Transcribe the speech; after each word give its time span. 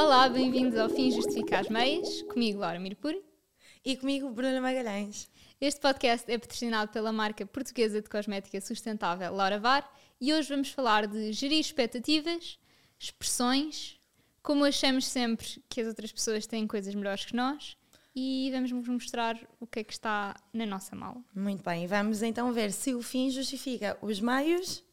Olá, 0.00 0.28
bem-vindos 0.28 0.78
ao 0.78 0.88
Fim 0.88 1.10
Justifica 1.10 1.58
as 1.58 1.68
Meias, 1.68 2.22
comigo 2.22 2.60
Laura 2.60 2.78
Mirpuri. 2.78 3.20
E 3.84 3.96
comigo, 3.96 4.30
Bruna 4.30 4.60
Magalhães. 4.60 5.28
Este 5.60 5.80
podcast 5.80 6.30
é 6.30 6.38
patrocinado 6.38 6.92
pela 6.92 7.10
marca 7.10 7.44
portuguesa 7.44 8.00
de 8.00 8.08
cosmética 8.08 8.60
sustentável 8.60 9.34
Laura 9.34 9.58
Var 9.58 9.90
e 10.20 10.32
hoje 10.32 10.50
vamos 10.50 10.70
falar 10.70 11.08
de 11.08 11.32
gerir 11.32 11.58
expectativas, 11.58 12.60
expressões, 12.96 13.98
como 14.40 14.64
achamos 14.64 15.04
sempre 15.04 15.60
que 15.68 15.80
as 15.80 15.88
outras 15.88 16.12
pessoas 16.12 16.46
têm 16.46 16.64
coisas 16.68 16.94
melhores 16.94 17.24
que 17.24 17.34
nós 17.34 17.76
e 18.14 18.50
vamos 18.52 18.70
vos 18.70 18.86
mostrar 18.86 19.36
o 19.58 19.66
que 19.66 19.80
é 19.80 19.84
que 19.84 19.92
está 19.92 20.36
na 20.52 20.64
nossa 20.64 20.94
mala. 20.94 21.20
Muito 21.34 21.64
bem, 21.64 21.88
vamos 21.88 22.22
então 22.22 22.52
ver 22.52 22.70
se 22.70 22.94
o 22.94 23.02
fim 23.02 23.30
justifica 23.32 23.98
os 24.00 24.20
meios 24.20 24.84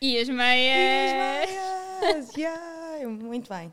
E 0.00 0.16
as 0.18 0.28
e 0.28 0.32
meias! 0.32 1.50
as 1.50 2.36
meias. 2.36 2.36
Yeah, 2.38 3.08
Muito 3.08 3.48
bem. 3.48 3.72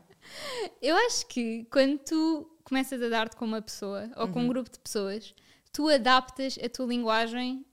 Eu 0.80 0.96
acho 0.96 1.26
que 1.26 1.64
quando 1.70 1.98
tu 1.98 2.50
começas 2.64 3.02
a 3.02 3.08
dar-te 3.08 3.36
com 3.36 3.44
uma 3.44 3.60
pessoa 3.62 4.10
ou 4.16 4.28
com 4.28 4.42
um 4.42 4.48
grupo 4.48 4.70
de 4.70 4.78
pessoas, 4.78 5.34
tu 5.72 5.88
adaptas 5.88 6.58
a 6.62 6.68
tua 6.68 6.86
linguagem 6.86 7.64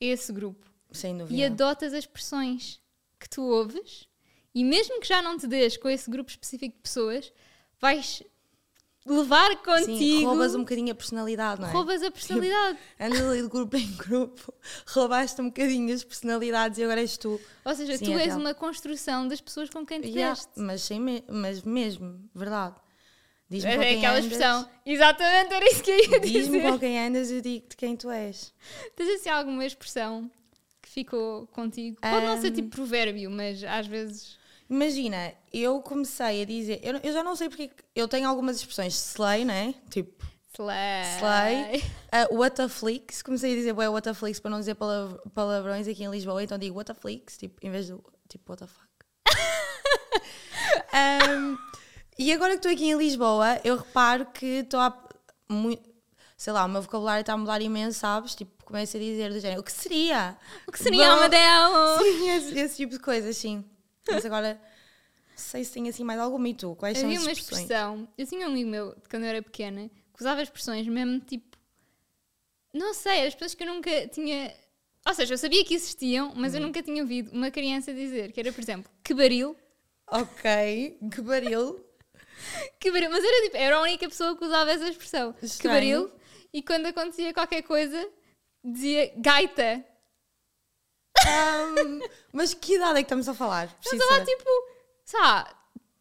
a 0.00 0.04
esse 0.04 0.32
grupo 0.32 0.66
Sem 0.92 1.14
e 1.14 1.18
dúvida. 1.18 1.46
adotas 1.46 1.92
as 1.92 2.00
expressões 2.00 2.80
que 3.18 3.28
tu 3.28 3.42
ouves 3.42 4.08
e 4.54 4.64
mesmo 4.64 5.00
que 5.00 5.06
já 5.06 5.20
não 5.20 5.36
te 5.36 5.46
dês 5.46 5.76
com 5.76 5.88
esse 5.88 6.10
grupo 6.10 6.30
específico 6.30 6.74
de 6.74 6.82
pessoas, 6.82 7.32
vais 7.78 8.22
levar 9.06 9.50
Sim, 9.50 9.56
contigo, 9.64 10.26
roubas 10.26 10.54
um 10.54 10.58
bocadinho 10.60 10.92
a 10.92 10.94
personalidade, 10.94 11.60
não 11.60 11.68
é? 11.68 11.72
roubas 11.72 12.02
a 12.02 12.10
personalidade. 12.10 12.78
Andas 13.00 13.20
ali 13.22 13.42
de 13.42 13.48
grupo 13.48 13.76
em 13.76 13.90
grupo, 13.92 14.52
roubaste 14.88 15.40
um 15.40 15.46
bocadinho 15.46 15.94
as 15.94 16.02
personalidades 16.04 16.78
e 16.78 16.84
agora 16.84 17.00
és 17.00 17.16
tu. 17.16 17.40
Ou 17.64 17.74
seja, 17.74 17.96
Sim, 17.96 18.04
tu 18.06 18.10
é 18.12 18.14
és 18.16 18.26
real. 18.26 18.38
uma 18.40 18.52
construção 18.54 19.26
das 19.28 19.40
pessoas 19.40 19.70
com 19.70 19.84
quem 19.86 20.00
te 20.00 20.08
Yeah, 20.08 20.34
deste. 20.34 20.50
mas, 20.56 20.82
sem 20.82 21.00
me- 21.00 21.24
mas 21.28 21.62
mesmo, 21.62 22.20
verdade. 22.34 22.74
Diz-me 23.48 23.70
É 23.70 23.78
quem 23.78 23.98
aquela 23.98 24.14
andas, 24.14 24.24
expressão. 24.24 24.68
Exatamente, 24.84 25.54
era 25.54 25.64
isso 25.70 25.82
que 25.82 25.90
eu 25.92 25.96
ia 25.98 26.20
Diz-me 26.20 26.58
dizer. 26.58 26.62
com 26.72 26.78
quem 26.80 26.98
andas 27.06 27.30
e 27.30 27.34
eu 27.36 27.40
digo-te 27.40 27.76
quem 27.76 27.96
tu 27.96 28.10
és. 28.10 28.52
Tens 28.96 29.20
assim 29.20 29.28
alguma 29.28 29.64
expressão 29.64 30.28
que 30.82 30.88
ficou 30.90 31.46
contigo? 31.48 31.96
Pode 32.00 32.26
não 32.26 32.40
ser 32.40 32.50
tipo 32.50 32.70
provérbio, 32.70 33.30
mas 33.30 33.62
às 33.62 33.86
vezes. 33.86 34.36
Imagina, 34.68 35.32
eu 35.52 35.80
comecei 35.80 36.42
a 36.42 36.44
dizer, 36.44 36.80
eu, 36.82 36.96
eu 37.02 37.12
já 37.12 37.22
não 37.22 37.36
sei 37.36 37.48
porque 37.48 37.68
que- 37.68 37.84
eu 37.94 38.08
tenho 38.08 38.28
algumas 38.28 38.56
expressões, 38.56 38.94
slay, 38.94 39.44
né? 39.44 39.74
Tipo, 39.90 40.24
Slay. 40.54 41.04
Slay. 41.18 41.84
uh, 42.30 42.34
what 42.36 42.60
a 42.62 42.68
flicks, 42.68 43.20
comecei 43.22 43.52
a 43.52 43.56
dizer 43.56 43.72
ué, 43.74 43.88
what 43.88 44.08
a 44.08 44.14
flicks 44.14 44.40
para 44.40 44.50
não 44.50 44.58
dizer 44.58 44.74
palav- 44.74 45.18
palavrões 45.34 45.86
aqui 45.86 46.02
em 46.02 46.10
Lisboa, 46.10 46.42
então 46.42 46.56
digo 46.58 46.76
what 46.76 46.90
a 46.90 46.94
flicks, 46.94 47.36
tipo, 47.36 47.64
em 47.64 47.70
vez 47.70 47.88
do 47.88 48.02
tipo 48.28 48.50
what 48.52 48.62
the 48.64 48.66
fuck. 48.66 48.86
Um, 50.92 51.58
e 52.18 52.32
agora 52.32 52.52
que 52.52 52.56
estou 52.58 52.72
aqui 52.72 52.86
em 52.86 52.96
Lisboa, 52.96 53.60
eu 53.64 53.76
reparo 53.76 54.26
que 54.26 54.46
estou 54.46 54.80
a. 54.80 54.96
Muito, 55.48 55.82
sei 56.36 56.52
lá, 56.52 56.64
o 56.64 56.68
meu 56.68 56.80
vocabulário 56.82 57.20
está 57.20 57.34
a 57.34 57.36
mudar 57.36 57.60
imenso, 57.60 57.98
sabes? 58.00 58.34
Tipo, 58.34 58.64
começo 58.64 58.96
a 58.96 59.00
dizer 59.00 59.30
do 59.32 59.38
género, 59.38 59.60
o 59.60 59.64
que 59.64 59.70
seria? 59.72 60.36
O 60.66 60.72
que 60.72 60.78
seria 60.82 61.06
Bom, 61.08 61.12
Amadeu? 61.16 61.98
Sim, 62.02 62.30
esse, 62.30 62.58
esse 62.58 62.76
tipo 62.76 62.92
de 62.92 62.98
coisas, 62.98 63.36
sim. 63.36 63.64
Mas 64.08 64.24
agora, 64.26 64.60
sei 65.34 65.64
se 65.64 65.72
tem 65.72 65.88
assim 65.88 66.04
mais 66.04 66.18
alguma 66.20 66.48
e 66.48 66.54
tu, 66.54 66.74
quais 66.76 66.98
são 66.98 67.06
Havia 67.06 67.18
as 67.18 67.24
uma 67.24 67.32
expressões? 67.32 67.62
expressão. 67.62 68.08
Eu 68.16 68.26
tinha 68.26 68.46
um 68.46 68.50
amigo 68.50 68.70
meu, 68.70 68.94
de 68.94 69.08
quando 69.08 69.24
eu 69.24 69.28
era 69.28 69.42
pequena, 69.42 69.88
que 69.88 70.20
usava 70.20 70.42
expressões 70.42 70.86
mesmo 70.86 71.20
tipo. 71.20 71.56
Não 72.72 72.92
sei, 72.94 73.26
as 73.26 73.34
pessoas 73.34 73.54
que 73.54 73.62
eu 73.62 73.72
nunca 73.74 74.06
tinha. 74.08 74.54
Ou 75.06 75.14
seja, 75.14 75.34
eu 75.34 75.38
sabia 75.38 75.64
que 75.64 75.74
existiam, 75.74 76.32
mas 76.34 76.52
Hum. 76.52 76.58
eu 76.58 76.62
nunca 76.62 76.82
tinha 76.82 77.02
ouvido 77.02 77.30
uma 77.32 77.50
criança 77.50 77.94
dizer, 77.94 78.32
que 78.32 78.40
era, 78.40 78.52
por 78.52 78.60
exemplo, 78.60 78.90
que 79.04 79.14
baril. 79.14 79.56
Ok, 80.08 80.98
que 81.12 81.20
baril. 81.22 81.80
Que 82.78 82.92
baril. 82.92 83.08
Mas 83.10 83.24
era 83.24 83.44
tipo, 83.44 83.56
era 83.56 83.76
a 83.78 83.80
única 83.82 84.06
pessoa 84.08 84.36
que 84.36 84.44
usava 84.44 84.70
essa 84.70 84.86
expressão. 84.90 85.32
Que 85.32 85.46
Estranho. 85.46 85.74
baril. 85.74 86.12
E 86.52 86.62
quando 86.62 86.84
acontecia 86.86 87.32
qualquer 87.32 87.62
coisa, 87.62 88.10
dizia 88.62 89.10
gaita. 89.16 89.82
Ahm, 91.26 92.00
mas 92.32 92.54
que 92.54 92.74
idade 92.76 92.92
é 92.98 93.02
que 93.02 93.06
estamos 93.06 93.28
a 93.28 93.34
falar? 93.34 93.66
Mas 93.66 93.88
Preciso 93.90 94.10
lá 94.10 94.18
saber. 94.18 94.36
tipo, 94.36 94.50
sei 95.04 95.20
lá, 95.20 95.54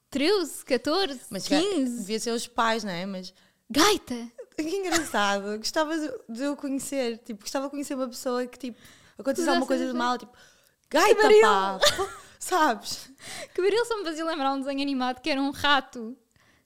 13, 0.10 0.66
14, 0.66 1.20
Mas 1.30 1.48
que- 1.48 1.60
15. 1.60 1.98
devia 2.00 2.20
ser 2.20 2.32
os 2.32 2.48
pais, 2.48 2.84
não 2.84 2.92
é? 2.92 3.06
Mas 3.06 3.34
Gaita. 3.70 4.16
que 4.56 4.62
engraçado. 4.64 5.58
Gostava 5.58 5.98
de, 6.30 6.44
eu 6.44 6.56
conhecer. 6.56 7.18
Tipo, 7.20 7.42
gostava 7.42 7.66
de 7.66 7.72
conhecer 7.72 7.96
uma 7.96 8.08
pessoa 8.08 8.46
que, 8.46 8.58
tipo, 8.60 8.78
acontecesse 9.18 9.42
Usasse 9.42 9.50
alguma 9.50 9.68
coisa 9.68 9.88
de 9.88 9.94
mal, 9.94 10.18
tipo, 10.18 10.32
gaita, 10.90 11.30
pá. 11.42 11.80
Sabes? 12.40 13.10
Que 13.56 13.62
baril 13.62 13.84
só 13.86 13.98
me 13.98 14.04
fazia 14.04 14.24
lembrar 14.24 14.54
um 14.54 14.60
desenho 14.60 14.82
animado 14.82 15.20
que 15.20 15.30
era 15.32 15.42
um 15.42 15.50
rato 15.50 16.16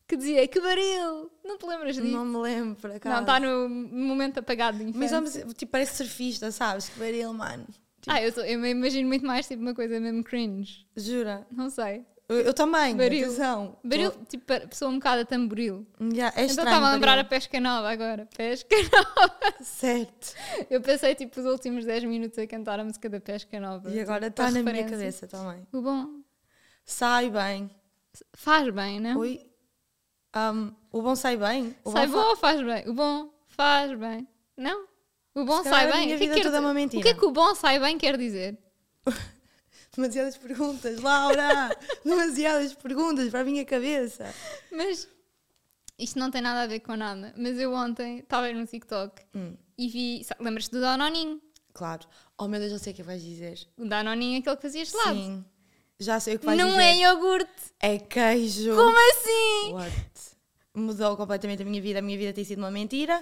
que 0.05 0.17
dizia 0.17 0.45
que 0.47 0.59
baril. 0.59 1.31
Não 1.43 1.57
te 1.57 1.65
lembras 1.65 1.95
disso? 1.95 2.07
Não 2.07 2.25
me 2.25 2.37
lembro, 2.37 2.75
por 2.75 2.91
acaso. 2.91 3.15
Não, 3.15 3.21
está 3.21 3.39
no 3.39 3.69
momento 3.69 4.39
apagado 4.39 4.77
de 4.77 4.83
Mas 4.85 5.11
infância. 5.11 5.41
vamos, 5.41 5.53
tipo, 5.57 5.71
parece 5.71 5.95
surfista, 5.97 6.51
sabes? 6.51 6.89
Que 6.89 6.99
baril, 6.99 7.31
mano. 7.33 7.65
Tipo, 8.01 8.11
Ah, 8.15 8.21
eu, 8.21 8.31
sou- 8.31 8.45
eu 8.45 8.57
me 8.59 8.69
imagino 8.71 9.07
muito 9.07 9.25
mais 9.25 9.47
tipo 9.47 9.61
uma 9.61 9.73
coisa 9.75 9.99
mesmo 9.99 10.23
cringe. 10.23 10.85
jura. 10.95 11.45
Não 11.51 11.69
sei. 11.69 12.05
Eu, 12.29 12.41
eu 12.41 12.53
também, 12.53 12.95
Baril. 12.95 13.25
atenção. 13.25 13.77
Baril, 13.83 14.11
Tô- 14.11 14.25
tipo, 14.25 14.45
pessoa 14.69 14.91
um 14.91 14.95
bocado 14.99 15.21
a 15.21 15.25
tamboril. 15.25 15.87
Yeah, 15.99 16.39
é 16.39 16.45
então 16.45 16.63
estava 16.63 16.87
a 16.87 16.93
lembrar 16.93 17.13
a 17.13 17.15
baril. 17.17 17.29
pesca 17.29 17.59
nova 17.59 17.89
agora. 17.89 18.27
Pesca 18.37 18.69
nova. 18.93 19.35
Certo. 19.61 20.35
Eu 20.69 20.79
pensei 20.79 21.15
tipo 21.15 21.39
os 21.39 21.45
últimos 21.47 21.85
10 21.85 22.03
minutos 22.03 22.37
a 22.37 22.45
cantar 22.45 22.79
a 22.79 22.83
música 22.85 23.09
da 23.09 23.19
pesca 23.19 23.59
nova. 23.59 23.89
E 23.89 23.99
agora 23.99 24.29
tipo, 24.29 24.43
está 24.43 24.47
a 24.47 24.51
na 24.63 24.71
minha 24.71 24.87
cabeça 24.87 25.27
também. 25.27 25.65
O 25.73 25.81
bom 25.81 26.21
Sai 26.85 27.31
bem. 27.31 27.69
faz 28.33 28.69
bem, 28.73 28.99
não? 28.99 29.17
Oi. 29.19 29.41
Um, 30.35 30.71
o 30.91 31.01
bom 31.01 31.15
sai 31.15 31.35
bem. 31.35 31.75
O 31.83 31.91
sai 31.91 32.05
bom 32.05 32.19
ou 32.29 32.35
faz 32.35 32.61
bem? 32.61 32.87
O 32.87 32.93
bom 32.93 33.33
faz 33.47 33.97
bem. 33.97 34.27
Não? 34.55 34.85
O 35.41 35.45
bom 35.45 35.63
sai 35.63 35.89
a 35.89 35.91
bem. 35.93 36.05
minha 36.05 36.17
que, 36.17 36.23
é 36.23 36.27
vida 36.27 36.35
que 36.35 36.41
toda 36.43 36.57
é 36.57 36.59
uma 36.59 36.73
mentira. 36.73 36.99
o 36.99 37.03
que 37.03 37.09
é 37.09 37.13
que 37.13 37.25
o 37.25 37.31
bom 37.31 37.53
sai 37.55 37.79
bem 37.79 37.97
quer 37.97 38.17
dizer? 38.17 38.57
Demasiadas 39.95 40.37
perguntas, 40.37 40.99
Laura! 41.01 41.75
Demasiadas 42.05 42.73
perguntas 42.75 43.29
para 43.29 43.41
a 43.41 43.43
minha 43.43 43.65
cabeça. 43.65 44.33
Mas 44.71 45.07
isto 45.97 46.17
não 46.19 46.29
tem 46.31 46.41
nada 46.41 46.61
a 46.61 46.67
ver 46.67 46.79
com 46.79 46.95
nada. 46.95 47.33
Mas 47.37 47.57
eu 47.59 47.73
ontem 47.73 48.19
estava 48.19 48.51
no 48.53 48.65
TikTok 48.65 49.21
Hum. 49.35 49.55
e 49.77 49.87
vi. 49.87 50.25
Lembras-te 50.39 50.71
do 50.71 50.81
Danoninho? 50.81 51.41
Claro. 51.73 52.05
Oh 52.37 52.47
meu 52.47 52.59
Deus, 52.59 52.71
eu 52.71 52.79
sei 52.79 52.93
o 52.93 52.95
que 52.95 53.03
vais 53.03 53.21
dizer. 53.21 53.59
O 53.77 53.85
Danoninho, 53.85 54.39
aquele 54.39 54.55
que 54.55 54.61
fazia 54.61 54.85
gelado. 54.85 55.15
Sim. 55.15 55.45
Já 55.99 56.19
sei 56.19 56.35
o 56.35 56.39
que 56.39 56.45
vais 56.45 56.57
Não 56.57 56.69
dizer. 56.69 56.81
é 56.81 56.97
iogurte. 56.99 57.51
É 57.81 57.97
queijo. 57.97 58.73
Como 58.75 58.95
assim? 59.11 59.73
What? 59.73 59.93
Mudou 60.75 61.17
completamente 61.17 61.61
a 61.61 61.65
minha 61.65 61.81
vida. 61.81 61.99
A 61.99 62.01
minha 62.01 62.17
vida 62.17 62.31
tem 62.31 62.45
sido 62.45 62.59
uma 62.59 62.71
mentira. 62.71 63.21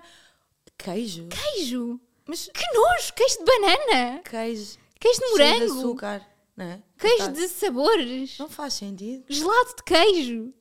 Queijo? 0.77 1.27
Queijo. 1.29 1.99
Mas 2.27 2.49
Que 2.53 2.73
nojo! 2.73 3.13
Queijo 3.13 3.37
de 3.39 3.45
banana. 3.45 4.21
queijo. 4.23 4.77
Queijo 4.99 5.19
de 5.19 5.29
morango. 5.31 5.57
de 5.59 5.63
açúcar. 5.79 6.27
Não 6.55 6.65
é? 6.65 6.81
Queijo 6.97 7.31
de 7.33 7.47
sabores. 7.47 8.37
Não 8.39 8.49
faz 8.49 8.73
sentido. 8.73 9.23
Gelado 9.29 9.75
de 9.77 9.83
queijo. 9.83 10.53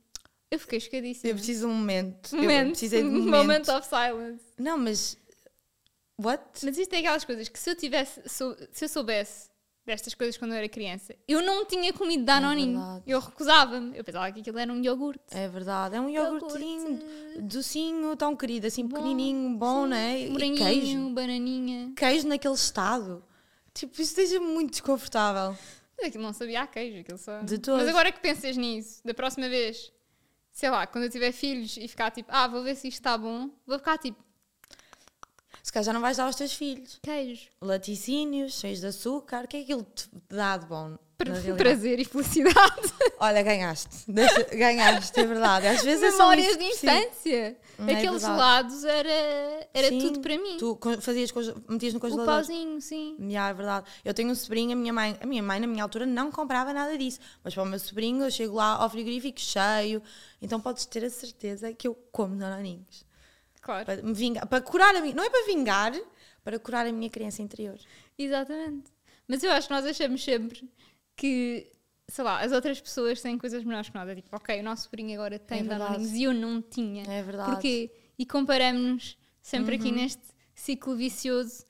Eu 0.51 0.59
fiquei 0.61 0.79
chocadíssima. 0.79 1.31
Eu 1.31 1.35
preciso 1.37 1.61
de 1.67 1.73
um 1.73 1.75
momento. 1.75 2.35
Eu 2.37 2.43
Momento. 2.43 2.69
precisei 2.71 3.03
de 3.03 3.09
um 3.09 3.13
Moment 3.25 3.37
momento. 3.43 3.73
of 3.73 3.87
silence. 3.89 4.45
Não, 4.59 4.79
mas. 4.79 5.17
What? 6.21 6.43
Mas 6.63 6.79
isto 6.79 6.93
é 6.95 6.99
aquelas 6.99 7.25
coisas 7.25 7.49
que 7.49 7.59
se 7.59 7.69
eu 7.71 7.75
tivesse, 7.77 8.23
se 8.27 8.85
eu 8.85 8.89
soubesse 8.89 9.49
destas 9.87 10.13
coisas 10.15 10.37
quando 10.37 10.51
eu 10.53 10.59
era 10.59 10.69
criança, 10.69 11.15
eu 11.29 11.41
não 11.41 11.65
tinha 11.65 11.93
comido 11.93 12.25
Danoninho. 12.25 12.79
verdade. 12.79 13.03
eu 13.07 13.21
recusava-me. 13.21 13.97
Eu 13.97 14.03
pensava 14.05 14.31
que 14.33 14.41
aquilo 14.41 14.59
era 14.59 14.73
um 14.73 14.83
iogurte. 14.83 15.23
É 15.31 15.49
verdade, 15.49 15.95
é 15.97 16.01
um 16.01 16.09
iogurtinho 16.11 16.91
Iogurte. 17.01 17.43
docinho, 17.43 18.17
tão 18.17 18.35
querido, 18.35 18.67
assim 18.67 18.83
Bom, 18.85 18.97
pequenininho, 18.97 19.57
bom, 19.57 19.85
sim. 19.85 19.89
né? 19.91 20.29
Moranguinho, 20.29 20.57
queijo. 20.57 21.09
bananinha. 21.11 21.93
Queijo 21.97 22.27
naquele 22.29 22.55
estado. 22.55 23.25
Tipo, 23.73 23.93
isso 23.95 24.11
esteja 24.21 24.41
muito 24.41 24.71
desconfortável. 24.73 25.57
Mas 25.99 26.09
aquilo 26.09 26.25
não 26.25 26.33
sabia 26.33 26.63
a 26.63 26.67
queijo, 26.67 27.01
aquilo 27.01 27.19
só. 27.19 27.41
De 27.43 27.59
todo. 27.59 27.79
Mas 27.79 27.89
agora 27.89 28.11
que 28.11 28.21
pensas 28.21 28.57
nisso, 28.57 29.01
da 29.05 29.15
próxima 29.15 29.49
vez, 29.49 29.93
sei 30.51 30.69
lá, 30.69 30.87
quando 30.87 31.05
eu 31.05 31.11
tiver 31.11 31.31
filhos 31.33 31.77
e 31.77 31.87
ficar 31.87 32.11
tipo, 32.11 32.29
ah, 32.33 32.49
vou 32.49 32.63
ver 32.63 32.75
se 32.75 32.89
isto 32.89 32.99
está 32.99 33.17
bom, 33.17 33.51
vou 33.67 33.79
ficar 33.79 33.99
tipo, 33.99 34.19
Se 35.67 35.73
calhar 35.73 35.85
já 35.87 35.93
não 35.93 36.01
vais 36.01 36.17
dar 36.17 36.27
aos 36.27 36.37
teus 36.37 36.53
filhos. 36.53 37.01
queijo. 37.03 37.49
Laticínios, 37.61 38.53
cheios 38.61 38.79
de 38.79 38.87
açúcar, 38.87 39.47
o 39.47 39.49
que 39.49 39.57
é 39.57 39.65
que 39.65 39.73
aquilo 39.73 39.83
te 39.93 40.09
dá 40.31 40.57
de 40.57 40.65
bom? 40.65 40.97
Prazer 41.19 41.99
e 41.99 42.05
felicidade. 42.05 42.93
Olha, 43.19 43.43
ganhaste. 43.43 44.05
Deixa- 44.07 44.45
ganhaste, 44.45 45.19
é 45.19 45.27
verdade. 45.27 45.67
Às 45.67 45.83
vezes 45.83 46.05
é 46.05 46.11
só 46.13 46.19
Memórias 46.31 46.57
de 46.57 46.65
infância. 46.67 47.35
É 47.79 47.83
Aqueles 47.83 47.99
verdade. 47.99 48.21
gelados 48.21 48.85
era, 48.85 49.69
era 49.75 49.89
Sim, 49.89 49.99
tudo 49.99 50.21
para 50.21 50.39
mim. 50.39 50.57
Tu 50.57 50.79
fazias, 51.01 51.33
metias 51.69 51.95
no 51.95 51.99
o 51.99 52.01
congelador. 52.01 52.27
pauzinho, 52.33 52.81
sim. 52.81 53.17
Já, 53.29 53.49
é 53.49 53.55
verdade. 53.55 53.87
Eu 54.05 54.15
tenho 54.15 54.31
um 54.31 54.37
sobrinho, 54.37 54.71
a 54.71 54.77
minha 54.77 54.93
mãe, 54.93 55.17
a 55.21 55.27
minha 55.27 55.43
mãe 55.43 55.59
na 55.59 55.67
minha 55.67 55.83
altura 55.83 56.07
não 56.07 56.31
comprava 56.31 56.73
nada 56.73 56.97
disso. 56.97 57.19
Mas 57.43 57.55
para 57.55 57.65
o 57.65 57.67
meu 57.67 57.81
sobrinho 57.81 58.23
eu 58.25 58.31
chego 58.31 58.55
lá 58.55 58.77
ao 58.77 58.89
frigorífico 58.89 59.41
cheio. 59.41 60.01
Então 60.41 60.61
podes 60.61 60.87
ter 60.87 61.05
a 61.05 61.11
certeza 61.11 61.73
que 61.73 61.89
eu 61.89 61.95
como 62.13 62.37
danoninhos. 62.37 63.06
Claro. 63.67 63.85
Para 63.85 64.01
me 64.03 64.13
vingar, 64.15 64.47
para 64.47 64.61
curar 64.63 64.95
a 64.95 65.01
minha, 65.01 65.15
não 65.15 65.25
é 65.25 65.29
para 65.31 65.45
vingar, 65.47 65.93
para 66.45 66.59
curar 66.59 66.87
a 66.87 66.93
minha 66.93 67.11
criança 67.11 67.43
interior. 67.43 67.77
Exatamente. 68.17 68.91
Mas 69.29 69.43
eu 69.43 69.51
acho 69.51 69.67
que 69.69 69.75
nós 69.75 69.85
achamos 69.85 70.23
sempre 70.23 70.71
que 71.17 71.69
sei 72.09 72.23
lá, 72.23 72.41
as 72.41 72.53
outras 72.53 72.81
pessoas 72.81 73.21
têm 73.21 73.37
coisas 73.37 73.65
melhores 73.65 73.89
que 73.89 73.95
nós. 73.97 74.09
É 74.09 74.15
tipo, 74.15 74.29
ok, 74.37 74.61
o 74.61 74.63
nosso 74.63 74.85
sobrinho 74.85 75.19
agora 75.19 75.39
tem 75.41 75.61
É 75.61 76.01
e 76.17 76.23
eu 76.23 76.33
não 76.33 76.63
tinha. 76.63 77.03
É 77.09 77.23
verdade. 77.23 77.51
Porquê? 77.51 77.91
E 78.17 78.25
comparamos-nos 78.25 79.19
sempre 79.43 79.75
aqui 79.75 79.89
Uhum. 79.89 79.97
neste 79.97 80.23
ciclo 80.55 80.95
vicioso. 80.95 81.67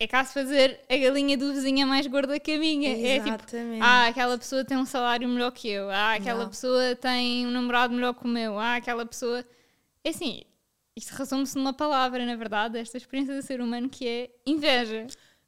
É 0.00 0.06
caso 0.08 0.32
fazer 0.32 0.80
a 0.88 0.96
galinha 0.96 1.38
do 1.38 1.52
vizinho 1.52 1.82
é 1.82 1.84
mais 1.84 2.08
gorda 2.08 2.40
que 2.40 2.50
a 2.54 2.58
minha. 2.58 2.90
É 2.90 3.20
tipo, 3.20 3.28
Exatamente. 3.28 3.82
ah, 3.82 4.08
aquela 4.08 4.36
pessoa 4.36 4.64
tem 4.64 4.76
um 4.76 4.84
salário 4.84 5.28
melhor 5.28 5.52
que 5.52 5.68
eu. 5.68 5.88
Ah, 5.90 6.14
aquela 6.14 6.38
Yeah. 6.40 6.50
pessoa 6.50 6.96
tem 6.96 7.46
um 7.46 7.50
namorado 7.52 7.94
melhor 7.94 8.12
que 8.14 8.24
o 8.24 8.28
meu. 8.28 8.58
Ah, 8.58 8.74
aquela 8.76 9.06
pessoa. 9.06 9.44
É 10.02 10.08
assim, 10.08 10.42
isto 10.96 11.10
resume-se 11.14 11.56
numa 11.56 11.72
palavra, 11.72 12.24
na 12.26 12.36
verdade, 12.36 12.78
esta 12.78 12.96
experiência 12.96 13.34
do 13.34 13.42
ser 13.42 13.60
humano 13.60 13.88
que 13.88 14.06
é 14.06 14.30
inveja. 14.46 15.06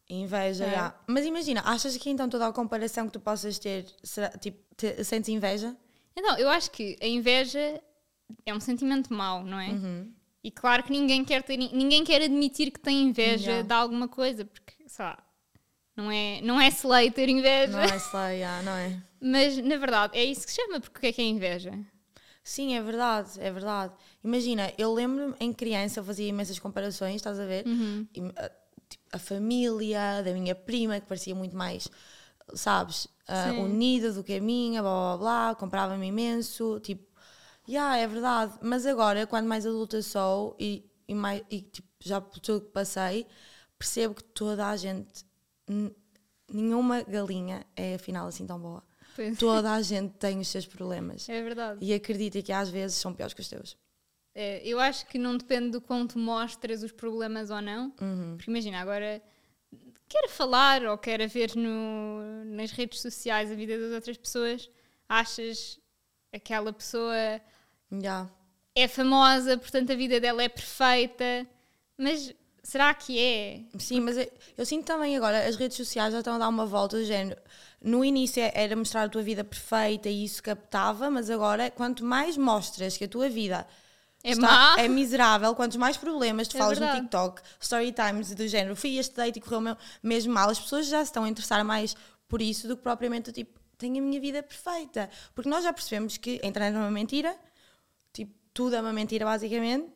Inveja, 0.09 0.65
É. 0.65 0.71
já. 0.71 0.95
Mas 1.07 1.25
imagina, 1.27 1.63
achas 1.65 1.97
que 1.97 2.11
então 2.11 2.29
toda 2.29 2.47
a 2.47 2.53
comparação 2.53 3.07
que 3.07 3.13
tu 3.13 3.21
possas 3.21 3.59
ter, 3.59 3.87
será, 4.03 4.29
tipo, 4.31 4.59
te- 4.77 5.03
sentes 5.05 5.29
inveja? 5.29 5.75
Então, 6.17 6.37
eu 6.39 6.49
acho 6.49 6.71
que 6.71 6.97
a 7.01 7.07
inveja 7.07 7.81
é 8.47 8.55
um 8.55 8.61
sentimento 8.61 9.13
mau, 9.13 9.43
não 9.45 9.59
é? 9.59 9.69
Uhum. 9.71 10.13
E 10.43 10.51
claro 10.51 10.83
que 10.83 10.93
ninguém 10.93 11.25
quer 11.25 11.43
ter, 11.43 11.57
ninguém 11.57 12.05
quer 12.05 12.21
admitir 12.23 12.71
que 12.71 12.79
tem 12.81 13.03
inveja 13.03 13.51
Yeah. 13.51 13.67
de 13.67 13.73
alguma 13.73 14.07
coisa, 14.09 14.45
porque, 14.45 14.75
sei 14.87 15.05
lá, 15.05 15.19
não 15.97 16.11
é, 16.11 16.41
não 16.43 16.61
é 16.61 16.69
slay 16.69 17.11
ter 17.11 17.29
inveja, 17.31 17.73
Não 17.73 17.81
é 17.83 17.97
slay, 17.97 18.41
já, 18.41 18.63
não 18.63 18.73
é? 18.77 19.01
mas 19.21 19.57
na 19.57 19.77
verdade 19.79 20.19
é 20.19 20.23
isso 20.25 20.45
que 20.47 20.53
se 20.53 20.61
chama, 20.61 20.81
porque 20.81 20.99
o 20.99 21.01
que 21.01 21.07
é 21.07 21.13
que 21.13 21.23
é 21.23 21.25
inveja? 21.25 21.73
Sim, 22.45 22.77
é 22.77 22.83
verdade, 22.83 23.41
é 23.41 23.51
verdade. 23.51 23.95
Imagina, 24.23 24.71
eu 24.77 24.93
lembro-me 24.93 25.35
em 25.41 25.51
criança, 25.51 26.01
eu 26.01 26.05
fazia 26.05 26.29
imensas 26.29 26.59
comparações, 26.59 27.17
estás 27.17 27.41
a 27.41 27.47
ver? 27.47 27.67
Uhum. 27.67 28.07
A, 28.37 28.51
tipo, 28.87 29.05
a 29.13 29.19
família 29.19 30.23
da 30.23 30.31
minha 30.35 30.55
prima, 30.55 31.01
que 31.01 31.07
parecia 31.07 31.35
muito 31.35 31.57
mais, 31.57 31.89
sabes, 32.55 33.09
Sim. 33.27 33.61
unida 33.63 34.13
do 34.13 34.23
que 34.23 34.35
a 34.35 34.41
minha, 34.43 34.83
blá 34.83 35.17
blá 35.17 35.17
blá, 35.17 35.55
comprava-me 35.55 36.07
imenso, 36.07 36.79
tipo, 36.81 37.03
já, 37.67 37.97
é 37.97 38.07
verdade. 38.07 38.53
Mas 38.61 38.85
agora, 38.85 39.27
quando 39.27 39.47
mais 39.47 39.65
adulta 39.65 40.03
sou 40.03 40.55
e, 40.61 40.85
e, 41.09 41.15
mais, 41.15 41.43
e 41.51 41.63
tipo, 41.63 41.89
já 41.99 42.21
por 42.21 42.41
tudo 42.41 42.67
que 42.67 42.73
passei, 42.73 43.27
percebo 43.79 44.15
que 44.15 44.23
toda 44.23 44.69
a 44.69 44.77
gente, 44.77 45.25
nenhuma 46.53 47.03
galinha 47.05 47.67
é 47.75 47.95
afinal 47.95 48.27
assim 48.27 48.47
tão 48.47 48.61
boa. 48.61 48.83
Pois, 49.15 49.39
Toda 49.39 49.73
a 49.73 49.83
gente 49.83 50.13
tem 50.15 50.39
os 50.41 50.49
seus 50.49 50.67
problemas. 50.67 51.29
é 51.29 51.43
verdade. 51.43 51.79
E 51.81 51.93
acredita 51.95 52.43
que 52.43 52.53
às 52.53 52.69
vezes 52.69 52.97
são 52.97 53.13
piores 53.15 53.33
que 53.35 53.41
os 53.41 53.49
teus. 53.49 53.77
É, 54.35 54.61
eu 54.67 54.81
acho 54.81 55.07
que 55.07 55.17
não 55.17 55.37
depende 55.37 55.71
do 55.71 55.81
quanto 55.81 56.19
mostras 56.19 56.83
os 56.83 56.91
problemas 56.91 57.51
ou 57.51 57.63
não. 57.63 57.93
Uhum. 58.01 58.35
Porque 58.37 58.51
imagina, 58.51 58.81
agora 58.81 59.23
quer 60.09 60.29
falar 60.29 60.85
ou 60.85 60.99
quer 60.99 61.27
ver 61.29 61.55
no, 61.55 62.45
nas 62.45 62.71
redes 62.73 63.01
sociais 63.01 63.51
a 63.51 63.55
vida 63.55 63.79
das 63.79 63.93
outras 63.93 64.17
pessoas, 64.17 64.69
achas 65.09 65.79
aquela 66.33 66.73
pessoa 66.73 67.41
Já. 67.91 68.29
é 68.75 68.89
famosa, 68.89 69.57
portanto 69.57 69.93
a 69.93 69.95
vida 69.95 70.21
dela 70.21 70.43
é 70.43 70.49
perfeita, 70.49 71.47
mas 71.97 72.35
será 72.65 72.93
que 72.95 73.19
é? 73.21 73.61
Sim, 73.79 74.01
mas 74.01 74.17
eu, 74.17 74.33
eu 74.59 74.67
sinto 74.67 74.87
também 74.87 75.17
agora, 75.17 75.47
as 75.49 75.55
redes 75.57 75.77
sociais 75.77 76.13
já 76.13 76.19
estão 76.19 76.35
a 76.35 76.39
dar 76.39 76.49
uma 76.49 76.67
volta 76.67 76.97
do 76.99 77.05
género. 77.05 77.41
No 77.81 78.05
início 78.05 78.43
é- 78.43 78.53
era 78.55 78.75
mostrar 78.75 79.05
a 79.05 79.09
tua 79.09 79.23
vida 79.23 79.45
perfeita 79.45 80.09
e 80.09 80.25
isso 80.25 80.43
captava, 80.43 81.11
mas 81.11 81.31
agora 81.31 81.71
quanto 81.71 82.05
mais 82.05 82.37
mostras 82.37 82.97
que 82.97 83.05
a 83.05 83.09
tua 83.09 83.29
vida 83.29 83.67
É 84.23 84.35
má? 84.35 84.75
é 84.79 84.89
miserável, 84.89 85.55
quantos 85.55 85.77
mais 85.77 85.97
problemas 85.99 86.49
tu 86.49 86.57
É 86.57 86.59
falas 86.59 86.79
no 86.79 86.87
verdade. 86.87 87.03
TikTok, 87.03 87.43
story 87.61 87.93
times 87.93 88.35
do 88.35 88.49
género, 88.49 88.75
fui 88.75 88.97
este 88.99 89.15
date 89.15 89.37
e 89.39 89.41
correu 89.43 89.61
me- 89.61 89.77
mesmo 90.03 90.33
mal, 90.33 90.49
as 90.51 90.59
pessoas 90.59 90.87
já 90.87 90.99
se 90.99 91.11
estão 91.11 91.25
a 91.25 91.29
interessar 91.29 91.63
mais 91.65 91.95
por 92.27 92.41
isso 92.41 92.67
do 92.67 92.77
que 92.77 92.83
propriamente 92.83 93.31
tipo, 93.33 93.61
tenho 93.77 93.99
a 93.99 94.01
minha 94.01 94.21
vida 94.21 94.43
perfeita. 94.43 95.11
Porque 95.35 95.51
nós 95.51 95.63
já 95.65 95.73
percebemos 95.73 96.17
que 96.17 96.41
a 96.43 96.47
internet 96.47 96.75
é 96.75 96.79
uma 96.79 96.91
mentira, 96.91 97.37
tipo, 98.15 98.33
tudo 98.55 98.77
é 98.77 98.81
uma 98.81 98.93
mentira 98.95 99.27
basicamente. 99.27 99.93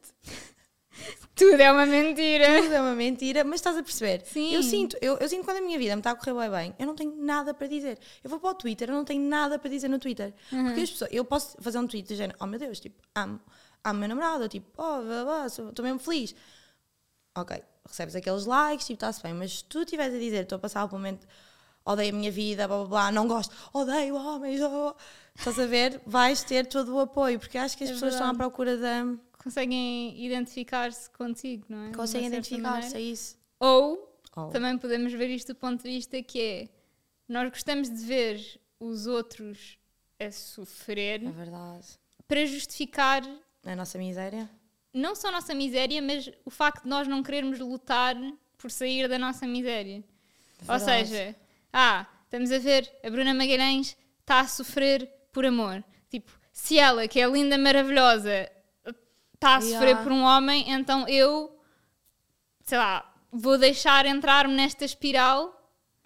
Tudo 1.35 1.61
é 1.61 1.71
uma 1.71 1.87
mentira. 1.87 2.63
Tudo 2.63 2.75
é 2.75 2.81
uma 2.81 2.95
mentira, 2.95 3.45
mas 3.45 3.57
estás 3.61 3.77
a 3.77 3.83
perceber? 3.83 4.23
Sim. 4.27 4.53
Eu 4.55 4.63
sinto, 4.63 4.97
eu, 5.01 5.17
eu 5.19 5.29
sinto 5.29 5.45
quando 5.45 5.59
a 5.59 5.61
minha 5.61 5.79
vida 5.79 5.95
me 5.95 6.01
está 6.01 6.11
a 6.11 6.17
correr 6.17 6.35
bem, 6.35 6.51
bem, 6.51 6.75
eu 6.79 6.87
não 6.87 6.95
tenho 6.97 7.15
nada 7.17 7.55
para 7.55 7.67
dizer. 7.69 7.99
Eu 8.25 8.29
vou 8.31 8.41
para 8.41 8.51
o 8.51 8.55
Twitter, 8.55 8.89
eu 8.91 8.95
não 8.95 9.05
tenho 9.05 9.23
nada 9.23 9.59
para 9.59 9.71
dizer 9.71 9.89
no 9.89 9.99
Twitter. 9.99 10.35
Uhum. 10.53 10.65
Porque 10.67 10.81
as 10.81 10.91
pessoas, 10.91 11.11
eu 11.13 11.25
posso 11.25 11.57
fazer 11.61 11.79
um 11.79 11.87
tweet 11.87 12.09
do 12.09 12.17
género, 12.17 12.37
oh 12.41 12.47
meu 12.47 12.59
Deus, 12.59 12.81
tipo, 12.81 13.01
amo, 13.15 13.41
amo 13.85 14.01
meu 14.01 14.09
namorado, 14.09 14.43
ou 14.43 14.49
tipo, 14.49 14.67
oh, 14.77 15.01
blá, 15.03 15.25
blá, 15.25 15.49
sou- 15.49 15.69
estou 15.69 15.85
mesmo 15.85 16.01
feliz. 16.01 16.35
Ok, 17.37 17.63
recebes 17.89 18.17
aqueles 18.17 18.45
likes, 18.45 18.87
tipo, 18.87 18.97
está-se 18.97 19.23
bem, 19.23 19.33
mas 19.35 19.59
se 19.59 19.65
tu 19.65 19.83
estiveres 19.83 20.15
a 20.15 20.19
dizer, 20.19 20.43
estou 20.43 20.57
a 20.57 20.59
passar 20.59 20.89
por 20.89 20.97
um 20.97 20.99
momento, 20.99 21.25
odeio 21.85 22.13
a 22.13 22.17
minha 22.19 22.33
vida, 22.33 22.67
blá 22.67 22.79
blá 22.79 22.87
blá, 22.87 23.13
não 23.13 23.29
gosto, 23.29 23.55
odeio 23.73 24.17
homens, 24.17 24.61
oh, 24.61 24.93
estás 25.37 25.57
a 25.59 25.67
ver? 25.67 26.01
Vais 26.05 26.43
ter 26.43 26.67
todo 26.67 26.93
o 26.97 26.99
apoio, 27.01 27.39
porque 27.39 27.57
acho 27.57 27.79
que 27.79 27.85
as 27.85 27.91
É 27.91 27.93
pessoas 27.93 28.15
estão 28.15 28.27
à 28.27 28.31
verdade. 28.33 28.49
procura 28.51 28.77
da. 28.77 29.05
Conseguem 29.43 30.25
identificar-se 30.25 31.09
contigo, 31.11 31.65
não 31.69 31.85
é? 31.87 31.93
Conseguem 31.93 32.27
identificar-se, 32.29 32.97
é 32.97 33.01
isso. 33.01 33.39
Ou 33.61 34.07
Oh. 34.37 34.51
também 34.51 34.77
podemos 34.79 35.13
ver 35.13 35.31
isto 35.31 35.53
do 35.53 35.57
ponto 35.59 35.83
de 35.83 35.89
vista 35.89 36.23
que 36.23 36.41
é 36.41 36.69
nós 37.29 37.49
gostamos 37.51 37.89
de 37.89 38.05
ver 38.05 38.61
os 38.79 39.07
outros 39.07 39.79
a 40.21 40.31
sofrer 40.31 41.25
É 41.25 41.31
verdade. 41.31 41.87
para 42.29 42.45
justificar 42.47 43.23
A 43.65 43.75
nossa 43.75 43.99
miséria. 43.99 44.49
não 44.95 45.17
só 45.17 45.29
a 45.29 45.33
nossa 45.33 45.55
miséria, 45.55 46.01
mas 46.01 46.31
o 46.45 46.51
facto 46.51 46.85
de 46.85 46.89
nós 46.89 47.09
não 47.09 47.21
querermos 47.23 47.59
lutar 47.59 48.15
por 48.57 48.71
sair 48.71 49.09
da 49.09 49.19
nossa 49.19 49.45
miséria. 49.47 50.05
Ou 50.69 50.79
Verdade. 50.79 51.09
seja, 51.09 51.37
ah, 51.73 52.07
estamos 52.25 52.53
a 52.53 52.59
ver 52.59 52.89
a 53.03 53.11
Bruna 53.11 53.35
Magalhães 53.35 53.97
está 54.21 54.41
a 54.41 54.47
sofrer 54.49 55.07
por 55.33 55.45
amor. 55.47 55.83
Tipo, 56.11 56.31
se 56.53 56.79
ela, 56.79 57.09
que 57.09 57.21
é 57.21 57.27
linda, 57.27 57.57
maravilhosa, 57.59 58.49
está 59.39 59.57
a 59.57 59.61
sofrer 59.61 59.89
Yeah. 59.89 60.03
por 60.03 60.13
um 60.13 60.23
homem, 60.23 60.71
então 60.71 61.09
eu, 61.09 61.57
sei 62.65 62.77
lá, 62.77 63.05
vou 63.33 63.57
deixar 63.57 64.05
entrar-me 64.07 64.55
nesta 64.55 64.85
espiral 64.85 65.55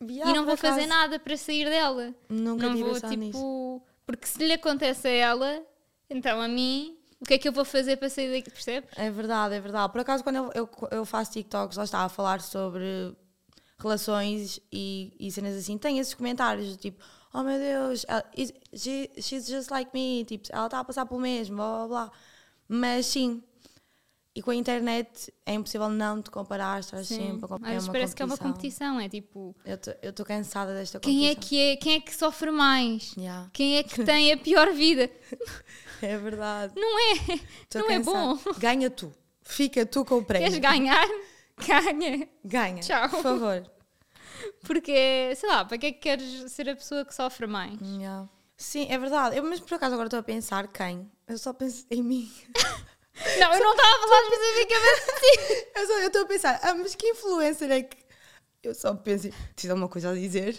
e 0.00 0.32
não 0.32 0.44
vou 0.44 0.56
fazer 0.56 0.86
nada 0.86 1.18
para 1.18 1.36
sair 1.36 1.68
dela. 1.68 2.14
Nunca 2.28 2.68
não 2.68 2.76
vou, 2.76 2.94
tipo. 2.94 3.16
nisso. 3.16 3.82
Porque 4.06 4.26
se 4.26 4.44
lhe 4.44 4.52
acontece 4.52 5.08
a 5.08 5.10
ela, 5.10 5.62
então 6.10 6.40
a 6.40 6.48
mim, 6.48 6.96
o 7.20 7.24
que 7.24 7.34
é 7.34 7.38
que 7.38 7.48
eu 7.48 7.52
vou 7.52 7.64
fazer 7.64 7.96
para 7.96 8.10
sair 8.10 8.30
daqui? 8.32 8.50
Percebes? 8.50 8.90
É 8.96 9.10
verdade, 9.10 9.54
é 9.54 9.60
verdade. 9.60 9.92
Por 9.92 10.00
acaso, 10.00 10.22
quando 10.22 10.36
eu, 10.36 10.50
eu, 10.54 10.70
eu 10.90 11.04
faço 11.06 11.32
TikToks, 11.32 11.76
lá 11.76 11.84
está 11.84 12.00
a 12.00 12.08
falar 12.08 12.40
sobre 12.40 13.16
relações 13.78 14.60
e, 14.70 15.12
e 15.18 15.30
cenas 15.30 15.56
assim, 15.56 15.78
tem 15.78 15.98
esses 15.98 16.14
comentários 16.14 16.68
do 16.70 16.76
tipo, 16.76 17.02
oh 17.32 17.42
meu 17.42 17.58
Deus, 17.58 18.04
ela, 18.08 18.24
she, 18.76 19.10
she's 19.20 19.46
just 19.46 19.70
like 19.70 19.90
me, 19.94 20.24
tipo, 20.24 20.48
ela 20.52 20.66
está 20.66 20.80
a 20.80 20.84
passar 20.84 21.06
pelo 21.06 21.20
mesmo, 21.20 21.56
blá 21.56 21.78
blá 21.78 21.88
blá. 21.88 22.12
Mas 22.68 23.06
sim, 23.06 23.42
e 24.34 24.40
com 24.42 24.50
a 24.50 24.54
internet 24.54 25.32
é 25.44 25.52
impossível 25.54 25.88
não 25.90 26.22
te 26.22 26.30
comparar, 26.30 26.80
estás 26.80 27.06
sempre 27.06 27.32
a 27.32 27.34
Às 27.34 27.40
comparar. 27.50 27.72
vezes 27.72 27.88
parece 27.88 28.14
que 28.16 28.22
é 28.22 28.24
uma 28.24 28.38
competição, 28.38 28.98
é 28.98 29.08
tipo, 29.08 29.54
Eu 29.64 29.78
estou 30.10 30.24
cansada 30.24 30.72
desta 30.74 30.98
quem 31.00 31.26
é 31.28 31.34
competição. 31.34 31.48
que 31.50 31.58
é, 31.60 31.76
quem 31.76 31.94
é 31.96 32.00
que 32.00 32.14
sofre 32.14 32.50
mais? 32.50 33.14
Yeah, 33.16 33.50
Quem 33.52 33.76
é 33.76 33.82
que 33.82 34.02
tem 34.04 34.32
a 34.32 34.36
pior 34.38 34.72
vida? 34.72 35.10
é 36.00 36.16
verdade. 36.16 36.72
Não 36.76 36.98
é? 36.98 37.38
Tô 37.68 37.78
não 37.80 37.90
é 37.90 37.98
bom. 37.98 38.36
cansada. 38.36 38.58
Ganha 38.58 38.90
tu. 38.90 39.12
Fica 39.42 39.84
tu 39.84 40.04
com 40.04 40.16
o 40.18 40.24
prémio. 40.24 40.48
Queres 40.48 40.62
ganhar? 40.62 41.06
Ganha. 41.66 42.28
Ganha. 42.44 42.80
Tchau. 42.80 43.08
Por 43.10 43.22
favor. 43.22 43.70
Porque, 44.64 45.34
sei 45.36 45.48
lá, 45.48 45.64
para 45.64 45.76
que 45.78 45.86
é 45.86 45.92
que 45.92 45.98
queres 46.00 46.50
ser 46.50 46.68
a 46.70 46.74
pessoa 46.74 47.04
que 47.04 47.14
sofre 47.14 47.46
mais? 47.46 47.78
Yeah. 47.80 48.28
Sim, 48.56 48.86
é 48.88 48.98
verdade. 48.98 49.36
Eu, 49.36 49.42
mas 49.44 49.60
por 49.60 49.74
acaso 49.74 49.92
agora 49.94 50.06
estou 50.06 50.20
a 50.20 50.22
pensar 50.22 50.68
quem? 50.68 51.10
Eu 51.32 51.38
só 51.38 51.52
penso 51.52 51.86
em 51.90 52.02
mim. 52.02 52.30
Não, 53.38 53.54
eu 53.54 53.60
não 53.60 53.70
estava 53.72 53.94
a 53.96 54.00
falar 54.00 54.22
especificamente. 54.32 55.68
Eu 55.74 55.86
só- 55.86 55.98
eu 56.00 56.06
estou 56.08 56.22
a 56.22 56.26
pensar, 56.26 56.60
ah, 56.62 56.74
mas 56.74 56.94
que 56.94 57.08
influencer 57.08 57.70
é 57.70 57.82
que. 57.82 57.96
Eu 58.62 58.76
só 58.76 58.94
penso, 58.94 59.28
tens 59.56 59.70
alguma 59.70 59.88
coisa 59.88 60.10
a 60.10 60.14
dizer? 60.14 60.50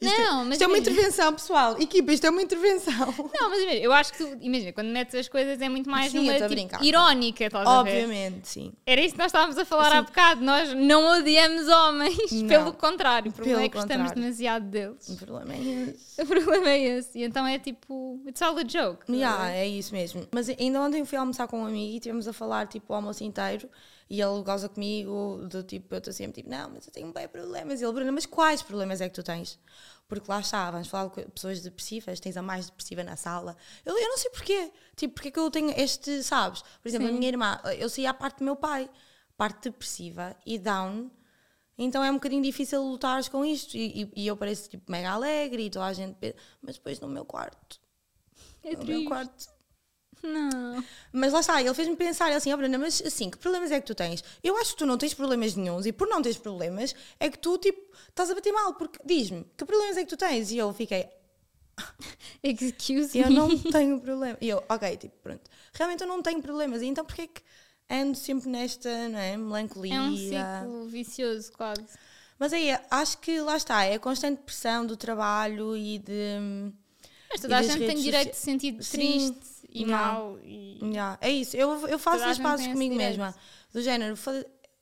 Isto 0.00 0.14
é- 0.14 0.18
Não, 0.26 0.44
mas 0.44 0.52
Isto 0.52 0.62
é 0.62 0.66
uma 0.68 0.78
intervenção, 0.78 1.34
pessoal. 1.34 1.80
Equipa, 1.80 2.12
isto 2.12 2.24
é 2.24 2.30
uma 2.30 2.40
intervenção. 2.40 2.94
Não, 3.34 3.50
mas 3.50 3.60
imagina, 3.62 3.72
eu 3.84 3.92
acho 3.92 4.12
que 4.12 4.18
tu, 4.18 4.38
imagina, 4.40 4.72
quando 4.72 4.86
metes 4.90 5.12
as 5.16 5.28
coisas 5.28 5.60
é 5.60 5.68
muito 5.68 5.90
mais 5.90 6.12
Sim, 6.12 6.18
numa 6.18 6.34
tipo, 6.34 6.48
brincar. 6.48 6.84
irónica, 6.84 7.44
estás 7.46 7.64
ver? 7.64 7.70
Obviamente, 7.74 8.46
sim. 8.48 8.72
Era 8.86 9.00
isso 9.00 9.14
que 9.14 9.18
nós 9.18 9.26
estávamos 9.26 9.58
a 9.58 9.64
falar 9.64 9.92
há 9.92 9.96
Sim. 9.98 10.04
bocado. 10.04 10.44
Nós 10.44 10.72
não 10.72 11.18
odiamos 11.18 11.66
homens, 11.66 12.30
Não. 12.30 12.46
pelo 12.46 12.72
contrário. 12.74 13.32
O 13.32 13.34
problema 13.34 13.62
é 13.62 13.68
que 13.68 13.76
gostamos 13.76 14.12
demasiado 14.12 14.64
deles. 14.66 15.08
O 15.08 15.16
problema 15.16 15.52
é 15.52 15.58
esse. 15.58 16.22
O 16.22 16.26
problema 16.26 16.68
é 16.70 16.78
esse. 16.98 17.18
E 17.18 17.24
então 17.24 17.44
é 17.44 17.58
tipo, 17.58 18.20
it's 18.28 18.40
all 18.40 18.56
a 18.56 18.62
joke. 18.64 19.10
Yeah, 19.12 19.50
é 19.52 19.66
isso 19.66 19.92
mesmo. 19.92 20.28
Mas 20.32 20.48
ainda 20.48 20.80
ontem 20.80 21.04
fui 21.04 21.18
almoçar 21.18 21.48
com 21.48 21.60
um 21.62 21.66
amigo 21.66 21.92
e 21.92 21.96
estivemos 21.96 22.28
a 22.28 22.32
falar 22.32 22.68
tipo 22.68 22.92
o 22.92 22.96
almoço 22.96 23.24
inteiro 23.24 23.68
e 24.14 24.20
ele 24.20 24.42
goza 24.42 24.68
comigo 24.68 25.40
do 25.48 25.62
tipo, 25.62 25.94
eu 25.94 25.98
estou 25.98 26.12
sempre 26.12 26.42
tipo, 26.42 26.50
não, 26.54 26.68
mas 26.70 26.86
eu 26.86 26.92
tenho 26.92 27.10
bem 27.12 27.26
problemas. 27.26 27.80
E 27.80 27.84
ele, 27.84 27.92
Bruna, 27.94 28.12
mas 28.12 28.26
quais 28.26 28.60
problemas 28.62 29.00
é 29.00 29.08
que 29.08 29.14
tu 29.14 29.22
tens? 29.22 29.58
Porque 30.06 30.30
lá 30.30 30.40
está, 30.40 30.70
vamos 30.70 30.88
falar 30.88 31.08
de 31.08 31.24
pessoas 31.30 31.62
depressivas, 31.62 32.20
tens 32.20 32.36
a 32.36 32.42
mais 32.42 32.66
depressiva 32.66 33.02
na 33.02 33.16
sala. 33.16 33.56
Eu, 33.86 33.98
eu 33.98 34.08
não 34.10 34.18
sei 34.18 34.30
porquê. 34.30 34.70
Tipo, 34.94 35.14
porque 35.14 35.28
é 35.28 35.30
que 35.30 35.38
eu 35.38 35.50
tenho 35.50 35.70
este, 35.80 36.22
sabes? 36.22 36.60
Por 36.82 36.88
exemplo, 36.88 37.08
Sim. 37.08 37.14
a 37.14 37.16
minha 37.16 37.28
irmã, 37.30 37.58
eu 37.78 37.88
saí 37.88 38.04
à 38.06 38.12
parte 38.12 38.38
do 38.40 38.44
meu 38.44 38.54
pai, 38.54 38.90
parte 39.36 39.70
depressiva 39.70 40.36
e 40.44 40.58
down, 40.58 41.10
Então 41.78 42.04
é 42.04 42.10
um 42.10 42.14
bocadinho 42.14 42.42
difícil 42.42 42.82
lutares 42.82 43.28
com 43.28 43.42
isto. 43.42 43.74
E, 43.78 44.02
e- 44.02 44.12
e 44.24 44.26
eu 44.26 44.36
pareço 44.36 44.68
tipo 44.68 44.92
mega 44.92 45.10
alegre 45.12 45.64
e 45.64 45.70
toda 45.70 45.86
a 45.86 45.92
gente. 45.94 46.36
Mas 46.60 46.76
depois 46.76 47.00
no 47.00 47.08
meu 47.08 47.24
quarto. 47.24 47.80
É 48.62 48.72
no 48.72 48.76
meu 48.76 48.86
triste. 48.86 49.08
quarto. 49.08 49.48
Não. 50.22 50.84
Mas 51.12 51.32
lá 51.32 51.40
está, 51.40 51.60
ele 51.60 51.74
fez-me 51.74 51.96
pensar 51.96 52.30
assim, 52.32 52.52
ó 52.52 52.56
Bruna, 52.56 52.78
mas 52.78 53.02
assim, 53.04 53.28
que 53.28 53.36
problemas 53.36 53.72
é 53.72 53.80
que 53.80 53.86
tu 53.86 53.94
tens? 53.94 54.22
Eu 54.42 54.56
acho 54.56 54.72
que 54.72 54.78
tu 54.78 54.86
não 54.86 54.96
tens 54.96 55.12
problemas 55.12 55.56
nenhuns 55.56 55.84
e 55.84 55.92
por 55.92 56.06
não 56.06 56.22
teres 56.22 56.38
problemas 56.38 56.94
é 57.18 57.28
que 57.28 57.38
tu, 57.38 57.58
tipo, 57.58 57.80
estás 58.08 58.30
a 58.30 58.34
bater 58.34 58.52
mal, 58.52 58.74
porque 58.74 59.00
diz-me, 59.04 59.44
que 59.56 59.64
problemas 59.64 59.96
é 59.96 60.04
que 60.04 60.08
tu 60.08 60.16
tens? 60.16 60.52
E 60.52 60.58
eu 60.58 60.72
fiquei, 60.72 61.08
Excuse 62.42 63.18
eu 63.18 63.28
me. 63.28 63.34
não 63.34 63.58
tenho 63.58 64.00
problema. 64.00 64.38
E 64.40 64.48
eu, 64.48 64.62
ok, 64.68 64.96
tipo, 64.96 65.14
pronto, 65.22 65.50
realmente 65.72 66.02
eu 66.02 66.08
não 66.08 66.22
tenho 66.22 66.40
problemas, 66.40 66.82
e 66.82 66.86
então 66.86 67.04
porquê 67.04 67.22
é 67.22 67.26
que 67.26 67.42
ando 67.90 68.16
sempre 68.16 68.48
nesta, 68.48 69.08
não 69.08 69.18
é, 69.18 69.36
melancolia? 69.36 69.94
É 69.94 70.00
um 70.00 70.16
ciclo 70.16 70.88
vicioso, 70.88 71.52
quase. 71.52 71.84
Mas 72.38 72.52
aí, 72.52 72.76
acho 72.90 73.18
que 73.18 73.40
lá 73.40 73.56
está, 73.56 73.84
é 73.84 73.94
a 73.94 74.00
constante 74.00 74.40
pressão 74.42 74.86
do 74.86 74.96
trabalho 74.96 75.76
e 75.76 75.98
de... 75.98 76.72
Mas 77.30 77.40
toda 77.40 77.58
a 77.58 77.62
gente 77.62 77.86
tem 77.86 77.96
direito 77.96 78.30
de 78.32 78.36
sentir 78.36 78.72
triste 78.74 79.51
e 79.72 79.84
Não. 79.84 79.92
mal. 79.96 80.38
E... 80.44 80.78
Yeah, 80.82 81.18
é 81.20 81.30
isso, 81.30 81.56
eu, 81.56 81.86
eu 81.88 81.98
faço 81.98 82.24
as 82.24 82.38
pazes 82.38 82.66
comigo 82.66 82.94
mesma. 82.94 83.34
Do 83.72 83.80
género, 83.80 84.14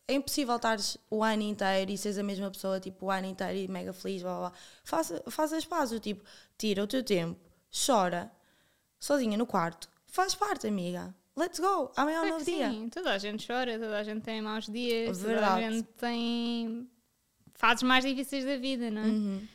é 0.09 0.15
impossível 0.15 0.57
estares 0.57 0.99
o 1.09 1.23
ano 1.23 1.43
inteiro 1.43 1.91
e 1.93 1.97
seres 1.97 2.19
a 2.19 2.23
mesma 2.23 2.51
pessoa, 2.51 2.81
tipo, 2.81 3.07
o 3.07 3.11
ano 3.11 3.29
inteiro 3.29 3.57
e 3.57 3.69
mega 3.69 3.93
feliz, 3.93 4.23
blá 4.23 4.31
blá 4.39 4.49
blá. 4.51 4.59
Faz, 4.83 5.13
faz 5.29 5.53
as 5.53 5.65
pazes, 5.65 6.01
tipo, 6.01 6.25
tira 6.59 6.83
o 6.83 6.87
teu 6.87 7.03
tempo, 7.05 7.39
chora, 7.87 8.31
sozinha 8.99 9.39
no 9.39 9.47
quarto. 9.47 9.89
Faz 10.07 10.35
parte, 10.35 10.67
amiga. 10.67 11.15
Let's 11.37 11.61
go. 11.61 11.93
Amanhã 11.97 12.17
é 12.17 12.21
um 12.21 12.23
Claro 12.23 12.33
novo 12.33 12.45
que 12.45 12.57
dia. 12.57 12.71
sim, 12.71 12.89
toda 12.89 13.13
a 13.13 13.19
gente 13.19 13.47
chora, 13.47 13.79
toda 13.79 13.97
a 13.99 14.03
gente 14.03 14.23
tem 14.23 14.43
maus 14.43 14.67
dias, 14.67 15.17
toda 15.19 15.31
a 15.31 15.35
Verdade. 15.35 15.75
gente 15.77 15.89
tem 15.97 16.91
fases 17.55 17.83
mais 17.85 18.05
difíceis 18.05 18.45
da 18.45 18.57
vida, 18.57 18.91
não 18.91 19.03
é? 19.03 19.07
Uhum. 19.07 19.49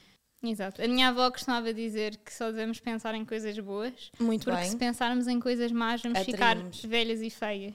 Exato. 0.52 0.82
A 0.82 0.88
minha 0.88 1.10
avó 1.10 1.30
costumava 1.32 1.74
dizer 1.74 2.18
que 2.18 2.34
só 2.34 2.52
devemos 2.52 2.80
pensar 2.80 3.14
em 3.16 3.26
coisas 3.26 3.58
boas, 3.60 4.12
Muito 4.20 4.46
porque 4.46 4.60
bem. 4.62 4.70
se 4.70 4.78
pensarmos 4.78 5.28
em 5.28 5.40
coisas 5.40 5.72
más 5.72 6.02
vamos 6.02 6.20
Atraímos. 6.20 6.80
ficar 6.80 6.88
velhas 6.90 7.22
e 7.22 7.30
feias. 7.30 7.74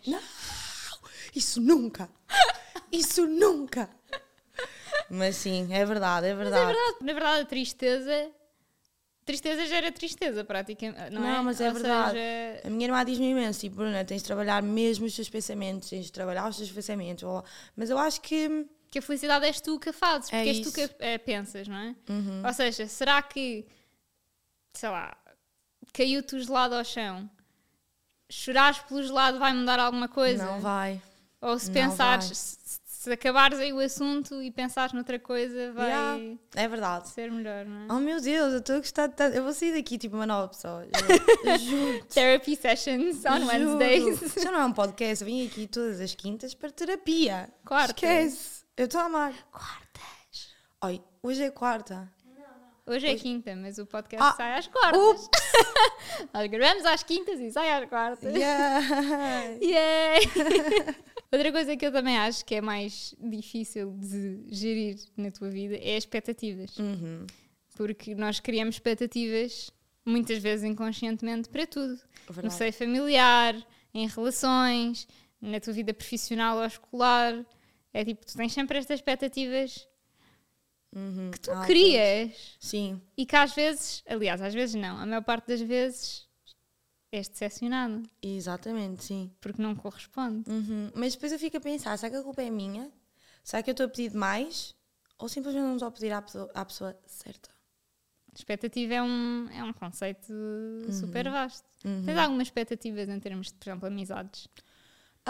Isso 1.35 1.61
nunca. 1.61 2.09
Isso 2.91 3.27
nunca. 3.27 3.89
Mas 5.09 5.37
sim, 5.37 5.69
é 5.73 5.85
verdade, 5.85 6.27
é 6.27 6.35
verdade. 6.35 6.67
Verdade, 6.67 6.97
Na 7.01 7.13
verdade, 7.13 7.41
a 7.43 7.45
tristeza. 7.45 8.31
Tristeza 9.25 9.65
gera 9.67 9.93
tristeza, 9.93 10.45
praticamente. 10.45 11.13
Não, 11.13 11.25
é? 11.25 11.33
Não, 11.37 11.45
mas 11.45 11.61
é 11.61 11.69
Ou 11.69 11.75
verdade. 11.75 12.13
seja, 12.13 12.67
A 12.67 12.71
minha 12.71 12.87
irmã 12.87 13.05
diz-me 13.05 13.31
imenso, 13.31 13.61
tipo, 13.61 13.77
Bruna, 13.77 14.05
tens 14.05 14.23
de 14.23 14.27
trabalhar 14.27 14.61
mesmo 14.63 15.07
os 15.07 15.15
teus 15.15 15.29
pensamentos, 15.29 15.89
tens 15.89 16.07
de 16.07 16.13
trabalhar 16.13 16.49
os 16.49 16.57
teus 16.57 16.71
pensamentos. 16.73 17.23
Mas 17.77 17.91
eu 17.91 17.99
acho 17.99 18.21
que. 18.23 18.67
Que 18.91 18.99
a 18.99 19.03
felicidade 19.03 19.47
és 19.47 19.61
tu 19.61 19.79
que 19.79 19.91
a 19.91 19.93
fazes, 19.93 20.33
É 20.33 20.37
porque 20.43 20.49
és 20.49 20.61
tu 20.61 20.73
que 20.73 20.83
a, 20.83 21.15
a 21.15 21.19
pensas, 21.19 21.69
não 21.69 21.77
é? 21.77 21.95
Uhum. 22.09 22.43
Ou 22.45 22.53
seja, 22.53 22.87
será 22.89 23.23
que, 23.23 23.65
sei 24.75 24.89
lá, 24.89 25.17
caiu-te 25.93 26.35
o 26.37 26.41
gelado 26.41 26.75
ao 26.75 26.85
chão, 26.85 27.31
chorares 28.31 28.79
pelo 28.81 29.03
gelado 29.03 29.39
vai 29.39 29.53
mudar 29.55 29.79
alguma 29.79 30.09
coisa? 30.09 30.45
Não 30.45 30.61
vai. 30.61 31.01
Ou 31.41 31.59
se 31.59 31.69
não 31.69 31.75
pensares, 31.75 32.37
se, 32.37 32.81
se 32.85 33.13
acabares 33.13 33.59
aí 33.59 33.73
o 33.73 33.79
assunto 33.79 34.43
e 34.43 34.51
pensares 34.51 34.93
noutra 34.93 35.19
coisa, 35.19 35.73
vai 35.73 35.89
Yeah, 35.89 36.39
é 36.57 36.69
verdade. 36.69 37.09
ser 37.09 37.31
melhor, 37.31 37.65
não 37.65 37.83
é? 37.83 37.93
Oh 37.97 38.01
meu 38.01 38.21
Deus, 38.21 38.53
eu 38.53 38.59
estou 38.59 38.75
a 38.77 38.79
gostar 38.79 39.07
de 39.07 39.15
tanto. 39.15 39.35
Eu 39.37 39.43
vou 39.45 39.55
sair 39.55 39.73
daqui 39.73 39.97
tipo 39.97 40.17
uma 40.17 40.27
nova 40.27 40.49
pessoa. 40.49 40.87
Juro. 41.61 42.05
Therapy 42.07 42.57
sessions 42.57 43.25
on 43.25 43.39
Juro. 43.39 43.47
Wednesdays. 43.79 44.35
Já 44.43 44.51
não 44.53 44.61
é 44.61 44.65
um 44.67 44.73
podcast, 44.73 45.25
eu 45.25 45.31
vim 45.31 45.47
aqui 45.47 45.67
todas 45.67 45.99
as 46.01 46.15
quintas 46.15 46.55
para 46.55 46.71
terapia. 46.71 47.49
Quartas. 47.65 47.97
Esquece. 47.97 48.60
Eu 48.81 48.87
estou 48.87 49.03
a 49.03 49.05
amar. 49.05 49.35
Quartas. 49.53 50.55
Oi, 50.83 51.03
hoje 51.23 51.43
é 51.43 51.51
quarta. 51.51 52.11
Hoje 52.87 53.09
é 53.09 53.15
quinta, 53.15 53.55
mas 53.55 53.77
o 53.77 53.85
podcast 53.85 54.33
Ah, 54.33 54.35
sai 54.35 54.59
às 54.59 54.69
quartas. 54.69 55.29
Nós 56.33 56.47
gravamos 56.51 56.87
às 56.87 57.03
quintas 57.03 57.39
e 57.41 57.53
sai 57.53 57.71
às 57.73 57.87
quartas. 57.91 58.35
Yeah. 58.35 58.81
Yay! 59.61 60.21
Outra 61.31 61.53
coisa 61.53 61.77
que 61.77 61.85
eu 61.85 61.93
também 61.93 62.17
acho 62.17 62.43
que 62.43 62.55
é 62.55 62.63
mais 62.63 63.15
difícil 63.21 63.93
de 63.99 64.47
gerir 64.49 64.97
na 65.15 65.31
tua 65.31 65.51
vida 65.51 65.77
é 65.77 65.99
as 65.99 66.05
expectativas. 66.05 66.79
Uhum. 66.79 67.27
Porque 67.77 68.15
nós 68.15 68.41
criamos 68.41 68.77
expectativas 68.77 69.71
muitas 70.07 70.39
vezes 70.39 70.65
inconscientemente 70.65 71.51
para 71.51 71.67
tudo. 71.67 72.01
No 72.27 72.35
Verdade. 72.35 72.55
seio 72.55 72.73
familiar, 72.73 73.55
em 73.93 74.09
relações, 74.09 75.07
na 75.39 75.61
tua 75.61 75.75
vida 75.75 75.93
profissional 75.93 76.57
ou 76.57 76.65
escolar. 76.65 77.45
É 77.93 78.05
tipo, 78.05 78.25
tu 78.25 78.37
tens 78.37 78.53
sempre 78.53 78.79
estas 78.79 78.99
expectativas 78.99 79.87
Uhum. 80.95 81.31
que 81.31 81.39
tu 81.41 81.51
Ah, 81.53 81.65
crias 81.67 82.57
Sim. 82.59 83.01
e 83.17 83.25
que 83.25 83.37
às 83.37 83.55
vezes, 83.55 84.03
aliás, 84.09 84.43
às 84.43 84.53
vezes 84.53 84.75
não, 84.75 84.99
a 84.99 85.07
maior 85.07 85.23
parte 85.23 85.47
das 85.47 85.61
vezes 85.61 86.29
és 87.13 87.29
decepcionado 87.29 88.03
Exatamente, 88.23 89.05
sim. 89.05 89.31
porque 89.41 89.61
não 89.63 89.75
corresponde. 89.75 90.49
Uhum. 90.51 90.91
Mas 90.95 91.15
depois 91.15 91.33
eu 91.33 91.39
fico 91.39 91.57
a 91.57 91.61
pensar, 91.61 91.97
será 91.97 92.11
que 92.11 92.17
a 92.17 92.23
culpa 92.23 92.43
é 92.43 92.51
minha? 92.51 92.91
Será 93.45 93.63
que 93.63 93.71
eu 93.71 93.73
estou 93.73 93.87
a 93.87 93.89
pedir 93.89 94.11
demais? 94.11 94.75
Ou 95.19 95.29
simplesmente 95.29 95.63
não 95.65 95.75
estou 95.75 95.89
a 95.89 95.93
pedir 95.93 96.13
à 96.13 96.23
pessoa, 96.23 96.51
à 96.55 96.65
pessoa 96.65 96.99
certa? 97.07 97.51
Expectativa 98.35 98.95
é 98.95 99.03
um, 99.03 99.49
é 99.51 99.63
um 99.65 99.73
conceito 99.73 100.33
super 100.93 101.29
vasto. 101.31 101.69
Uhum. 101.85 102.05
Tens 102.05 102.17
algumas 102.19 102.47
expectativas 102.47 103.09
em 103.09 103.19
termos 103.21 103.49
de, 103.49 103.55
por 103.55 103.69
exemplo, 103.69 103.87
amizades? 103.89 104.49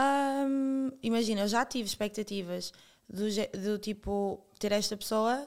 Ahm, 0.04 0.90
imagina, 1.02 1.42
eu 1.42 1.48
já 1.48 1.64
tive 1.66 1.86
expectativas 1.86 2.72
do, 3.08 3.24
do 3.60 3.78
tipo 3.78 4.42
ter 4.58 4.72
esta 4.72 4.96
pessoa 4.96 5.46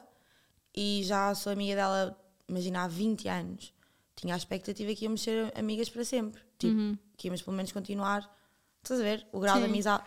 e 0.76 1.02
já 1.04 1.34
sou 1.34 1.52
amiga 1.52 1.74
dela, 1.74 2.16
imagina, 2.48 2.84
há 2.84 2.88
20 2.88 3.26
anos. 3.28 3.72
Tinha 4.14 4.34
a 4.34 4.36
expectativa 4.36 4.94
que 4.94 5.04
íamos 5.04 5.22
ser 5.22 5.52
amigas 5.58 5.88
para 5.88 6.04
sempre. 6.04 6.40
Tipo, 6.58 6.72
Uhum. 6.74 6.96
que 7.16 7.26
íamos 7.28 7.42
pelo 7.42 7.56
menos 7.56 7.72
continuar. 7.72 8.22
Estás 8.82 9.00
a 9.00 9.02
ver? 9.02 9.26
O 9.32 9.40
grau 9.40 9.56
de 9.58 9.64
Sim. 9.64 9.70
amizade. 9.70 10.04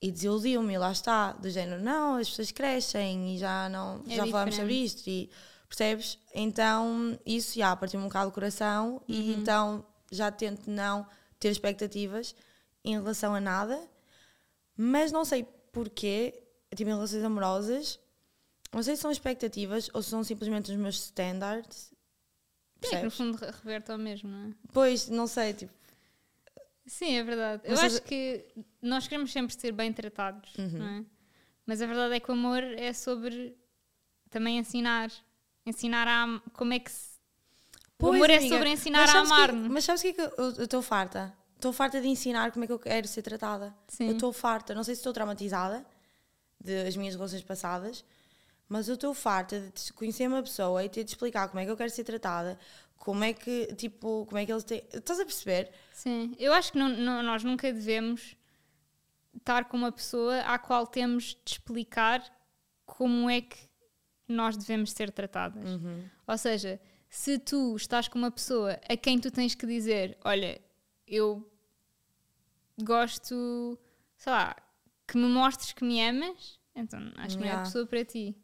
E 0.00 0.10
desiludiu-me, 0.10 0.74
e 0.74 0.78
lá 0.78 0.92
está, 0.92 1.32
do 1.32 1.48
género, 1.50 1.82
não, 1.82 2.16
as 2.16 2.28
pessoas 2.28 2.52
crescem 2.52 3.34
e 3.34 3.38
já 3.38 3.68
não 3.68 4.02
É 4.08 4.16
já 4.16 4.26
falamos 4.26 4.54
sobre 4.54 4.72
diferente. 4.74 4.84
isto 4.84 5.06
e 5.08 5.30
percebes? 5.68 6.18
Então 6.34 7.18
isso 7.26 7.58
já 7.58 7.74
partiu-me 7.76 8.04
um 8.04 8.08
bocado 8.08 8.28
o 8.28 8.32
coração 8.32 9.02
e 9.08 9.16
Uhum. 9.18 9.32
então 9.40 9.86
já 10.12 10.30
tento 10.30 10.70
não 10.70 11.06
ter 11.40 11.48
expectativas 11.50 12.34
em 12.86 12.94
relação 12.94 13.34
a 13.34 13.40
nada, 13.40 13.78
mas 14.76 15.12
não 15.12 15.24
sei 15.24 15.44
porquê, 15.72 16.42
tipo 16.74 16.88
em 16.88 16.94
relações 16.94 17.22
amorosas, 17.24 17.98
não 18.72 18.82
sei 18.82 18.96
se 18.96 19.02
são 19.02 19.10
expectativas 19.10 19.90
ou 19.92 20.02
se 20.02 20.10
são 20.10 20.22
simplesmente 20.24 20.70
os 20.70 20.76
meus 20.78 20.96
standards. 20.96 21.92
Sim, 22.82 22.96
é 22.96 22.98
que 23.00 23.04
no 23.04 23.10
Percebes? 23.10 23.16
fundo 23.16 23.36
re- 23.38 23.50
reverte 23.50 23.90
ao 23.92 23.98
mesmo, 23.98 24.28
não 24.30 24.48
é? 24.50 24.54
Pois, 24.72 25.08
não 25.08 25.26
sei, 25.26 25.52
tipo, 25.54 25.72
Sim, 26.86 27.16
é 27.16 27.24
verdade. 27.24 27.62
Eu 27.64 27.72
Ou 27.72 27.76
seja- 27.78 27.96
acho 27.96 28.02
que 28.06 28.44
nós 28.80 29.08
queremos 29.08 29.32
sempre 29.32 29.52
ser 29.58 29.72
bem 29.72 29.92
tratados, 29.92 30.54
Uhum. 30.56 30.78
não 30.78 30.86
é? 30.86 31.04
Mas 31.66 31.82
a 31.82 31.86
verdade 31.86 32.14
é 32.14 32.20
que 32.20 32.30
o 32.30 32.34
amor 32.34 32.62
é 32.62 32.92
sobre 32.92 33.56
também 34.30 34.56
ensinar. 34.58 35.10
Ensinar 35.64 36.06
a 36.06 36.40
como 36.52 36.72
é 36.74 36.78
que 36.78 36.92
se. 36.92 37.16
O 37.98 37.98
Pois, 37.98 38.14
amor 38.14 38.30
é 38.30 38.36
amiga, 38.36 38.54
sobre 38.54 38.70
ensinar 38.70 39.00
mas 39.00 39.10
a 39.10 39.12
sabes 39.26 39.50
que-. 39.50 39.68
Mas 39.68 39.84
sabes 39.84 40.00
o 40.00 40.04
que 40.04 40.08
é 40.10 40.12
que 40.12 40.20
eu 40.20 40.30
eu 40.58 40.64
estou 40.64 40.80
farta? 40.80 41.36
Estou 41.56 41.72
farta 41.72 42.00
de 42.00 42.06
ensinar 42.08 42.52
como 42.52 42.64
é 42.64 42.66
que 42.66 42.72
eu 42.72 42.78
quero 42.78 43.08
ser 43.08 43.22
tratada. 43.22 43.74
Sim. 43.88 44.06
Eu 44.08 44.12
estou 44.12 44.32
farta, 44.32 44.74
não 44.74 44.84
sei 44.84 44.94
se 44.94 45.00
estou 45.00 45.12
traumatizada 45.12 45.84
das 46.60 46.96
minhas 46.96 47.14
relações 47.14 47.42
passadas, 47.42 48.04
mas 48.68 48.88
eu 48.88 48.94
estou 48.94 49.12
farta 49.14 49.60
de 49.74 49.92
conhecer 49.92 50.26
uma 50.28 50.42
pessoa 50.42 50.84
e 50.84 50.88
ter 50.88 51.04
de 51.04 51.10
explicar 51.10 51.48
como 51.48 51.60
é 51.60 51.64
que 51.64 51.70
eu 51.70 51.76
quero 51.76 51.90
ser 51.90 52.04
tratada, 52.04 52.58
como 52.96 53.22
é 53.24 53.32
que, 53.32 53.66
tipo, 53.74 54.24
como 54.26 54.38
é 54.38 54.44
que 54.46 54.52
eles 54.52 54.64
têm. 54.64 54.82
Estás 54.92 55.18
a 55.20 55.24
perceber? 55.24 55.70
Sim, 55.92 56.34
eu 56.38 56.52
acho 56.52 56.72
que 56.72 56.78
não- 56.78 56.88
não- 56.88 57.22
nós 57.22 57.42
nunca 57.44 57.72
devemos 57.72 58.36
estar 59.36 59.64
com 59.66 59.76
uma 59.76 59.92
pessoa 59.92 60.40
à 60.40 60.58
qual 60.58 60.86
temos 60.86 61.36
de 61.44 61.52
explicar 61.52 62.22
como 62.84 63.28
é 63.30 63.40
que 63.40 63.56
nós 64.28 64.56
devemos 64.56 64.92
ser 64.92 65.10
tratadas. 65.10 65.62
Ou 66.26 66.36
seja, 66.38 66.80
se 67.08 67.38
tu 67.38 67.76
estás 67.76 68.08
com 68.08 68.18
uma 68.18 68.30
pessoa 68.30 68.78
a 68.88 68.96
quem 68.96 69.18
tu 69.18 69.30
tens 69.30 69.54
que 69.54 69.66
dizer: 69.66 70.18
Olha, 70.24 70.60
eu 71.06 71.48
gosto, 72.82 73.78
sei 74.16 74.32
lá, 74.32 74.56
que 75.06 75.16
me 75.16 75.26
mostres 75.26 75.72
que 75.72 75.84
me 75.84 76.00
amas, 76.06 76.58
então 76.74 77.00
acho 77.16 77.36
que 77.36 77.42
não 77.42 77.48
é 77.50 77.54
a 77.54 77.58
pessoa 77.62 77.86
para 77.86 78.04
ti. 78.04 78.36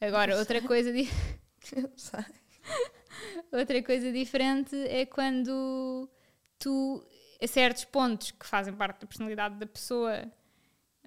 Agora, 0.00 0.36
outra 0.38 0.60
coisa, 0.60 0.92
di- 0.92 1.08
outra 3.52 3.82
coisa 3.82 4.12
diferente 4.12 4.74
é 4.88 5.06
quando 5.06 6.08
tu, 6.58 7.04
a 7.40 7.46
certos 7.46 7.84
pontos 7.84 8.30
que 8.32 8.46
fazem 8.46 8.74
parte 8.74 9.00
da 9.00 9.06
personalidade 9.06 9.56
da 9.56 9.66
pessoa, 9.66 10.30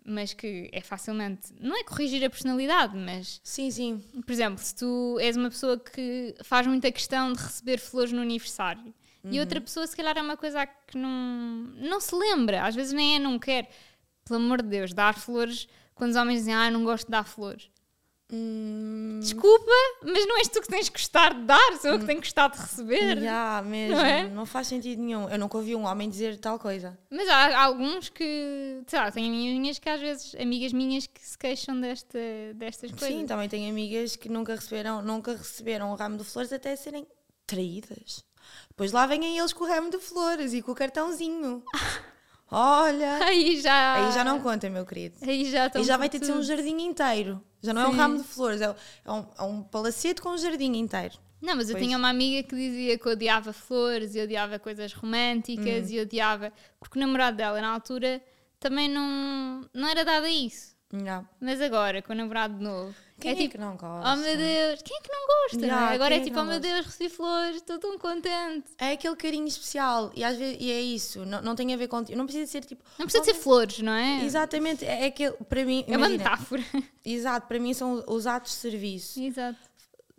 mas 0.06 0.34
que 0.34 0.70
é 0.72 0.82
facilmente, 0.82 1.54
não 1.60 1.76
é 1.78 1.84
corrigir 1.84 2.24
a 2.24 2.30
personalidade, 2.30 2.96
mas 2.96 3.42
Sim, 3.44 3.72
sim. 3.72 3.98
por 4.26 4.32
exemplo, 4.32 4.64
se 4.64 4.76
tu 4.76 5.18
és 5.20 5.36
uma 5.36 5.50
pessoa 5.50 5.80
que 5.80 6.36
faz 6.44 6.68
muita 6.68 6.92
questão 6.92 7.34
de 7.34 7.42
receber 7.42 7.80
flores 7.80 8.12
no 8.12 8.22
aniversário 8.22 8.94
e 9.32 9.40
outra 9.40 9.60
pessoa, 9.62 9.86
se 9.88 9.96
calhar, 9.96 10.18
é 10.18 10.22
uma 10.22 10.38
coisa 10.38 10.66
que 10.66 10.98
não, 10.98 11.10
não 11.78 12.00
se 12.00 12.14
lembra, 12.16 12.64
às 12.66 12.76
vezes 12.76 12.94
nem 12.94 13.16
é, 13.16 13.20
não 13.20 13.38
quer. 13.40 13.70
Pelo 14.26 14.40
amor 14.40 14.62
de 14.62 14.70
Deus, 14.70 14.94
dar 14.94 15.14
flores 15.18 15.68
quando 15.94 16.12
os 16.12 16.16
homens 16.18 16.40
dizem, 16.40 16.54
ah, 16.54 16.70
não 16.72 16.84
gosto 16.84 17.06
de 17.06 17.12
dar 17.12 17.24
flores. 17.26 17.70
Hum, 18.34 19.20
Desculpa, 19.22 19.72
mas 20.04 20.26
não 20.26 20.40
és 20.40 20.48
tu 20.48 20.60
que 20.60 20.68
tens 20.68 20.90
que 20.90 20.98
gostar 20.98 21.32
de 21.36 21.42
dar, 21.44 21.78
sou 21.80 21.92
eu 21.92 22.00
que 22.00 22.06
tenho 22.08 22.20
que 22.20 22.26
gostar 22.28 22.48
de 22.48 22.58
receber. 22.58 23.22
já, 23.22 23.62
mesmo. 23.62 23.96
Não 23.96 24.30
Não, 24.38 24.44
é? 24.44 24.46
faz 24.48 24.66
sentido 24.66 25.00
nenhum. 25.00 25.30
Eu 25.30 25.38
nunca 25.38 25.58
ouvi 25.58 25.76
um 25.76 25.86
homem 25.86 26.10
dizer 26.10 26.40
tal 26.40 26.58
coisa. 26.58 26.98
Mas 27.12 27.30
há 27.30 27.62
alguns 27.64 28.10
que, 28.10 28.82
sei 28.88 28.98
lá, 29.00 29.12
tenho 29.12 29.28
amigas 29.28 29.60
minhas 29.60 29.78
que 29.80 29.88
às 29.90 30.02
vezes, 30.02 30.36
amigas 30.40 30.74
minhas 30.74 31.06
que 31.06 31.22
se 31.24 31.38
queixam 31.38 31.80
desta, 31.80 32.18
destas 32.56 32.90
coisas. 32.90 33.08
Sim, 33.08 33.28
também 33.28 33.48
tenho 33.48 33.70
amigas 33.70 34.16
que 34.16 34.28
nunca 34.28 34.56
receberam, 34.56 35.04
nunca 35.04 35.34
receberam 35.38 35.92
um 35.92 35.96
ramo 35.96 36.18
de 36.18 36.24
flores 36.24 36.52
até 36.52 36.76
serem 36.76 37.06
traídas. 37.46 38.25
Depois 38.70 38.92
lá 38.92 39.06
vêm 39.06 39.38
eles 39.38 39.54
com 39.54 39.64
o 39.64 39.68
ramo 39.68 39.90
de 39.90 40.00
flores 40.00 40.54
e 40.54 40.62
com 40.62 40.72
o 40.72 40.76
cartãozinho. 40.76 41.64
Olha! 42.52 43.24
Aí 43.26 43.60
já. 43.60 43.94
Aí 43.96 44.12
já 44.12 44.24
não 44.24 44.40
conta, 44.40 44.70
meu 44.70 44.86
querido. 44.86 45.16
Aí 45.22 45.50
já 45.50 45.72
E 45.76 45.84
já 45.84 45.98
vai 45.98 46.10
ter 46.10 46.20
de 46.20 46.28
ser 46.28 46.34
um 46.34 46.44
jardim 46.44 46.78
inteiro. 46.82 47.42
Já 47.62 47.74
não 47.74 47.82
é 47.82 47.88
um 47.88 47.92
Sim. 47.92 47.98
ramo 47.98 48.18
de 48.18 48.24
flores, 48.24 48.62
é, 48.62 48.76
é 49.04 49.12
um, 49.12 49.26
é 49.40 49.42
um 49.44 49.64
palacete 49.64 50.22
com 50.22 50.30
um 50.30 50.38
jardim 50.38 50.74
inteiro. 50.78 51.16
Não, 51.42 51.56
mas 51.56 51.70
eu 51.70 51.76
Pois. 51.76 51.84
tinha 51.86 51.98
uma 51.98 52.10
amiga 52.10 52.48
que 52.48 52.56
dizia 52.56 52.98
que 52.98 53.10
odiava 53.10 53.52
flores 53.52 54.16
e 54.16 54.22
odiava 54.22 54.60
coisas 54.60 54.94
Hum. 54.94 54.98
românticas 55.02 55.90
e 55.90 56.00
odiava. 56.00 56.54
Porque 56.80 56.98
o 56.98 57.02
namorado 57.02 57.38
dela, 57.38 57.60
na 57.60 57.70
altura, 57.70 58.22
também 58.60 58.88
não, 58.88 59.68
não 59.74 59.88
era 59.88 60.06
dado 60.06 60.26
a 60.26 60.30
isso. 60.30 60.75
Já. 60.94 61.26
Mas 61.42 61.60
agora, 61.62 62.02
com 62.02 62.14
o 62.14 62.16
namorado 62.16 62.62
novo, 62.64 62.96
Quem 63.20 63.32
é 63.32 63.34
é, 63.34 63.38
tipo. 63.38 63.52
que 63.54 63.58
não 63.58 63.76
gosta? 63.76 64.14
Oh 64.14 64.16
meu 64.18 64.38
Deus, 64.38 64.82
quem 64.84 64.98
é 64.98 65.02
que 65.02 65.12
não 65.12 65.28
gosta? 65.28 65.68
não 65.68 65.88
é? 65.90 65.94
Agora 65.96 66.16
é 66.16 66.18
é 66.20 66.24
tipo, 66.24 66.40
oh 66.40 66.44
meu? 66.46 66.60
Deus, 66.60 66.86
recebi 66.86 67.10
flores, 67.10 67.56
estou 67.58 67.80
tão 67.80 67.98
contente. 67.98 68.72
É 68.78 68.92
aquele 68.92 69.16
carinho 69.16 69.48
especial 69.48 70.12
e, 70.16 70.24
às 70.24 70.38
vezes, 70.38 70.58
e 70.60 70.72
é 70.72 70.80
isso, 70.80 71.26
não, 71.26 71.42
não 71.42 71.56
tem 71.56 71.74
a 71.74 71.78
ver 71.78 71.88
com. 71.88 71.98
Não 72.16 72.26
precisa 72.26 72.50
ser 72.50 72.64
tipo. 72.64 72.84
Não 73.00 73.06
precisa 73.08 73.26
de 73.26 73.32
ser 73.34 73.42
flores, 73.42 73.80
não 73.80 73.94
é? 73.94 74.24
Exatamente, 74.24 74.86
é 74.86 75.06
aquele. 75.08 75.34
Para 75.50 75.66
mim, 75.66 75.84
É 75.88 75.98
uma 75.98 76.08
imagina, 76.08 76.24
metáfora. 76.24 76.64
exato, 77.04 77.48
para 77.48 77.60
mim 77.60 77.74
são 77.74 78.04
os 78.08 78.28
atos 78.28 78.52
de 78.52 78.58
serviço. 78.60 79.20
Exato. 79.20 79.58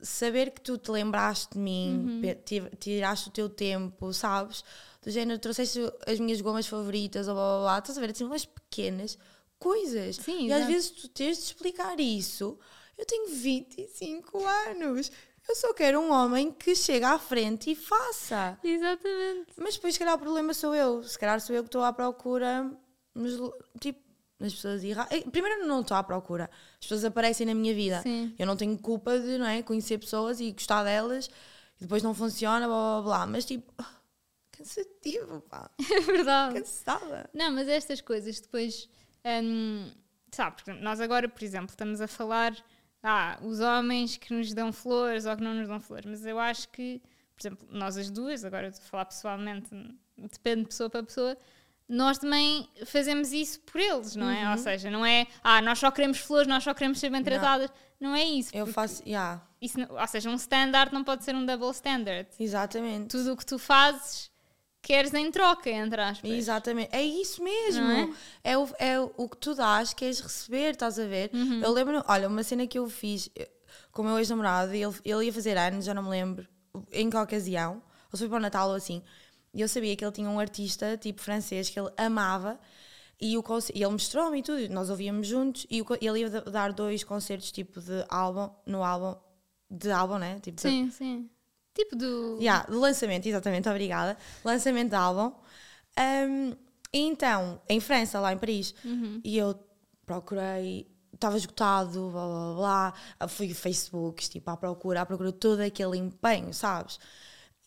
Saber 0.02 0.50
que 0.50 0.60
tu 0.60 0.76
te 0.76 0.90
lembraste 0.90 1.54
de 1.54 1.58
mim, 1.58 2.20
Uhum. 2.22 2.68
tiraste 2.78 3.28
o 3.28 3.32
teu 3.32 3.48
tempo, 3.48 4.12
sabes? 4.12 4.62
Do 5.02 5.10
género, 5.10 5.38
trouxeste 5.38 5.80
as 6.06 6.18
minhas 6.20 6.40
gomas 6.42 6.66
favoritas, 6.66 7.28
ou 7.28 7.34
blá 7.34 7.44
blá 7.44 7.60
blá, 7.60 7.78
estás 7.78 7.96
a 7.96 8.00
ver? 8.00 8.10
Assim, 8.10 8.24
umas 8.24 8.44
pequenas 8.44 9.16
coisas. 9.58 10.16
Sim, 10.16 10.48
e 10.48 10.52
às 10.52 10.66
vezes 10.66 10.90
tu 10.90 11.08
tens 11.08 11.38
de 11.38 11.44
explicar 11.44 11.98
isso. 12.00 12.58
Eu 12.96 13.04
tenho 13.04 13.28
25 13.28 14.46
anos. 14.46 15.10
Eu 15.48 15.54
só 15.54 15.72
quero 15.72 16.00
um 16.00 16.10
homem 16.10 16.50
que 16.50 16.74
chegue 16.74 17.04
à 17.04 17.18
frente 17.18 17.70
e 17.70 17.74
faça. 17.76 18.58
Exatamente. 18.64 19.52
Mas 19.56 19.74
depois, 19.76 19.94
se 19.94 19.98
calhar, 19.98 20.14
o 20.14 20.18
problema 20.18 20.52
sou 20.52 20.74
eu. 20.74 21.02
Se 21.04 21.18
calhar 21.18 21.40
sou 21.40 21.54
eu 21.54 21.62
que 21.62 21.68
estou 21.68 21.84
à 21.84 21.92
procura, 21.92 22.68
nos, 23.14 23.38
tipo, 23.80 24.00
nas 24.40 24.54
pessoas 24.54 24.82
erradas. 24.82 25.22
Primeiro, 25.30 25.60
eu 25.60 25.66
não 25.68 25.82
estou 25.82 25.96
à 25.96 26.02
procura. 26.02 26.50
As 26.74 26.80
pessoas 26.80 27.04
aparecem 27.04 27.46
na 27.46 27.54
minha 27.54 27.72
vida. 27.74 28.02
Sim. 28.02 28.34
Eu 28.38 28.46
não 28.46 28.56
tenho 28.56 28.76
culpa 28.76 29.18
de 29.18 29.38
não 29.38 29.46
é, 29.46 29.62
conhecer 29.62 29.98
pessoas 29.98 30.40
e 30.40 30.50
gostar 30.50 30.82
delas 30.82 31.30
e 31.78 31.82
depois 31.82 32.02
não 32.02 32.14
funciona, 32.14 32.66
blá 32.66 33.00
blá 33.00 33.02
blá. 33.02 33.26
Mas, 33.26 33.44
tipo, 33.44 33.72
cansativo, 34.50 35.40
pá. 35.42 35.70
É 35.78 36.00
verdade. 36.00 36.54
Cansada. 36.54 37.30
Não, 37.32 37.52
mas 37.52 37.68
estas 37.68 38.00
coisas 38.00 38.40
depois. 38.40 38.88
Hum, 39.42 39.90
sabe, 40.32 40.56
nós 40.80 41.00
agora, 41.00 41.28
por 41.28 41.42
exemplo, 41.42 41.70
estamos 41.70 42.00
a 42.00 42.06
falar. 42.08 42.54
Ah, 43.02 43.38
os 43.42 43.60
homens 43.60 44.16
que 44.16 44.34
nos 44.34 44.52
dão 44.52 44.72
flores 44.72 45.26
ou 45.26 45.36
que 45.36 45.42
não 45.42 45.54
nos 45.54 45.68
dão 45.68 45.78
flores. 45.78 46.06
Mas 46.06 46.26
eu 46.26 46.40
acho 46.40 46.68
que, 46.70 47.00
por 47.36 47.40
exemplo, 47.42 47.68
nós 47.70 47.96
as 47.96 48.10
duas, 48.10 48.44
agora 48.44 48.66
eu 48.66 48.70
estou 48.70 48.84
a 48.84 48.88
falar 48.88 49.04
pessoalmente, 49.04 49.68
depende 50.16 50.62
de 50.62 50.68
pessoa 50.68 50.90
para 50.90 51.04
pessoa, 51.04 51.36
nós 51.88 52.18
também 52.18 52.68
fazemos 52.84 53.32
isso 53.32 53.60
por 53.60 53.80
eles, 53.80 54.16
não 54.16 54.26
Uhum. 54.26 54.32
é? 54.32 54.50
Ou 54.50 54.58
seja, 54.58 54.90
não 54.90 55.06
é, 55.06 55.26
ah, 55.44 55.62
nós 55.62 55.78
só 55.78 55.88
queremos 55.92 56.18
flores, 56.18 56.48
nós 56.48 56.64
só 56.64 56.74
queremos 56.74 56.98
ser 56.98 57.10
bem 57.10 57.22
tratadas. 57.22 57.70
Não, 58.00 58.12
é 58.12 58.24
isso. 58.24 58.50
Eu 58.52 58.66
faço, 58.66 59.04
já, 59.06 59.40
isso 59.60 59.78
não- 59.78 59.94
ou 59.96 60.06
seja, 60.08 60.28
um 60.28 60.34
standard 60.34 60.92
não 60.92 61.04
pode 61.04 61.22
ser 61.22 61.34
um 61.36 61.46
double 61.46 61.70
standard. 61.70 62.28
exatamente. 62.40 63.06
Tudo 63.08 63.34
o 63.34 63.36
que 63.36 63.46
tu 63.46 63.56
fazes, 63.56 64.32
queres 64.86 65.12
em 65.12 65.30
troca, 65.32 65.68
entre 65.68 66.00
aspas. 66.00 66.30
Exatamente, 66.30 66.90
é 66.94 67.02
isso 67.02 67.42
mesmo. 67.42 67.84
É? 67.84 68.08
é? 68.44 68.56
o, 68.58 68.68
é 68.78 69.00
o 69.00 69.28
que 69.28 69.36
tu 69.36 69.52
dás, 69.54 69.92
queres 69.92 70.20
receber, 70.20 70.70
estás 70.70 70.96
a 70.98 71.04
ver? 71.06 71.30
Uhum. 71.34 71.60
Eu 71.60 71.72
lembro, 71.72 72.04
olha, 72.06 72.28
uma 72.28 72.44
cena 72.44 72.66
que 72.68 72.78
eu 72.78 72.88
fiz 72.88 73.28
eh, 73.34 73.50
com 73.90 74.02
o 74.02 74.04
meu 74.04 74.18
ex-namorado, 74.18 74.72
ele, 74.72 74.94
ele 75.04 75.24
ia 75.26 75.32
fazer 75.32 75.58
anos, 75.58 75.84
já 75.84 75.92
não 75.92 76.04
me 76.04 76.10
lembro 76.10 76.46
em 76.92 77.10
que 77.10 77.16
ocasião, 77.16 77.82
ou 78.12 78.16
se 78.16 78.18
foi 78.18 78.28
para 78.28 78.36
o 78.36 78.40
Natal 78.40 78.68
ou 78.68 78.76
assim, 78.76 79.02
e 79.52 79.60
eu 79.60 79.68
sabia 79.68 79.96
que 79.96 80.04
ele 80.04 80.12
tinha 80.12 80.30
um 80.30 80.38
artista, 80.38 80.96
tipo 80.96 81.20
francês, 81.20 81.68
que 81.68 81.80
ele 81.80 81.90
amava, 81.96 82.60
e, 83.20 83.36
o, 83.36 83.42
e 83.74 83.82
ele 83.82 83.92
mostrou-me 83.92 84.38
e 84.38 84.42
tudo, 84.42 84.68
nós 84.68 84.88
ouvíamos 84.90 85.26
juntos, 85.26 85.66
e 85.68 85.82
o 85.82 85.86
ele 86.00 86.20
ia 86.20 86.30
da- 86.30 86.40
dar 86.40 86.72
dois 86.72 87.02
concertos 87.02 87.50
tipo 87.50 87.80
de 87.80 88.04
álbum, 88.08 88.50
no 88.66 88.84
álbum, 88.84 89.18
de 89.70 89.90
álbum, 89.90 90.18
né? 90.18 90.38
Tipo, 90.40 90.56
de- 90.56 90.62
Sim, 90.62 90.90
sim. 90.92 91.30
Tipo 91.76 91.94
do. 91.94 92.38
Yeah, 92.40 92.66
de 92.66 92.74
lançamento, 92.74 93.26
exatamente, 93.26 93.68
obrigada. 93.68 94.16
Lançamento 94.42 94.90
de 94.90 94.96
álbum. 94.96 95.36
Um, 95.98 96.52
e 96.92 97.00
então, 97.00 97.60
em 97.68 97.78
França, 97.80 98.18
lá 98.18 98.32
em 98.32 98.38
Paris, 98.38 98.74
e 99.22 99.36
eu 99.36 99.54
procurei, 100.06 100.90
estava 101.12 101.36
esgotado, 101.36 102.10
blá 102.10 102.26
blá 102.26 102.54
blá, 102.54 102.94
blá. 103.18 103.28
fui 103.28 103.52
Facebook, 103.52 104.28
tipo, 104.28 104.50
à 104.50 104.56
procura, 104.56 105.02
à 105.02 105.06
procura 105.06 105.32
todo 105.32 105.60
aquele 105.60 105.98
empenho, 105.98 106.54
sabes? 106.54 106.98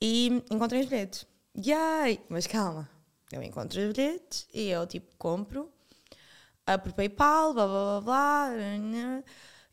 E 0.02 0.44
encontrei 0.50 0.82
os 0.82 0.88
bilhetes. 0.88 1.28
Yay! 1.56 2.20
Mas 2.30 2.48
calma, 2.48 2.90
eu 3.32 3.44
encontro 3.44 3.80
os 3.80 3.94
bilhetes 3.94 4.48
e 4.54 4.70
eu, 4.70 4.88
tipo, 4.88 5.16
compro 5.18 5.72
ah, 6.66 6.78
por 6.78 6.94
PayPal, 6.94 7.54
blá 7.54 7.68
blá 7.68 8.02
blá 8.02 8.02
blá. 8.02 9.24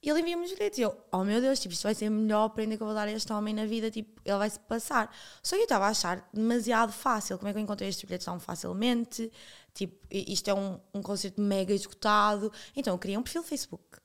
E 0.03 0.11
ele 0.11 0.21
envia-me 0.21 0.45
os 0.45 0.53
bilhetes. 0.53 0.79
E 0.79 0.83
eu, 0.83 0.97
oh 1.11 1.25
meu 1.25 1.41
Deus, 1.41 1.59
tipo, 1.59 1.73
isto 1.73 1.83
vai 1.83 1.95
ser 1.95 2.07
a 2.07 2.11
melhor 2.11 2.49
prenda 2.51 2.77
que 2.77 2.83
eu 2.83 2.87
vou 2.87 2.95
dar 2.95 3.09
a 3.09 3.13
este 3.13 3.33
homem 3.33 3.55
na 3.55 3.67
vida, 3.67 3.91
tipo, 3.91 4.21
ele 4.25 4.39
vai 4.39 4.49
se 4.49 4.61
passar. 4.61 5.15
Só 5.43 5.57
que 5.57 5.63
eu 5.63 5.65
estava 5.65 5.87
a 5.87 5.89
achar 5.89 6.29
demasiado 6.33 6.93
fácil. 6.93 7.39
Como 7.39 7.49
é 7.49 7.53
que 7.53 7.59
eu 7.59 7.63
encontrei 7.63 7.89
estes 7.89 8.05
bilhetes 8.05 8.25
tão 8.25 8.39
facilmente? 8.39 9.33
Tipo, 9.75 9.97
isto 10.11 10.49
é 10.49 10.55
um, 10.55 10.79
um 10.95 11.03
concerto 11.03 11.41
mega 11.41 11.73
esgotado. 11.73 12.53
Então 12.75 12.95
eu 12.95 12.99
criei 12.99 13.19
um 13.19 13.23
perfil 13.23 13.43
Facebook 13.43 13.99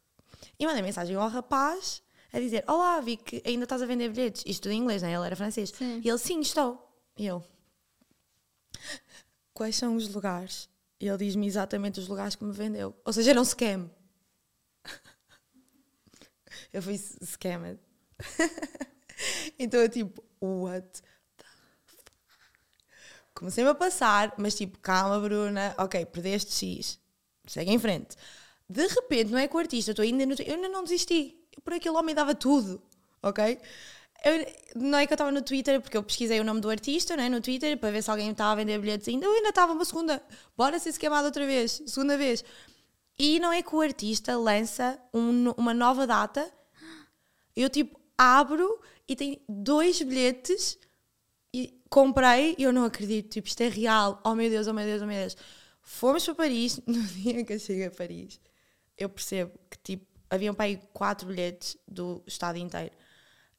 e 0.58 0.66
mandei 0.66 0.82
mensagem 0.82 1.16
ao 1.16 1.30
rapaz 1.30 2.02
a 2.34 2.40
dizer: 2.40 2.64
Olá, 2.68 3.00
vi 3.02 3.18
que 3.18 3.42
ainda 3.46 3.64
estás 3.64 3.82
a 3.82 3.86
vender 3.86 4.10
bilhetes. 4.10 4.44
Isto 4.46 4.64
tudo 4.64 4.72
em 4.74 4.80
inglês, 4.80 5.02
né? 5.02 5.14
Ele 5.14 5.26
era 5.26 5.36
francês. 5.36 5.70
Sim. 5.70 6.02
E 6.04 6.10
ele, 6.10 6.18
sim, 6.18 6.40
estou. 6.40 6.88
E 7.18 7.26
eu, 7.26 7.44
quais 9.54 9.76
são 9.76 9.96
os 9.96 10.14
lugares? 10.14 10.70
E 11.00 11.08
ele 11.08 11.18
diz-me 11.18 11.48
exatamente 11.48 12.00
os 12.00 12.08
lugares 12.08 12.36
que 12.36 12.44
me 12.44 12.54
vendeu. 12.54 12.96
Ou 13.04 13.14
seja, 13.14 13.32
era 13.32 13.42
um 13.42 13.46
scam. 13.46 13.90
Eu 16.74 16.82
fui 16.82 16.98
scammed. 16.98 17.80
então 19.60 19.80
eu 19.80 19.90
tipo, 19.90 20.24
what 20.42 21.02
the? 21.38 21.46
Comecei-me 23.34 23.70
a 23.70 23.76
passar, 23.76 24.34
mas 24.38 24.56
tipo, 24.56 24.78
calma, 24.80 25.20
Bruna, 25.20 25.74
ok, 25.78 26.06
perdeste 26.06 26.54
X, 26.54 27.00
segue 27.48 27.72
em 27.72 27.80
frente. 27.80 28.16
De 28.70 28.86
repente, 28.88 29.32
não 29.32 29.40
é 29.40 29.48
com 29.48 29.58
o 29.58 29.60
artista, 29.60 29.92
estou 29.92 30.04
ainda 30.04 30.26
no, 30.26 30.34
eu 30.34 30.56
ainda 30.56 30.70
não 30.70 30.84
desisti. 30.84 31.38
Eu, 31.56 31.62
por 31.62 31.74
aquele 31.74 31.96
homem 31.96 32.14
dava 32.16 32.36
tudo, 32.36 32.82
ok? 33.22 33.58
Eu- 34.24 34.46
não 34.76 35.00
é 35.00 35.08
que 35.08 35.14
eu 35.14 35.16
estava 35.16 35.32
no 35.32 35.42
Twitter, 35.42 35.82
porque 35.82 35.98
eu 35.98 36.04
pesquisei 36.04 36.40
o 36.40 36.44
nome 36.44 36.62
do 36.62 36.70
artista, 36.70 37.18
né, 37.18 37.28
no 37.30 37.42
Twitter, 37.42 37.78
para 37.78 37.92
ver 37.92 38.04
se 38.04 38.12
alguém 38.12 38.30
estava 38.32 38.52
a 38.52 38.56
vender 38.56 38.78
bilhetes 38.80 39.08
ainda. 39.08 39.26
Eu 39.26 39.34
ainda 39.34 39.50
estava 39.50 39.74
uma 39.74 39.86
segunda, 39.86 40.22
bora 40.56 40.78
ser 40.80 40.90
esquemado 40.90 41.26
outra 41.26 41.46
vez, 41.46 41.82
segunda 41.88 42.18
vez. 42.18 42.44
E 43.18 43.40
não 43.40 43.52
é 43.52 43.62
que 43.64 43.76
o 43.76 43.82
artista 43.82 44.38
lança 44.38 45.00
um- 45.14 45.52
uma 45.58 45.74
nova 45.74 46.06
data, 46.08 46.52
eu 47.62 47.70
tipo 47.70 48.00
abro 48.18 48.80
e 49.08 49.16
tem 49.16 49.42
dois 49.48 50.02
bilhetes 50.02 50.78
e 51.54 51.82
comprei 51.90 52.56
e 52.58 52.64
eu 52.64 52.72
não 52.72 52.86
acredito, 52.86 53.30
tipo, 53.30 53.48
isto 53.48 53.62
é 53.62 53.68
real, 53.68 54.22
oh 54.24 54.36
meu 54.36 54.50
Deus, 54.50 54.68
oh 54.68 54.74
meu 54.74 54.86
Deus, 54.86 55.02
oh 55.02 55.06
meu 55.06 55.18
Deus. 55.18 55.38
Fomos 55.82 56.24
para 56.26 56.36
Paris, 56.36 56.80
no 56.88 57.02
dia 57.02 57.44
que 57.44 57.54
eu 57.54 57.60
cheguei 57.60 57.88
a 57.88 57.92
Paris, 57.92 58.40
eu 58.98 59.10
percebo 59.10 59.52
que 59.70 59.78
tipo, 59.80 60.06
haviam 60.30 60.54
para 60.54 60.66
aí 60.66 60.80
quatro 60.94 61.28
bilhetes 61.28 61.78
do 61.88 62.24
estado 62.26 62.58
inteiro 62.58 62.94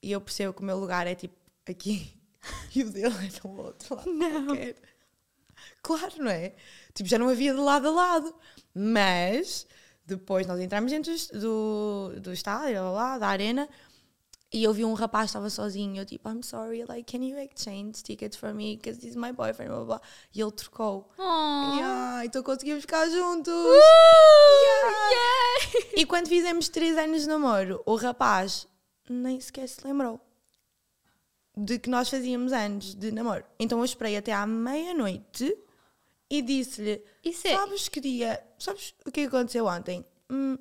e 0.02 0.12
eu 0.12 0.20
percebo 0.20 0.52
que 0.52 0.62
o 0.62 0.64
meu 0.64 0.78
lugar 0.78 1.06
é 1.06 1.14
tipo 1.14 1.34
aqui 1.68 2.12
e 2.74 2.82
o 2.82 2.90
dele 2.90 3.14
é 3.14 3.46
no 3.46 3.60
outro 3.60 3.94
lado. 3.94 4.46
qualquer. 4.46 4.76
Claro, 5.82 6.12
não 6.18 6.30
é? 6.30 6.54
Tipo, 6.94 7.08
já 7.08 7.18
não 7.18 7.28
havia 7.28 7.52
de 7.52 7.60
lado 7.60 7.88
a 7.88 7.90
lado. 7.90 8.34
Mas 8.74 9.66
depois 10.04 10.46
nós 10.46 10.60
entramos 10.60 10.90
dentro 10.90 11.12
do, 11.38 12.20
do 12.20 12.32
estádio, 12.32 12.92
lá, 12.92 13.18
da 13.18 13.28
arena, 13.28 13.68
e 14.52 14.62
eu 14.62 14.72
vi 14.72 14.84
um 14.84 14.92
rapaz 14.92 15.24
que 15.24 15.30
estava 15.30 15.48
sozinho. 15.48 16.00
Eu 16.00 16.04
tipo, 16.04 16.28
I'm 16.28 16.42
sorry, 16.42 16.84
like, 16.84 17.10
can 17.10 17.24
you 17.24 17.38
exchange 17.38 18.02
tickets 18.02 18.36
for 18.36 18.52
me? 18.52 18.76
Because 18.76 19.00
this 19.00 19.10
is 19.10 19.16
my 19.16 19.32
boyfriend, 19.32 19.70
blá, 19.70 19.84
blá. 19.84 20.00
E 20.34 20.40
ele 20.40 20.52
trocou. 20.52 21.08
Oh. 21.18 21.76
Yeah, 21.76 22.24
então 22.26 22.42
conseguimos 22.42 22.82
ficar 22.82 23.08
juntos. 23.08 23.52
Uh, 23.52 23.80
Yeah. 25.12 25.92
E 25.96 26.06
quando 26.06 26.28
fizemos 26.28 26.68
três 26.68 26.96
anos 26.98 27.22
de 27.22 27.28
namoro, 27.28 27.82
o 27.86 27.94
rapaz 27.96 28.66
nem 29.08 29.40
sequer 29.40 29.68
se 29.68 29.86
lembrou 29.86 30.20
de 31.56 31.78
que 31.78 31.90
nós 31.90 32.08
fazíamos 32.08 32.52
anos 32.52 32.94
de 32.94 33.12
namoro. 33.12 33.44
Então 33.58 33.78
eu 33.78 33.84
esperei 33.84 34.16
até 34.16 34.32
à 34.32 34.46
meia-noite 34.46 35.56
e 36.30 36.42
disse-lhe: 36.42 37.02
é. 37.24 37.32
Sabes 37.32 37.88
que 37.88 38.00
dia? 38.00 38.42
Sabes 38.58 38.94
o 39.06 39.10
que 39.10 39.22
aconteceu 39.22 39.66
ontem? 39.66 40.04
Hum, 40.30 40.56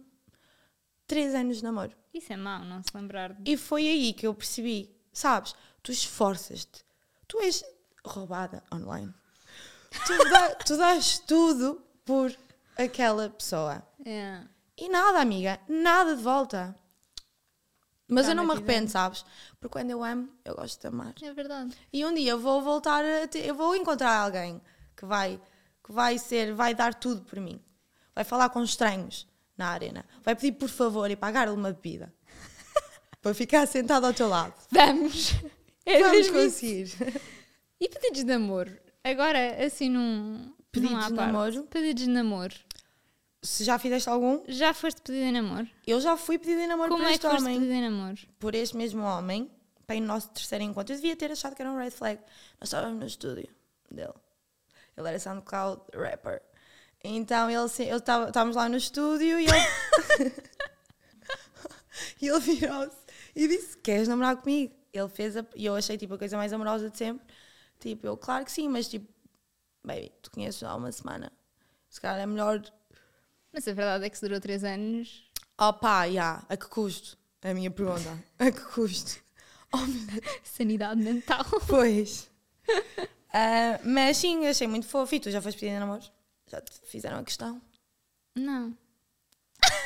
3 1.11 1.35
anos 1.35 1.57
de 1.57 1.63
namoro. 1.65 1.91
Isso 2.13 2.31
é 2.31 2.37
mau, 2.37 2.63
não 2.63 2.81
se 2.81 2.89
lembrar 2.95 3.33
de. 3.33 3.51
E 3.51 3.57
foi 3.57 3.85
aí 3.85 4.13
que 4.13 4.25
eu 4.25 4.33
percebi, 4.33 4.89
sabes? 5.11 5.53
Tu 5.83 5.91
esforças-te, 5.91 6.85
tu 7.27 7.37
és 7.41 7.65
roubada 8.05 8.63
online. 8.73 9.13
Tu, 10.07 10.17
dá, 10.31 10.55
tu 10.55 10.77
dás 10.77 11.19
tudo 11.19 11.81
por 12.05 12.33
aquela 12.77 13.29
pessoa. 13.29 13.85
É. 14.05 14.41
E 14.77 14.87
nada, 14.87 15.19
amiga, 15.19 15.59
nada 15.67 16.15
de 16.15 16.23
volta. 16.23 16.73
Mas 18.07 18.27
Tá 18.27 18.31
eu 18.31 18.35
não 18.35 18.45
me 18.45 18.53
arrependo, 18.53 18.89
sabes? 18.89 19.25
Porque 19.59 19.73
quando 19.73 19.89
eu 19.89 20.01
amo, 20.01 20.29
eu 20.45 20.55
gosto 20.55 20.79
de 20.79 20.87
amar. 20.87 21.13
É 21.21 21.33
verdade. 21.33 21.77
E 21.91 22.05
um 22.05 22.13
dia 22.13 22.31
eu 22.31 22.39
vou 22.39 22.61
voltar 22.61 23.03
a 23.03 23.27
ter, 23.27 23.45
eu 23.45 23.53
vou 23.53 23.75
encontrar 23.75 24.17
alguém 24.17 24.61
que 24.95 25.05
vai, 25.05 25.41
que 25.83 25.91
vai 25.91 26.17
ser, 26.17 26.53
vai 26.53 26.73
dar 26.73 26.93
tudo 26.93 27.21
por 27.23 27.37
mim. 27.41 27.61
Vai 28.15 28.23
falar 28.23 28.47
com 28.47 28.63
estranhos 28.63 29.29
na 29.61 29.69
arena. 29.69 30.05
Vai 30.23 30.35
pedir 30.35 30.53
por 30.53 30.69
favor 30.69 31.09
e 31.09 31.15
pagar-lhe 31.15 31.53
uma 31.53 31.71
bebida. 31.71 32.13
para 33.21 33.33
ficar 33.33 33.65
sentado 33.67 34.05
ao 34.05 34.13
teu 34.13 34.27
lado. 34.27 34.53
Vamos! 34.71 35.33
É 35.83 35.99
Vamos 35.99 36.27
isso. 36.27 36.31
conseguir. 36.33 37.21
E 37.79 37.89
pedidos 37.89 38.19
de 38.19 38.25
namoro? 38.25 38.71
Agora, 39.03 39.65
assim, 39.65 39.89
num. 39.89 40.53
Pedidos 40.71 40.93
num 40.93 40.99
de 40.99 41.15
parte. 41.15 41.31
namoro? 41.33 41.63
Pedidos 41.63 42.03
de 42.03 42.09
namoro. 42.11 42.55
Se 43.41 43.63
já 43.63 43.79
fizeste 43.79 44.07
algum, 44.07 44.43
Já 44.47 44.75
foste 44.75 45.01
pedido 45.01 45.25
em 45.25 45.31
namoro? 45.31 45.67
eu 45.87 45.99
já 45.99 46.15
fui 46.15 46.37
pedido 46.37 46.61
em 46.61 46.67
namoro 46.67 46.89
Como 46.91 47.03
por 47.03 47.09
é 47.09 47.13
este 47.15 47.21
que 47.25 47.27
foste 47.31 47.41
homem. 47.43 47.57
pedido 47.59 47.73
em 47.73 47.81
namoro? 47.89 48.17
Por 48.37 48.53
este 48.53 48.77
mesmo 48.77 49.01
homem, 49.01 49.49
para 49.87 49.95
o 49.97 50.01
nosso 50.01 50.29
terceiro 50.29 50.63
encontro. 50.63 50.93
Eu 50.93 50.97
devia 50.97 51.15
ter 51.15 51.31
achado 51.31 51.55
que 51.55 51.61
era 51.63 51.71
um 51.71 51.77
red 51.79 51.89
flag. 51.89 52.19
Nós 52.59 52.67
estávamos 52.69 52.99
no 52.99 53.07
estúdio 53.07 53.49
dele. 53.89 54.13
Ele 54.95 55.07
era 55.09 55.17
SoundCloud 55.17 55.81
rapper. 55.95 56.43
Então 57.03 57.49
ele, 57.49 57.65
estávamos 57.65 58.55
lá 58.55 58.69
no 58.69 58.77
estúdio 58.77 59.39
e 59.39 59.45
ele, 59.45 60.31
e 62.21 62.27
ele 62.27 62.39
virou-se 62.39 62.97
e 63.35 63.47
disse: 63.47 63.77
Queres 63.77 64.07
namorar 64.07 64.37
comigo? 64.37 64.73
Ele 64.93 65.09
fez 65.09 65.37
a, 65.37 65.45
e 65.55 65.65
eu 65.65 65.75
achei 65.75 65.97
tipo 65.97 66.13
a 66.13 66.17
coisa 66.17 66.37
mais 66.37 66.51
amorosa 66.51 66.89
de 66.89 66.97
sempre. 66.97 67.25
Tipo, 67.79 68.07
eu, 68.07 68.17
claro 68.17 68.45
que 68.45 68.51
sim, 68.51 68.67
mas 68.67 68.87
tipo, 68.87 69.07
baby, 69.83 70.11
tu 70.21 70.29
conheces 70.31 70.61
há 70.63 70.75
uma 70.75 70.91
semana. 70.91 71.31
Se 71.89 71.99
calhar 71.99 72.19
é 72.19 72.25
melhor. 72.25 72.61
Mas 73.51 73.67
a 73.67 73.73
verdade 73.73 74.05
é 74.05 74.09
que 74.09 74.17
se 74.17 74.25
durou 74.25 74.39
3 74.39 74.63
anos. 74.63 75.29
Oh 75.59 75.73
pá, 75.73 76.09
já, 76.09 76.43
a 76.47 76.57
que 76.57 76.67
custo? 76.67 77.17
É 77.41 77.51
a 77.51 77.53
minha 77.53 77.71
pergunta. 77.71 78.17
A 78.39 78.51
que 78.51 78.61
custo? 78.61 79.19
Oh. 79.73 79.77
Sanidade 80.43 81.01
mental. 81.01 81.45
Pois. 81.65 82.29
Ah, 83.31 83.79
mas 83.85 84.17
sim, 84.17 84.45
achei 84.45 84.67
muito 84.67 84.85
fofo. 84.85 85.15
E 85.15 85.19
tu 85.21 85.31
já 85.31 85.41
foste 85.41 85.57
pedir 85.57 85.79
namoro? 85.79 86.03
Já 86.51 86.59
te 86.59 86.71
fizeram 86.85 87.19
a 87.19 87.23
questão? 87.23 87.61
Não. 88.35 88.75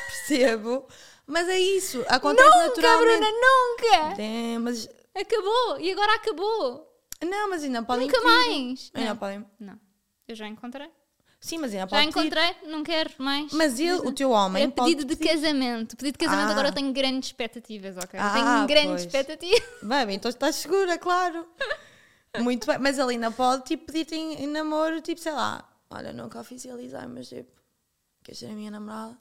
Percebo. 0.08 0.88
Mas 1.26 1.48
é 1.48 1.58
isso. 1.58 2.04
Acontece 2.08 2.48
nunca, 2.48 2.66
naturalmente. 2.68 3.18
Bruna, 3.20 3.30
nunca! 3.30 4.22
É, 4.22 4.58
mas, 4.58 4.88
Acabou! 5.14 5.80
E 5.80 5.90
agora 5.92 6.14
acabou! 6.16 6.92
não, 7.24 7.48
mas 7.50 7.62
ainda 7.64 7.82
podem 7.82 8.06
Nunca 8.06 8.20
pedir. 8.20 8.32
mais! 8.34 8.90
Ainda 8.94 9.10
Não. 9.10 9.16
podem. 9.16 9.46
não. 9.60 9.80
Eu 10.28 10.34
já 10.34 10.46
encontrei. 10.48 10.90
Sim, 11.40 11.58
mas 11.58 11.70
ainda 11.72 11.82
Já 11.82 11.86
pode 11.86 12.06
pedir. 12.06 12.18
encontrei, 12.18 12.70
não 12.72 12.82
quero 12.82 13.10
mais. 13.18 13.52
Mas 13.52 13.78
ele, 13.78 13.92
o 13.92 14.10
teu 14.12 14.30
homem 14.32 14.64
É 14.64 14.68
pode 14.68 14.90
pedido 14.96 15.14
de 15.14 15.24
casamento. 15.24 15.96
Pedido 15.96 16.18
de 16.18 16.24
casamento, 16.24 16.48
Ah. 16.48 16.52
agora 16.52 16.68
eu 16.68 16.74
tenho 16.74 16.92
grandes 16.92 17.28
expectativas, 17.28 17.96
ok? 17.96 18.18
Ah, 18.20 18.32
tenho 18.32 18.66
grandes 18.66 18.88
pois. 18.90 19.02
expectativas. 19.02 19.62
Bem, 19.82 20.14
então 20.16 20.28
estás 20.28 20.56
segura, 20.56 20.98
claro. 20.98 21.46
Muito 22.40 22.66
bem. 22.66 22.78
Mas 22.78 22.98
ele 22.98 23.12
ainda 23.12 23.30
pode 23.30 23.64
tipo, 23.64 23.86
pedir-te 23.86 24.14
em, 24.14 24.42
em 24.44 24.46
namoro, 24.48 25.00
tipo, 25.00 25.20
sei 25.20 25.32
lá. 25.32 25.64
Olha, 25.90 26.12
nunca 26.12 26.40
oficializei, 26.40 27.06
mas 27.06 27.28
tipo, 27.28 27.50
queres 28.22 28.38
ser 28.38 28.46
a 28.46 28.52
minha 28.52 28.70
namorada? 28.70 29.16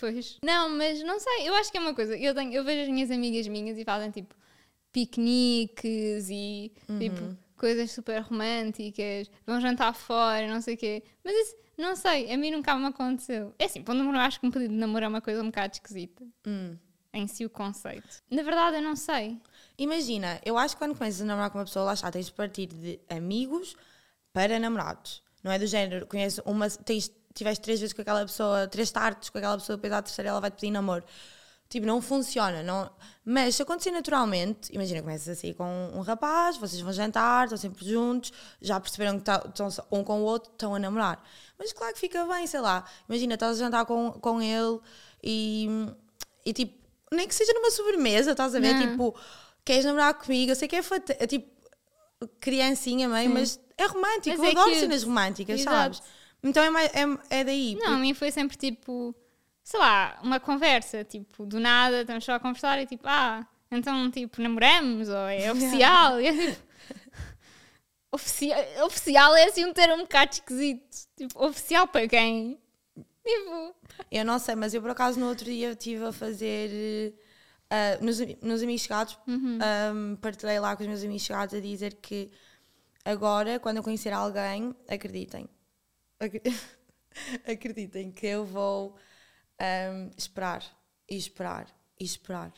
Pois. 0.00 0.38
Não, 0.44 0.70
mas 0.70 1.02
não 1.02 1.20
sei, 1.20 1.48
eu 1.48 1.54
acho 1.54 1.70
que 1.70 1.78
é 1.78 1.80
uma 1.80 1.94
coisa. 1.94 2.16
Eu, 2.16 2.34
tenho, 2.34 2.52
eu 2.52 2.64
vejo 2.64 2.82
as 2.82 2.88
minhas 2.88 3.10
amigas 3.10 3.46
minhas 3.46 3.78
e 3.78 3.84
fazem 3.84 4.10
tipo 4.10 4.34
piqueniques 4.92 6.28
e 6.28 6.72
tipo 6.98 7.36
coisas 7.56 7.92
super 7.92 8.20
românticas, 8.22 9.30
vão 9.46 9.60
jantar 9.60 9.94
fora, 9.94 10.48
não 10.48 10.60
sei 10.60 10.74
o 10.74 10.76
quê. 10.76 11.02
Mas 11.22 11.34
isso, 11.34 11.56
não 11.78 11.94
sei, 11.94 12.32
a 12.32 12.36
mim 12.36 12.50
nunca 12.50 12.74
me 12.74 12.86
aconteceu. 12.86 13.54
É 13.58 13.66
assim, 13.66 13.82
para 13.82 13.94
um 13.94 14.10
acho 14.18 14.40
que 14.40 14.46
um 14.46 14.50
pedido 14.50 14.74
de 14.74 14.80
namoro 14.80 15.04
é 15.04 15.08
uma 15.08 15.20
coisa 15.20 15.42
um 15.42 15.46
bocado 15.46 15.74
esquisita. 15.74 16.24
Hum. 16.46 16.76
Em 17.14 17.26
si, 17.26 17.44
o 17.44 17.50
conceito. 17.50 18.22
Na 18.30 18.42
verdade, 18.42 18.78
eu 18.78 18.82
não 18.82 18.96
sei. 18.96 19.38
Imagina, 19.78 20.40
eu 20.44 20.58
acho 20.58 20.74
que 20.74 20.80
quando 20.80 20.96
começas 20.96 21.20
a 21.20 21.24
namorar 21.24 21.50
com 21.50 21.58
uma 21.58 21.64
pessoa, 21.64 21.84
lá 21.84 21.92
está, 21.92 22.10
tens 22.10 22.26
de 22.26 22.32
partir 22.32 22.66
de 22.66 22.98
amigos 23.08 23.76
para 24.32 24.58
namorados. 24.58 25.21
Não 25.42 25.50
é 25.50 25.58
do 25.58 25.66
género, 25.66 26.06
conheces 26.06 26.40
uma, 26.44 26.68
tens, 26.70 27.10
tiveste 27.34 27.62
três 27.62 27.80
vezes 27.80 27.92
com 27.92 28.02
aquela 28.02 28.24
pessoa, 28.24 28.66
três 28.68 28.90
tardes 28.90 29.28
com 29.28 29.38
aquela 29.38 29.56
pessoa, 29.58 29.76
depois 29.76 29.92
à 29.92 30.02
terceira 30.02 30.30
ela 30.30 30.40
vai 30.40 30.50
te 30.50 30.54
pedir 30.54 30.70
namoro. 30.70 31.04
Tipo, 31.68 31.86
não 31.86 32.02
funciona. 32.02 32.62
Não... 32.62 32.90
Mas 33.24 33.56
se 33.56 33.62
acontecer 33.62 33.90
naturalmente, 33.90 34.70
imagina, 34.74 35.00
começas 35.00 35.26
assim 35.38 35.54
com 35.54 35.90
um 35.94 36.02
rapaz, 36.02 36.58
vocês 36.58 36.82
vão 36.82 36.92
jantar, 36.92 37.44
estão 37.44 37.56
sempre 37.56 37.88
juntos, 37.88 38.30
já 38.60 38.78
perceberam 38.78 39.18
que 39.18 39.24
tá- 39.24 39.42
estão 39.48 39.68
um 39.90 40.04
com 40.04 40.20
o 40.20 40.24
outro, 40.24 40.52
estão 40.52 40.74
a 40.74 40.78
namorar. 40.78 41.24
Mas 41.58 41.72
claro 41.72 41.94
que 41.94 42.00
fica 42.00 42.26
bem, 42.26 42.46
sei 42.46 42.60
lá. 42.60 42.84
Imagina, 43.08 43.34
estás 43.34 43.58
a 43.58 43.64
jantar 43.64 43.86
com, 43.86 44.12
com 44.12 44.42
ele 44.42 44.80
e, 45.24 45.66
e 46.44 46.52
tipo, 46.52 46.78
nem 47.10 47.26
que 47.26 47.34
seja 47.34 47.54
numa 47.54 47.70
sobremesa, 47.70 48.32
estás 48.32 48.54
a 48.54 48.60
ver? 48.60 48.74
Não. 48.74 48.90
Tipo, 48.90 49.14
queres 49.64 49.86
namorar 49.86 50.12
comigo? 50.12 50.52
Eu 50.52 50.56
sei 50.56 50.68
que 50.68 50.76
é, 50.76 50.80
é 51.18 51.26
tipo 51.26 51.51
criancinha 52.40 53.08
meio, 53.08 53.30
mas 53.30 53.60
é 53.76 53.86
romântico. 53.86 54.36
Mas 54.36 54.38
eu 54.38 54.44
é 54.44 54.50
adoro 54.50 54.68
cute. 54.70 54.80
cenas 54.80 55.02
românticas, 55.02 55.60
Exato. 55.60 55.76
sabes? 55.76 56.02
Então 56.42 56.62
é, 56.62 56.70
mais, 56.70 56.90
é, 56.94 57.40
é 57.40 57.44
daí. 57.44 57.76
Não, 57.76 57.94
a 57.94 57.98
mim 57.98 58.14
foi 58.14 58.30
sempre 58.30 58.56
tipo, 58.56 59.14
sei 59.62 59.78
lá, 59.78 60.18
uma 60.22 60.40
conversa, 60.40 61.04
tipo, 61.04 61.46
do 61.46 61.60
nada, 61.60 62.00
estamos 62.00 62.24
só 62.24 62.32
a 62.34 62.40
conversar 62.40 62.80
e 62.80 62.86
tipo, 62.86 63.04
ah, 63.06 63.46
então 63.70 64.10
tipo, 64.10 64.42
namoramos, 64.42 65.08
ou 65.08 65.28
é 65.28 65.50
oficial. 65.52 66.20
E 66.20 66.26
eu, 66.28 66.36
tipo, 66.36 66.62
oficial, 68.12 68.58
oficial 68.86 69.36
é 69.36 69.44
assim 69.44 69.64
um 69.64 69.72
termo 69.72 69.94
um 69.94 70.02
bocado 70.02 70.32
esquisito. 70.32 70.82
Tipo, 71.16 71.44
oficial 71.44 71.86
para 71.86 72.08
quem? 72.08 72.58
Tipo, 73.24 73.74
Eu 74.10 74.24
não 74.24 74.38
sei, 74.38 74.56
mas 74.56 74.74
eu 74.74 74.82
por 74.82 74.90
acaso 74.90 75.20
no 75.20 75.28
outro 75.28 75.44
dia 75.44 75.70
estive 75.70 76.04
a 76.04 76.12
fazer 76.12 77.14
ah, 77.74 77.96
nos, 78.04 78.18
nos 78.42 78.62
amigos 78.62 78.82
chegados, 78.82 79.18
ah, 79.60 80.16
partilhei 80.20 80.60
lá 80.60 80.76
com 80.76 80.82
os 80.82 80.88
meus 80.88 81.02
amigos 81.02 81.22
chegados 81.22 81.54
a 81.54 81.60
dizer 81.60 81.94
que 81.94 82.30
agora, 83.04 83.58
quando 83.58 83.78
eu 83.78 83.82
conhecer 83.82 84.12
alguém, 84.12 84.74
acreditem. 84.88 85.48
Acre- 86.20 86.42
acreditem 87.46 88.10
que 88.10 88.26
eu 88.26 88.44
vou 88.44 88.94
ah, 89.58 90.10
esperar 90.16 90.62
e 91.08 91.16
esperar 91.16 91.66
e 91.98 92.04
esperar 92.04 92.52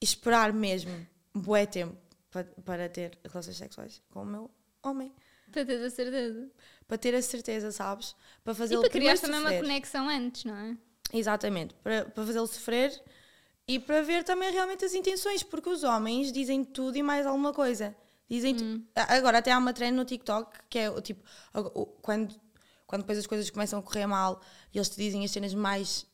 e 0.00 0.04
esperar 0.04 0.52
mesmo 0.52 1.06
bué 1.34 1.66
tempo 1.66 1.96
para, 2.30 2.44
para 2.64 2.88
ter 2.88 3.18
relações 3.28 3.56
sexuais 3.56 4.00
com 4.10 4.22
o 4.22 4.26
meu 4.26 4.50
homem. 4.82 5.12
para 5.52 5.64
ter 5.64 5.84
a 5.84 5.90
certeza. 5.90 6.50
Para 6.86 6.98
ter 6.98 7.14
a 7.14 7.22
certeza, 7.22 7.70
sabes? 7.72 8.14
Para 8.42 8.52
E 8.52 8.56
fazê-lo 8.56 8.80
para 8.82 8.90
criar 8.90 9.18
também 9.18 9.40
uma 9.40 9.52
conexão 9.52 10.08
antes, 10.08 10.44
não 10.44 10.56
é? 10.56 10.76
Exatamente, 11.12 11.74
para, 11.82 12.04
para 12.06 12.24
fazê-lo 12.24 12.46
sofrer 12.46 12.90
e 13.74 13.78
para 13.78 14.02
ver 14.02 14.24
também 14.24 14.50
realmente 14.52 14.84
as 14.84 14.94
intenções, 14.94 15.42
porque 15.42 15.68
os 15.68 15.82
homens 15.84 16.32
dizem 16.32 16.64
tudo 16.64 16.96
e 16.96 17.02
mais 17.02 17.26
alguma 17.26 17.52
coisa. 17.52 17.94
Dizem 18.28 18.84
A- 18.94 19.14
Agora, 19.16 19.38
até 19.38 19.50
há 19.52 19.58
uma 19.58 19.72
trend 19.72 19.94
no 19.96 20.04
TikTok 20.04 20.58
que 20.68 20.78
é 20.78 20.90
o 20.90 21.00
tipo, 21.00 21.22
quando, 22.02 22.34
quando 22.86 23.02
depois 23.02 23.18
as 23.18 23.26
coisas 23.26 23.50
começam 23.50 23.78
a 23.78 23.82
correr 23.82 24.06
mal 24.06 24.40
e 24.72 24.78
eles 24.78 24.88
te 24.88 24.96
dizem 24.96 25.24
as 25.24 25.30
cenas 25.30 25.52
mais 25.54 26.06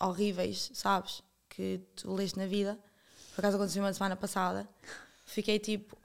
horríveis, 0.00 0.70
sabes? 0.74 1.22
Que 1.48 1.80
tu 1.96 2.12
leste 2.14 2.38
na 2.38 2.46
vida. 2.46 2.78
Por 3.34 3.40
acaso 3.40 3.56
aconteceu 3.56 3.82
uma 3.82 3.92
semana 3.92 4.16
passada. 4.16 4.68
Fiquei 5.24 5.58
tipo. 5.58 5.96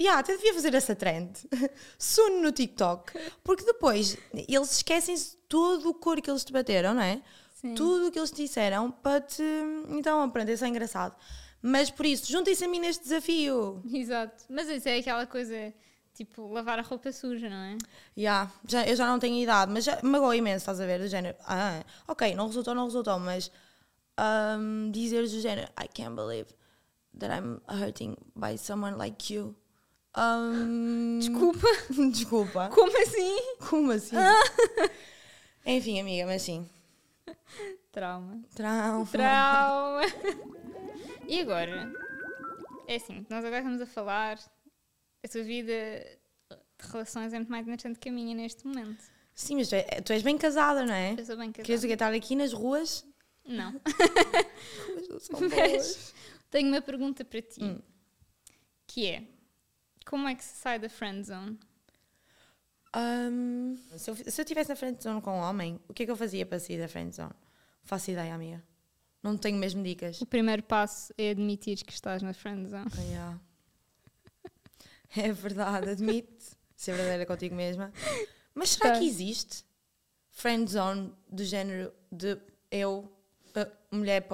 Yeah, 0.00 0.18
até 0.20 0.36
devia 0.36 0.54
fazer 0.54 0.74
essa 0.74 0.94
trend. 0.96 1.30
Suno 1.98 2.42
no 2.42 2.52
TikTok. 2.52 3.12
Porque 3.44 3.64
depois 3.64 4.16
eles 4.34 4.72
esquecem-se 4.76 5.30
de 5.32 5.36
todo 5.48 5.88
o 5.90 5.94
cor 5.94 6.20
que 6.20 6.30
eles 6.30 6.44
te 6.44 6.52
bateram, 6.52 6.94
não 6.94 7.02
é? 7.02 7.22
Sim. 7.62 7.74
Tudo 7.74 8.08
o 8.08 8.10
que 8.10 8.18
eles 8.18 8.30
te 8.32 8.42
disseram 8.42 8.90
para 8.90 9.20
te. 9.20 9.42
Então, 9.88 10.28
pronto, 10.28 10.50
isso 10.50 10.64
é 10.64 10.68
engraçado. 10.68 11.14
Mas 11.62 11.90
por 11.90 12.04
isso, 12.04 12.30
juntem-se 12.30 12.64
a 12.64 12.68
mim 12.68 12.80
neste 12.80 13.04
desafio. 13.04 13.80
Exato. 13.90 14.44
Mas 14.50 14.68
isso 14.68 14.88
é 14.88 14.98
aquela 14.98 15.26
coisa, 15.26 15.72
tipo, 16.12 16.52
lavar 16.52 16.80
a 16.80 16.82
roupa 16.82 17.12
suja, 17.12 17.48
não 17.48 17.56
é? 17.56 17.78
Yeah, 18.18 18.52
já, 18.66 18.84
eu 18.84 18.96
já 18.96 19.06
não 19.06 19.20
tenho 19.20 19.40
idade, 19.40 19.72
mas 19.72 19.84
já 19.84 20.00
magoa 20.02 20.36
imenso, 20.36 20.58
estás 20.58 20.80
a 20.80 20.86
ver? 20.86 20.98
Do 20.98 21.06
género, 21.06 21.36
ah, 21.46 21.84
ok, 22.08 22.34
não 22.34 22.48
resultou, 22.48 22.74
não 22.74 22.86
resultou, 22.86 23.20
mas 23.20 23.48
um, 24.58 24.90
dizer 24.90 25.22
do 25.22 25.40
género, 25.40 25.70
I 25.80 25.86
can't 25.86 26.16
believe 26.16 26.48
that 27.16 27.32
I'm 27.32 27.60
hurting 27.68 28.16
by 28.34 28.58
someone 28.58 28.96
like 28.96 29.32
you. 29.32 29.54
Um, 30.16 31.20
Desculpa. 31.20 31.68
desculpa. 32.12 32.68
Como 32.70 33.02
assim? 33.02 33.38
Como 33.70 33.92
assim? 33.92 34.16
Enfim, 35.64 36.00
amiga, 36.00 36.26
mas 36.26 36.42
sim. 36.42 36.68
Trauma. 37.90 38.42
Trauma. 38.54 39.06
Trauma. 39.06 40.02
e 41.26 41.40
agora? 41.40 41.92
É 42.86 42.96
assim, 42.96 43.26
nós 43.28 43.44
agora 43.44 43.58
estamos 43.58 43.80
a 43.80 43.86
falar. 43.86 44.38
A 45.24 45.28
tua 45.28 45.42
vida 45.42 45.72
de 46.52 46.88
relações 46.90 47.32
é 47.32 47.36
muito 47.36 47.50
mais 47.50 47.66
interessante 47.66 47.98
que 47.98 48.08
a 48.08 48.12
minha 48.12 48.34
neste 48.34 48.66
momento. 48.66 49.02
Sim, 49.34 49.56
mas 49.56 49.68
tu, 49.68 49.74
é- 49.76 50.00
tu 50.00 50.12
és 50.12 50.22
bem 50.22 50.36
casada, 50.36 50.84
não 50.84 50.94
é? 50.94 51.12
Eu 51.16 51.24
sou 51.24 51.36
bem 51.36 51.52
casada. 51.52 51.66
Queres 51.66 51.84
estar 51.84 52.12
aqui 52.12 52.34
nas 52.36 52.52
ruas 52.52 53.04
Não. 53.44 53.72
Mas 54.94 55.08
não 55.08 55.18
são 55.18 55.40
Mas 55.40 56.14
tenho 56.50 56.68
uma 56.68 56.82
pergunta 56.82 57.24
para 57.24 57.40
ti. 57.40 57.62
Hum. 57.62 57.80
Que 58.86 59.06
é, 59.06 59.24
como 60.06 60.28
é 60.28 60.34
que 60.34 60.44
se 60.44 60.56
sai 60.56 60.78
da 60.78 60.88
friend 60.88 61.26
zone? 61.26 61.58
Ahm, 62.94 63.76
se, 63.96 64.10
eu, 64.10 64.16
se 64.16 64.40
eu 64.40 64.42
estivesse 64.42 64.68
na 64.68 64.76
friend 64.76 65.02
zone 65.02 65.20
com 65.22 65.30
um 65.32 65.40
homem, 65.40 65.80
o 65.88 65.94
que 65.94 66.02
é 66.02 66.06
que 66.06 66.12
eu 66.12 66.16
fazia 66.16 66.44
para 66.44 66.58
sair 66.60 66.78
da 66.78 66.88
friend 66.88 67.14
zone? 67.14 67.32
Faço 67.82 68.10
ideia, 68.10 68.34
amiga. 68.34 68.62
Não 69.22 69.36
tenho 69.36 69.56
mesmo 69.56 69.82
dicas. 69.82 70.20
O 70.20 70.26
primeiro 70.26 70.62
passo 70.62 71.12
é 71.16 71.30
admitir 71.30 71.82
que 71.84 71.92
estás 71.92 72.22
na 72.22 72.34
friend 72.34 72.68
zone. 72.68 72.90
Ah, 72.98 73.02
yeah. 73.02 73.40
É 75.16 75.30
verdade, 75.32 75.90
admite. 75.90 76.56
Ser 76.74 76.92
verdadeira 76.94 77.26
contigo 77.26 77.54
mesma. 77.54 77.92
Mas 78.54 78.70
será 78.70 78.92
Tá. 78.94 78.98
que 78.98 79.06
existe 79.06 79.64
friend 80.30 80.70
zone 80.70 81.12
do 81.28 81.44
género 81.44 81.92
de 82.10 82.38
eu, 82.70 83.10
mulher, 83.90 84.26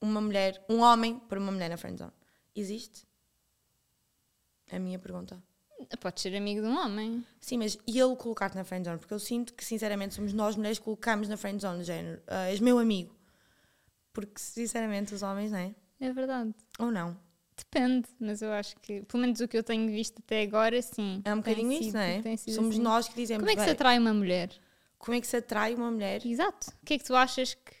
uma 0.00 0.20
mulher, 0.20 0.64
um 0.68 0.80
homem 0.80 1.18
para 1.18 1.40
uma 1.40 1.50
mulher 1.50 1.68
na 1.70 1.76
friend 1.76 1.98
zone? 1.98 2.12
Existe? 2.54 3.06
É 4.68 4.76
a 4.76 4.80
minha 4.80 4.98
pergunta. 4.98 5.42
Podes 6.00 6.22
ser 6.22 6.34
amigo 6.36 6.62
de 6.62 6.66
um 6.66 6.76
homem. 6.78 7.24
Sim, 7.40 7.58
mas 7.58 7.76
e 7.86 7.98
ele 7.98 8.16
colocar-te 8.16 8.56
na 8.56 8.64
friend 8.64 8.84
zone? 8.86 8.98
Porque 8.98 9.12
eu 9.14 9.18
sinto 9.18 9.52
que, 9.54 9.64
sinceramente, 9.64 10.14
somos 10.14 10.32
nós 10.32 10.56
mulheres 10.56 10.78
que 10.78 10.84
colocamos 10.84 11.28
na 11.28 11.36
friend 11.36 11.60
zone, 11.60 11.84
género, 11.84 12.20
ah, 12.26 12.48
és 12.50 12.60
meu 12.60 12.78
amigo. 12.78 13.14
Porque, 14.12 14.38
sinceramente, 14.40 15.14
os 15.14 15.22
homens, 15.22 15.52
não 15.52 15.58
é? 15.58 15.74
É 16.00 16.12
verdade. 16.12 16.54
Ou 16.78 16.90
não? 16.90 17.16
Depende, 17.56 18.08
mas 18.18 18.42
eu 18.42 18.52
acho 18.52 18.74
que, 18.80 19.02
pelo 19.02 19.20
menos 19.20 19.40
o 19.40 19.48
que 19.48 19.56
eu 19.56 19.62
tenho 19.62 19.86
visto 19.90 20.18
até 20.18 20.42
agora, 20.42 20.80
sim. 20.82 21.22
É 21.24 21.32
um 21.32 21.38
bocadinho 21.38 21.72
isso, 21.72 21.84
sido- 21.84 21.94
não 21.94 22.00
é? 22.00 22.36
Somos 22.36 22.74
assim. 22.74 22.82
nós 22.82 23.08
que 23.08 23.14
dizemos 23.14 23.40
Como 23.42 23.50
é 23.50 23.54
que 23.54 23.60
se 23.60 23.66
"Bem, 23.66 23.72
atrai 23.74 23.98
uma 23.98 24.12
mulher? 24.14 24.50
como 24.98 25.16
é 25.16 25.20
que 25.20 25.26
se 25.26 25.36
atrai 25.36 25.74
uma 25.74 25.90
mulher 25.90 26.24
Exato. 26.26 26.68
O 26.82 26.84
que 26.86 26.94
é 26.94 26.98
que 26.98 27.04
tu 27.04 27.14
achas 27.14 27.54
que. 27.54 27.72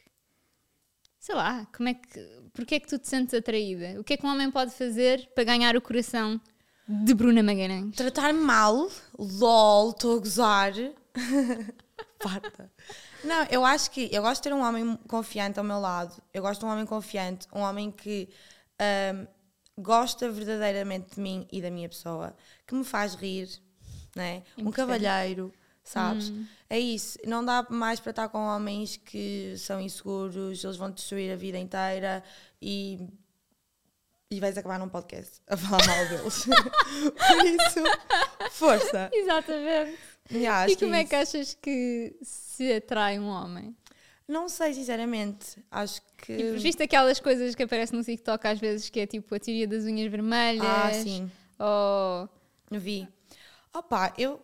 Sei 1.18 1.34
lá, 1.34 1.66
como 1.76 1.88
é 1.88 1.94
que. 1.94 2.20
Porquê 2.52 2.76
é 2.76 2.80
que 2.80 2.86
tu 2.88 2.98
te 2.98 3.08
sentes 3.08 3.34
atraída? 3.34 3.98
O 4.00 4.04
que 4.04 4.14
é 4.14 4.16
que 4.16 4.24
um 4.24 4.28
homem 4.30 4.50
pode 4.50 4.70
fazer 4.72 5.28
para 5.34 5.44
ganhar 5.44 5.76
o 5.76 5.80
coração 5.80 6.40
de 6.88 7.14
Bruna 7.14 7.42
Magalhães? 7.42 7.94
Tratar-me 7.94 8.40
mal, 8.40 8.88
lol, 9.18 9.90
estou 9.90 10.16
a 10.16 10.18
gozar. 10.20 10.72
Parta. 12.22 12.70
Não, 13.24 13.44
eu 13.50 13.64
acho 13.64 13.90
que 13.90 14.08
eu 14.12 14.22
gosto 14.22 14.42
de 14.42 14.48
ter 14.48 14.54
um 14.54 14.62
homem 14.62 14.96
confiante 15.08 15.58
ao 15.58 15.64
meu 15.64 15.80
lado. 15.80 16.14
Eu 16.32 16.42
gosto 16.42 16.60
de 16.60 16.66
um 16.66 16.70
homem 16.70 16.86
confiante, 16.86 17.46
um 17.52 17.60
homem 17.60 17.90
que 17.90 18.28
ahm, 18.78 19.26
gosta 19.78 20.30
verdadeiramente 20.30 21.14
de 21.14 21.20
mim 21.20 21.46
e 21.50 21.60
da 21.60 21.70
minha 21.70 21.88
pessoa, 21.88 22.34
que 22.66 22.74
me 22.74 22.84
faz 22.84 23.14
rir, 23.14 23.48
né? 24.14 24.42
Um 24.56 24.70
cavalheiro, 24.70 25.52
sabes? 25.82 26.32
É 26.70 26.78
isso. 26.78 27.18
Não 27.26 27.44
dá 27.44 27.66
mais 27.68 28.00
para 28.00 28.10
estar 28.10 28.28
com 28.28 28.38
homens 28.38 28.96
que 28.96 29.54
são 29.58 29.80
inseguros, 29.80 30.64
eles 30.64 30.76
vão 30.76 30.90
destruir 30.90 31.32
a 31.32 31.36
vida 31.36 31.58
inteira 31.58 32.22
e 32.60 33.06
e 34.28 34.40
vais 34.40 34.58
acabar 34.58 34.78
num 34.78 34.88
podcast 34.88 35.40
a 35.46 35.56
falar 35.56 35.86
mal 35.86 36.08
deles. 36.08 36.46
Por 37.02 37.44
isso, 37.44 37.82
força. 38.52 39.10
Exatamente. 39.12 39.98
Yeah, 40.30 40.64
acho 40.64 40.74
e 40.74 40.76
como 40.76 40.94
é 40.94 41.00
isso. 41.00 41.08
que 41.10 41.16
achas 41.16 41.54
que 41.54 42.16
se 42.22 42.72
atrai 42.72 43.18
um 43.18 43.28
homem? 43.28 43.76
Não 44.26 44.48
sei, 44.48 44.74
sinceramente. 44.74 45.62
Acho 45.70 46.02
que. 46.18 46.36
Tipo, 46.36 46.58
viste 46.58 46.82
aquelas 46.82 47.20
coisas 47.20 47.54
que 47.54 47.62
aparecem 47.62 47.96
no 47.96 48.04
TikTok 48.04 48.46
às 48.46 48.58
vezes 48.58 48.90
que 48.90 49.00
é 49.00 49.06
tipo 49.06 49.34
a 49.34 49.38
teoria 49.38 49.68
das 49.68 49.84
unhas 49.84 50.10
vermelhas? 50.10 50.64
Ah, 50.66 50.92
sim. 50.92 51.30
Ou, 51.58 52.28
Vi. 52.78 53.08
Opa, 53.72 54.12
eu. 54.18 54.40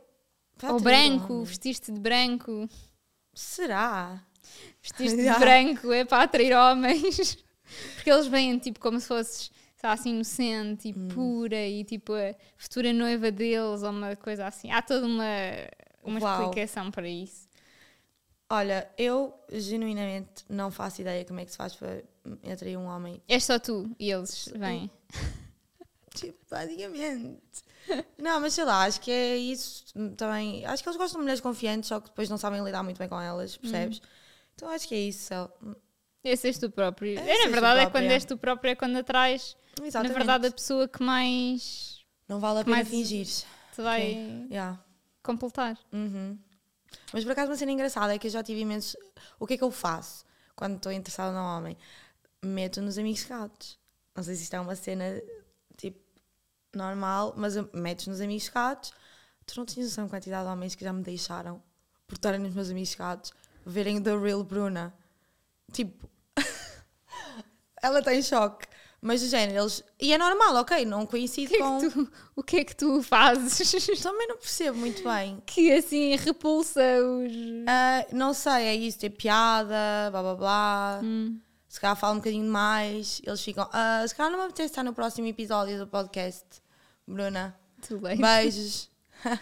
ou 0.62 0.80
branco, 0.80 1.42
vestiste 1.42 1.90
de 1.90 1.98
branco. 1.98 2.68
Será? 3.34 4.24
Vestiste 4.80 5.16
de 5.22 5.38
branco 5.38 5.92
é 5.92 6.04
para 6.04 6.24
atrair 6.24 6.54
homens. 6.54 7.38
Porque 7.94 8.10
eles 8.10 8.26
vêm 8.26 8.58
tipo 8.58 8.78
como 8.78 9.00
se 9.00 9.08
fosses 9.08 9.50
lá, 9.82 9.92
assim 9.92 10.10
inocente 10.10 10.88
e 10.88 10.92
pura 10.92 11.66
e 11.66 11.84
tipo 11.84 12.12
a 12.12 12.34
futura 12.56 12.92
noiva 12.92 13.30
deles 13.30 13.82
ou 13.82 13.90
uma 13.90 14.16
coisa 14.16 14.46
assim. 14.46 14.70
Há 14.70 14.82
toda 14.82 15.06
uma, 15.06 15.24
uma 16.02 16.20
Uau. 16.20 16.42
explicação 16.42 16.90
para 16.90 17.08
isso. 17.08 17.48
Olha, 18.48 18.88
eu 18.98 19.32
genuinamente 19.50 20.44
não 20.48 20.70
faço 20.70 21.00
ideia 21.00 21.24
como 21.24 21.40
é 21.40 21.44
que 21.44 21.50
se 21.52 21.56
faz 21.56 21.74
para 21.74 22.02
atrair 22.52 22.76
um 22.76 22.84
homem. 22.86 23.22
És 23.26 23.44
só 23.44 23.58
tu 23.58 23.90
e 23.98 24.10
eles 24.10 24.48
vêm. 24.54 24.90
Tipo, 26.14 26.38
basicamente. 26.50 27.64
Não, 28.18 28.38
mas 28.38 28.52
sei 28.52 28.64
lá, 28.64 28.84
acho 28.84 29.00
que 29.00 29.10
é 29.10 29.36
isso 29.36 29.84
também. 30.16 30.64
Acho 30.66 30.82
que 30.82 30.88
eles 30.88 30.98
gostam 30.98 31.18
de 31.18 31.22
mulheres 31.22 31.40
confiantes, 31.40 31.88
só 31.88 32.00
que 32.00 32.08
depois 32.08 32.28
não 32.28 32.36
sabem 32.36 32.62
lidar 32.62 32.82
muito 32.82 32.98
bem 32.98 33.08
com 33.08 33.18
elas, 33.18 33.56
percebes? 33.56 34.02
Então 34.54 34.68
acho 34.68 34.86
que 34.86 34.94
é 34.94 34.98
isso. 34.98 35.20
Cel. 35.24 35.50
Esse 36.24 36.46
és 36.48 36.58
tu 36.58 36.70
próprio. 36.70 37.18
É, 37.18 37.30
É, 37.30 37.44
na 37.44 37.50
verdade, 37.50 37.80
é 37.80 37.90
quando 37.90 38.04
és 38.10 38.24
tu 38.24 38.36
próprio, 38.36 38.70
é 38.70 38.74
quando 38.74 38.96
atrás, 38.96 39.56
Exatamente. 39.82 40.12
na 40.12 40.18
verdade, 40.18 40.46
a 40.46 40.52
pessoa 40.52 40.86
que 40.88 41.02
mais 41.02 42.04
Não 42.28 42.38
vale 42.38 42.60
a 42.60 42.64
pena 42.64 42.76
mais- 42.76 42.88
fingir. 42.88 43.26
te 43.26 43.82
vai 43.82 44.02
Ok. 44.12 44.46
Yeah. 44.50 44.84
completar. 45.22 45.78
Uhum. 45.92 46.38
Mas 47.12 47.24
por 47.24 47.32
acaso 47.32 47.50
uma 47.50 47.56
cena 47.56 47.72
engraçada 47.72 48.14
é 48.14 48.18
que 48.18 48.26
eu 48.26 48.30
já 48.30 48.42
tive 48.42 48.60
imensos. 48.60 48.96
O 49.38 49.46
que 49.46 49.54
é 49.54 49.56
que 49.56 49.64
eu 49.64 49.70
faço 49.70 50.24
quando 50.54 50.76
estou 50.76 50.92
interessada 50.92 51.32
num 51.32 51.44
homem? 51.44 51.76
Meto 52.44 52.80
nos 52.82 52.98
amigos 52.98 53.24
gatos. 53.24 53.78
Não 54.14 54.22
sei 54.22 54.34
se 54.34 54.42
isto 54.44 54.54
é 54.54 54.60
uma 54.60 54.76
cena 54.76 55.20
tipo 55.76 55.98
normal, 56.74 57.32
mas 57.36 57.56
eu 57.56 57.68
meto 57.72 58.08
nos 58.10 58.20
amigos 58.20 58.48
gatos. 58.48 58.92
Tu 59.46 59.54
não 59.56 59.64
tens 59.64 59.84
noção 59.86 60.04
da 60.04 60.10
quantidade 60.10 60.44
de 60.46 60.52
homens 60.52 60.74
que 60.74 60.84
já 60.84 60.92
me 60.92 61.02
deixaram 61.02 61.62
por 62.06 62.14
estarem 62.14 62.38
nos 62.40 62.54
meus 62.54 62.70
amigos 62.70 62.94
gatos 62.94 63.32
verem 63.64 64.00
The 64.02 64.16
Real 64.16 64.44
Bruna. 64.44 64.92
Tipo, 65.72 66.08
ela 67.82 67.98
está 67.98 68.14
em 68.14 68.22
choque. 68.22 68.66
Mas 69.04 69.20
do 69.20 69.26
género, 69.26 69.62
eles. 69.62 69.82
E 70.00 70.12
é 70.12 70.18
normal, 70.18 70.54
ok, 70.56 70.84
não 70.84 71.02
O 71.02 71.06
coincido 71.08 71.52
é 71.52 71.58
com. 71.58 71.80
que 71.80 71.90
tu, 71.90 72.12
o 72.36 72.42
que 72.44 72.56
é 72.58 72.64
que 72.64 72.76
tu 72.76 73.02
fazes 73.02 74.00
Também 74.00 74.28
não 74.28 74.36
percebo 74.36 74.78
muito 74.78 75.02
bem. 75.02 75.42
que 75.46 75.72
assim 75.72 76.14
repulsa 76.14 76.80
os. 77.04 77.32
Ah, 77.66 78.06
não 78.12 78.32
sei, 78.32 78.62
é 78.66 78.74
isso, 78.76 79.00
ter 79.00 79.10
piada, 79.10 79.74
blá 80.12 80.22
blá 80.22 80.34
blá. 80.36 81.00
Hum. 81.02 81.40
Se 81.68 81.80
calhar 81.80 81.96
falo 81.96 82.12
um 82.14 82.18
bocadinho 82.18 82.48
mais, 82.48 83.20
eles 83.26 83.40
ficam. 83.42 83.68
"Ah, 83.72 84.04
se 84.06 84.14
calhar 84.14 84.30
não 84.30 84.38
me 84.38 84.44
apetece 84.44 84.68
estar 84.70 84.84
no 84.84 84.92
próximo 84.94 85.26
episódio 85.26 85.76
do 85.78 85.86
podcast, 85.88 86.44
Bruna. 87.04 87.58
Too 87.88 87.98
late. 88.00 88.20
Beijos. 88.22 88.88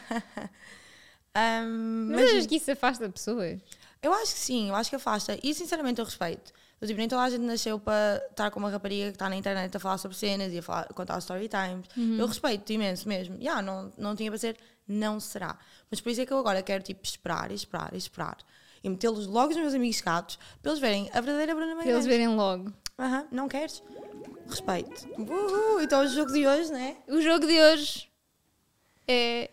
Ahm, 1.34 2.08
Mas, 2.10 2.20
mas 2.22 2.30
achas 2.30 2.46
que 2.46 2.56
isso 2.56 2.70
afasta 2.70 3.08
pessoas? 3.08 3.60
eu 4.02 4.12
acho 4.14 4.32
que 4.34 4.40
sim, 4.40 4.68
eu 4.70 4.74
acho 4.74 4.90
que 4.90 4.96
afasta. 4.96 5.38
E 5.42 5.54
sinceramente 5.54 6.00
eu 6.00 6.04
respeito. 6.04 6.52
Eu, 6.80 6.86
tipo, 6.88 6.98
nem 6.98 7.08
toda 7.08 7.22
a 7.22 7.28
gente 7.30 7.42
nasceu 7.42 7.78
para 7.78 8.22
estar 8.30 8.50
com 8.50 8.58
uma 8.58 8.70
rapariga 8.70 9.06
que 9.08 9.16
está 9.16 9.28
na 9.28 9.36
internet 9.36 9.76
a 9.76 9.80
falar 9.80 9.98
sobre 9.98 10.16
cenas 10.16 10.50
e 10.52 10.58
a 10.58 10.62
falar, 10.62 10.86
contar 10.94 11.18
story 11.18 11.46
times. 11.48 11.86
Uhum. 11.96 12.16
Eu 12.18 12.26
respeito 12.26 12.72
imenso 12.72 13.06
mesmo. 13.06 13.36
Yeah, 13.36 13.60
não, 13.60 13.92
não 13.98 14.16
tinha 14.16 14.30
para 14.30 14.38
ser, 14.38 14.56
não 14.88 15.20
será. 15.20 15.58
Mas 15.90 16.00
por 16.00 16.08
isso 16.10 16.22
é 16.22 16.26
que 16.26 16.32
eu 16.32 16.38
agora 16.38 16.62
quero 16.62 16.82
tipo, 16.82 17.04
esperar 17.04 17.50
e 17.50 17.54
esperar 17.54 17.90
e 17.92 17.98
esperar. 17.98 18.38
E 18.82 18.88
metê-los 18.88 19.26
logo 19.26 19.48
nos 19.48 19.58
meus 19.58 19.74
amigos 19.74 20.00
gatos 20.00 20.38
para 20.62 20.70
eles 20.70 20.80
verem 20.80 21.10
a 21.12 21.20
verdadeira 21.20 21.54
Bruna 21.54 21.74
Para 21.76 21.84
eles 21.84 22.06
Magalhães. 22.06 22.06
verem 22.06 22.28
logo. 22.28 22.72
Aham, 22.98 23.26
não 23.30 23.46
queres? 23.46 23.82
Respeito. 24.48 25.06
Uhul, 25.18 25.82
então 25.82 26.02
o 26.02 26.08
jogo 26.08 26.32
de 26.32 26.46
hoje, 26.46 26.72
né? 26.72 26.96
O 27.08 27.20
jogo 27.20 27.46
de 27.46 27.60
hoje 27.60 28.10
é 29.06 29.50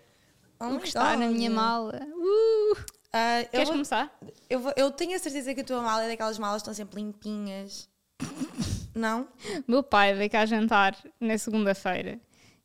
Oh 0.60 0.76
o 0.76 0.80
que 0.80 0.88
está 0.88 1.16
na 1.18 1.28
God. 1.28 1.36
minha 1.36 1.50
mala. 1.50 2.00
Uh! 2.16 2.97
Eu, 3.14 3.50
Queres 3.50 3.68
vou- 3.68 3.74
começar? 3.76 4.18
eu, 4.50 4.60
vou- 4.60 4.74
eu 4.76 4.92
tenho 4.92 5.16
a 5.16 5.20
certeza 5.20 5.54
que 5.54 5.62
a 5.62 5.64
tua 5.64 5.82
mala 5.82 6.04
é 6.04 6.08
daquelas 6.10 6.38
malas 6.38 6.62
que 6.62 6.70
estão 6.70 6.74
sempre 6.74 7.02
limpinhas. 7.02 7.90
não? 8.96 9.28
Meu 9.68 9.84
pai 9.84 10.14
veio 10.14 10.30
cá 10.30 10.46
jantar 10.46 10.96
na 11.20 11.38
segunda-feira 11.38 12.20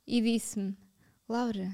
e 0.07 0.21
disse-me: 0.21 0.77
Laura, 1.29 1.71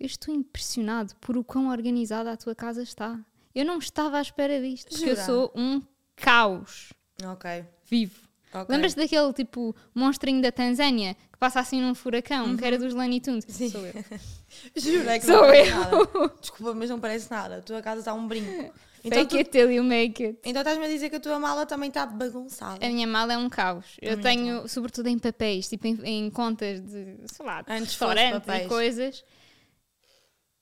eu 0.00 0.06
estou 0.06 0.34
impressionado 0.34 1.14
por 1.16 1.36
o 1.36 1.44
quão 1.44 1.68
organizada 1.70 2.32
a 2.32 2.36
tua 2.36 2.54
casa 2.54 2.82
está. 2.82 3.18
Eu 3.54 3.64
não 3.66 3.78
estava 3.78 4.18
à 4.18 4.22
espera 4.22 4.60
disto, 4.60 4.88
porque 4.88 5.04
eu 5.04 5.14
Jura? 5.14 5.26
sou 5.26 5.52
um 5.54 5.82
caos 6.16 6.92
Ok. 7.24 7.64
vivo. 7.84 8.28
Ok. 8.54 8.66
Lembras-te 8.74 8.96
daquele 8.96 9.32
tipo 9.32 9.74
monstrinho 9.94 10.40
da 10.42 10.52
Tanzânia 10.52 11.14
que 11.32 11.38
passa 11.38 11.60
assim 11.60 11.80
num 11.80 11.94
furacão, 11.94 12.56
que 12.56 12.64
era 12.64 12.78
dos 12.78 12.94
Looney 12.94 13.20
Tunes? 13.20 13.44
Sim. 13.48 13.70
Sou 13.70 13.84
eu. 13.86 13.92
Juro, 14.76 15.08
é 15.08 15.18
que 15.18 15.26
Sou 15.26 15.34
não 15.36 15.42
parece 15.42 15.70
eu. 15.70 15.76
nada. 15.78 16.34
Desculpa, 16.40 16.74
mas 16.74 16.90
não 16.90 17.00
parece 17.00 17.30
nada. 17.30 17.56
A 17.58 17.62
tua 17.62 17.82
casa 17.82 18.00
está 18.00 18.14
um 18.14 18.26
brinco. 18.28 18.72
Então, 19.04 19.18
Fake 19.18 19.30
tu, 19.30 19.36
it 19.38 19.50
till 19.50 19.68
you 19.72 19.82
make 19.82 20.24
it. 20.24 20.38
então 20.44 20.62
estás-me 20.62 20.84
a 20.84 20.88
dizer 20.88 21.10
que 21.10 21.16
a 21.16 21.20
tua 21.20 21.36
mala 21.36 21.66
também 21.66 21.88
está 21.88 22.06
bagunçada. 22.06 22.86
A 22.86 22.88
minha 22.88 23.06
mala 23.06 23.32
é 23.32 23.36
um 23.36 23.48
caos. 23.48 23.96
Eu 24.00 24.10
Também 24.16 24.38
tenho, 24.38 24.68
sobretudo 24.68 25.08
em 25.08 25.18
papéis, 25.18 25.68
tipo 25.68 25.88
em, 25.88 25.98
em 26.04 26.30
contas 26.30 26.80
de, 26.80 27.16
sei 27.26 27.44
lá, 27.44 27.62
de 27.62 27.72
Antes 27.72 27.88
restaurantes 27.88 28.48
e 28.48 28.68
coisas. 28.68 29.24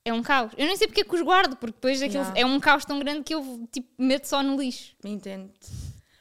É 0.03 0.11
um 0.11 0.23
caos. 0.23 0.51
Eu 0.57 0.65
nem 0.65 0.75
sei 0.75 0.87
porque 0.87 1.01
é 1.01 1.03
que 1.03 1.15
os 1.15 1.21
guardo, 1.21 1.55
porque 1.55 1.73
depois 1.75 2.01
aquilo 2.01 2.23
Yeah. 2.23 2.39
é 2.41 2.43
um 2.43 2.59
caos 2.59 2.83
tão 2.83 2.97
grande 2.97 3.21
que 3.23 3.35
eu 3.35 3.67
tipo, 3.71 3.87
meto 3.99 4.25
só 4.27 4.41
no 4.41 4.59
lixo. 4.59 4.95
Entendo. 5.05 5.51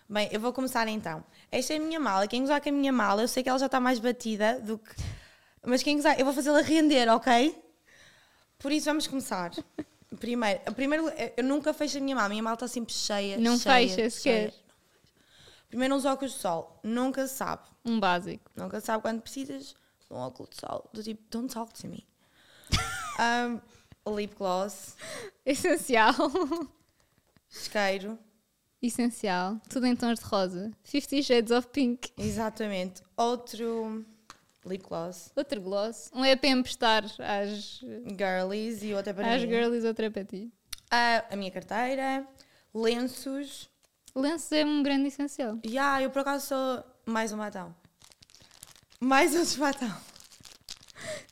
Bem, 0.06 0.28
eu 0.30 0.38
vou 0.40 0.52
começar 0.52 0.86
então. 0.88 1.24
Esta 1.50 1.74
é 1.74 1.76
a 1.76 1.80
minha 1.80 1.98
mala. 1.98 2.28
Quem 2.28 2.42
usar 2.42 2.60
com 2.60 2.68
a 2.68 2.72
minha 2.72 2.92
mala, 2.92 3.22
eu 3.22 3.28
sei 3.28 3.42
que 3.42 3.48
ela 3.48 3.58
já 3.58 3.66
está 3.66 3.80
mais 3.80 3.98
batida 3.98 4.60
do 4.60 4.78
que. 4.78 4.94
Mas 5.64 5.82
quem 5.82 5.98
usar, 5.98 6.18
eu 6.18 6.24
vou 6.24 6.32
fazê-la 6.32 6.60
render, 6.62 7.08
ok? 7.08 7.54
Por 8.58 8.70
isso 8.72 8.86
vamos 8.86 9.06
começar. 9.06 9.50
Primeiro, 10.18 10.60
primeiro, 10.74 11.08
eu 11.36 11.44
nunca 11.44 11.72
fecho 11.72 11.98
a 11.98 12.00
minha 12.00 12.14
mala. 12.14 12.26
A 12.26 12.30
minha 12.30 12.42
mala 12.42 12.54
está 12.54 12.68
sempre 12.68 12.92
cheia. 12.92 13.36
Não 13.38 13.58
cheia, 13.58 13.88
fecha 13.88 14.10
sequer. 14.10 14.54
Primeiro, 15.68 15.94
uns 15.94 16.04
óculos 16.04 16.34
de 16.34 16.40
sol. 16.40 16.80
Nunca 16.82 17.26
sabe. 17.26 17.62
Um 17.84 17.98
básico. 17.98 18.50
Nunca 18.56 18.80
sabe 18.80 19.02
quando 19.02 19.20
precisas 19.20 19.68
de 19.68 19.76
um 20.12 20.16
óculos 20.16 20.50
de 20.50 20.60
sol. 20.60 20.88
Do 20.92 21.02
tipo, 21.02 21.22
don't 21.30 21.52
talk 21.52 21.72
to 21.72 21.86
me. 21.86 22.06
um, 24.06 24.14
lip 24.14 24.34
gloss. 24.36 24.96
Essencial. 25.46 26.14
Isqueiro. 27.50 28.18
Essencial. 28.82 29.60
Tudo 29.68 29.86
em 29.86 29.94
tons 29.94 30.18
de 30.18 30.24
rosa. 30.24 30.70
Fifty 30.82 31.22
Shades 31.22 31.50
of 31.50 31.68
Pink. 31.68 32.10
Exatamente. 32.16 33.02
Outro 33.16 34.04
lip 34.64 34.84
gloss. 34.88 35.30
Outro 35.36 35.60
gloss. 35.60 36.10
Um 36.14 36.24
é 36.24 36.34
para 36.34 36.48
emprestar 36.50 37.04
às, 37.04 37.80
Girlies 38.18 38.82
e 38.82 38.94
outra 38.94 39.12
para 39.12 39.34
às 39.34 39.42
mim. 39.42 39.48
girlies, 39.48 39.84
outro 39.84 40.06
é 40.06 40.10
para 40.10 40.24
ti. 40.24 40.50
Ah, 40.90 41.24
a 41.30 41.36
minha 41.36 41.50
carteira. 41.50 42.26
Lenços. 42.74 43.68
Lenços 44.14 44.50
é 44.52 44.64
um 44.64 44.82
grande 44.82 45.08
essencial. 45.08 45.58
E 45.64 45.78
ah, 45.78 46.00
eu 46.02 46.10
por 46.10 46.20
acaso 46.20 46.46
sou 46.46 46.84
mais 47.04 47.32
um 47.32 47.36
batão. 47.36 47.74
Mais 48.98 49.34
outro 49.34 49.60
batão. 49.60 49.96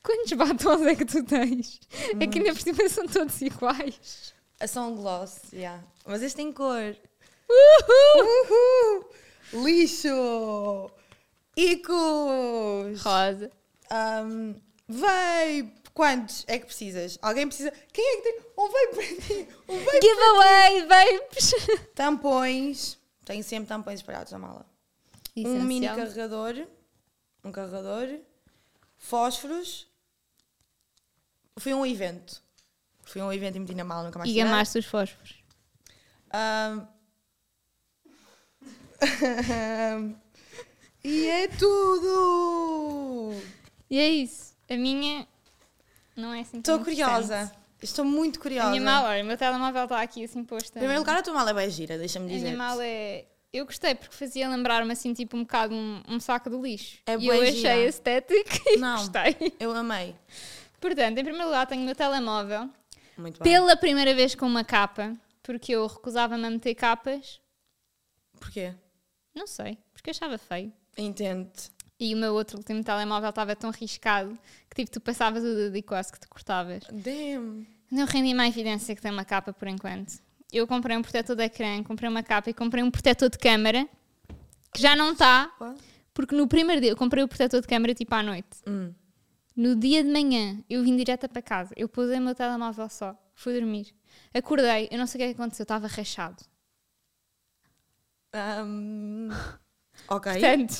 Quantos 0.02 0.32
batons 0.32 0.82
é 0.82 0.94
que 0.94 1.04
tu 1.04 1.22
tens? 1.24 1.80
É 2.18 2.26
que 2.26 2.38
ainda 2.38 2.52
por 2.52 2.60
cima 2.62 2.88
são 2.88 3.06
todos 3.06 3.40
iguais. 3.42 4.32
São 4.66 4.94
gloss, 4.94 5.52
yeah. 5.52 5.82
Mas 6.06 6.22
este 6.22 6.36
tem 6.36 6.52
cor. 6.52 6.96
Uhul! 7.48 8.24
Uhul! 8.24 9.64
Lixo! 9.64 10.90
Icos! 11.56 13.02
Rosa. 13.02 13.50
Um, 13.90 14.54
vape! 14.88 15.78
Quantos 15.94 16.44
é 16.46 16.58
que 16.58 16.66
precisas? 16.66 17.18
Alguém 17.20 17.48
precisa. 17.48 17.72
Quem 17.92 18.04
é 18.04 18.16
que 18.16 18.22
tem 18.22 18.40
um 18.56 18.68
vape 18.68 18.94
para 18.94 19.26
ti? 19.26 19.48
Um 19.68 19.78
vape 19.80 20.00
Giveaway, 20.00 20.86
vapes! 20.86 21.54
Tampões. 21.94 22.98
Tenho 23.24 23.42
sempre 23.42 23.68
tampões 23.68 23.98
espalhados 24.00 24.30
na 24.30 24.38
mala. 24.38 24.66
Um 25.36 25.62
mini 25.64 25.86
Essencial. 25.86 25.96
carregador. 25.96 26.66
Um 27.44 27.50
carregador. 27.50 28.20
Fósforos. 28.96 29.88
Fui 31.58 31.72
a 31.72 31.76
um 31.76 31.84
evento. 31.84 32.40
Fui 33.02 33.20
a 33.20 33.24
um 33.24 33.32
evento 33.32 33.56
e 33.56 33.60
meti 33.60 33.74
na 33.74 33.84
mala, 33.84 34.04
nunca 34.04 34.18
mais 34.18 34.30
E 34.30 34.34
gamaste 34.34 34.78
os 34.78 34.86
fósforos. 34.86 35.42
Ahm. 36.30 36.86
e 41.04 41.26
é 41.26 41.48
tudo! 41.48 43.32
E 43.90 43.98
é 43.98 44.08
isso. 44.08 44.54
A 44.68 44.76
minha 44.76 45.26
não 46.16 46.32
é 46.34 46.40
assim 46.40 46.60
tão 46.60 46.76
Estou 46.76 46.84
curiosa. 46.84 47.52
Estou 47.80 48.04
muito 48.04 48.38
A 48.38 48.42
curiosa. 48.42 48.70
minha 48.70 48.82
mala, 48.82 49.20
o 49.20 49.24
meu 49.24 49.36
telemóvel 49.36 49.84
está 49.84 50.02
aqui 50.02 50.24
assim 50.24 50.42
posto. 50.44 50.70
Em 50.76 50.78
primeiro 50.80 50.98
lugar, 51.00 51.16
a 51.16 51.22
tua 51.22 51.32
mala 51.32 51.50
é 51.50 51.54
bem 51.54 51.70
gira, 51.70 51.96
deixa-me 51.96 52.26
a 52.26 52.28
dizer. 52.28 52.44
minha 52.46 52.56
mala 52.56 52.84
é. 52.84 53.24
Eu 53.52 53.64
gostei 53.64 53.94
porque 53.94 54.14
fazia 54.14 54.46
lembrar-me 54.48 54.92
assim, 54.92 55.14
tipo, 55.14 55.36
um 55.36 55.40
bocado 55.42 55.74
um, 55.74 56.02
um 56.08 56.20
saco 56.20 56.50
de 56.50 56.56
lixo. 56.58 56.98
É 57.06 57.16
e 57.16 57.26
eu 57.28 57.40
achei 57.42 57.86
estético 57.86 58.50
e 58.66 58.76
Não. 58.76 58.96
gostei. 58.98 59.54
Eu 59.58 59.74
amei. 59.74 60.14
Portanto, 60.80 61.16
em 61.18 61.22
primeiro 61.24 61.46
lugar, 61.46 61.66
tenho 61.66 61.80
o 61.82 61.84
meu 61.84 61.94
telemóvel. 61.94 62.68
Muito 63.16 63.42
bem. 63.42 63.50
Pela 63.52 63.74
primeira 63.76 64.14
vez 64.14 64.34
com 64.34 64.44
uma 64.46 64.62
capa, 64.64 65.16
porque 65.42 65.72
eu 65.72 65.86
recusava-me 65.86 66.46
a 66.46 66.50
meter 66.50 66.74
capas. 66.74 67.40
Porquê? 68.38 68.74
Não 69.34 69.46
sei, 69.46 69.78
porque 69.92 70.10
achava 70.10 70.38
feio. 70.38 70.72
Entendo. 70.96 71.50
E 72.00 72.14
o 72.14 72.18
meu 72.18 72.34
outro 72.34 72.58
último 72.58 72.82
telemóvel 72.84 73.30
estava 73.30 73.56
tão 73.56 73.70
riscado 73.70 74.38
que 74.70 74.76
tipo, 74.76 74.90
tu 74.90 75.00
passavas 75.00 75.42
o 75.42 75.54
dedo 75.54 75.76
e 75.76 75.82
quase 75.82 76.12
que 76.12 76.20
te 76.20 76.28
cortavas. 76.28 76.84
Damn. 76.92 77.66
Não 77.90 78.06
rendi 78.06 78.34
mais 78.34 78.54
evidência 78.54 78.94
que 78.94 79.02
tem 79.02 79.10
uma 79.10 79.24
capa 79.24 79.52
por 79.52 79.66
enquanto. 79.66 80.20
Eu 80.52 80.66
comprei 80.66 80.96
um 80.96 81.02
protetor 81.02 81.34
de 81.34 81.42
ecrã, 81.42 81.82
comprei 81.82 82.08
uma 82.08 82.22
capa 82.22 82.50
e 82.50 82.54
comprei 82.54 82.82
um 82.82 82.90
protetor 82.90 83.28
de 83.28 83.38
câmara 83.38 83.88
que 84.72 84.80
já 84.80 84.94
não 84.94 85.12
está, 85.12 85.50
porque 86.14 86.34
no 86.36 86.46
primeiro 86.46 86.80
dia 86.80 86.90
eu 86.90 86.96
comprei 86.96 87.24
o 87.24 87.28
protetor 87.28 87.60
de 87.60 87.66
câmara 87.66 87.94
tipo 87.94 88.14
à 88.14 88.22
noite. 88.22 88.58
Hum. 88.66 88.94
No 89.56 89.74
dia 89.74 90.04
de 90.04 90.10
manhã 90.10 90.62
eu 90.70 90.84
vim 90.84 90.96
direta 90.96 91.28
para 91.28 91.42
casa, 91.42 91.74
eu 91.76 91.88
pusei 91.88 92.18
o 92.18 92.22
meu 92.22 92.34
telemóvel 92.34 92.88
só, 92.88 93.16
fui 93.34 93.54
dormir. 93.58 93.92
Acordei, 94.32 94.88
eu 94.90 94.98
não 94.98 95.06
sei 95.06 95.18
o 95.18 95.18
que 95.18 95.24
é 95.24 95.34
que 95.34 95.40
aconteceu, 95.40 95.64
estava 95.64 95.86
rachado. 95.88 96.44
Ahm, 98.32 99.30
ok. 100.08 100.32
Portanto, 100.32 100.70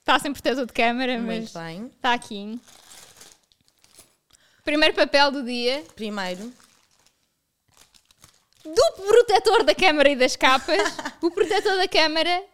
está 0.00 0.18
sem 0.20 0.32
protetor 0.32 0.66
de 0.66 0.72
câmara, 0.72 1.18
Muito 1.18 1.52
mas 1.52 1.52
bem. 1.52 1.86
está 1.86 2.14
aqui. 2.14 2.60
Primeiro 4.64 4.94
papel 4.94 5.30
do 5.30 5.42
dia. 5.44 5.84
Primeiro, 5.94 6.52
do 8.64 8.92
protetor 9.06 9.62
da 9.64 9.74
câmara 9.74 10.08
e 10.08 10.16
das 10.16 10.34
capas, 10.36 10.78
o 11.22 11.30
protetor 11.30 11.76
da 11.76 11.88
câmara 11.88 12.44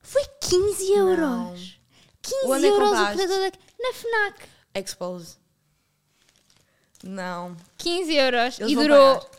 foi 0.00 0.22
15 0.42 0.92
euros. 0.92 1.18
Não. 1.20 1.76
15 2.22 2.46
Onde 2.46 2.66
é 2.66 2.68
que 2.68 2.74
euros 2.74 2.90
o 2.90 3.06
protetor 3.06 3.38
da 3.50 3.58
Na 3.78 3.92
FNAC. 3.92 4.48
expose. 4.74 5.36
Não. 7.04 7.56
15 7.78 8.14
euros 8.14 8.58
Eles 8.58 8.72
e 8.72 8.74
durou 8.74 9.20
pagar. 9.20 9.30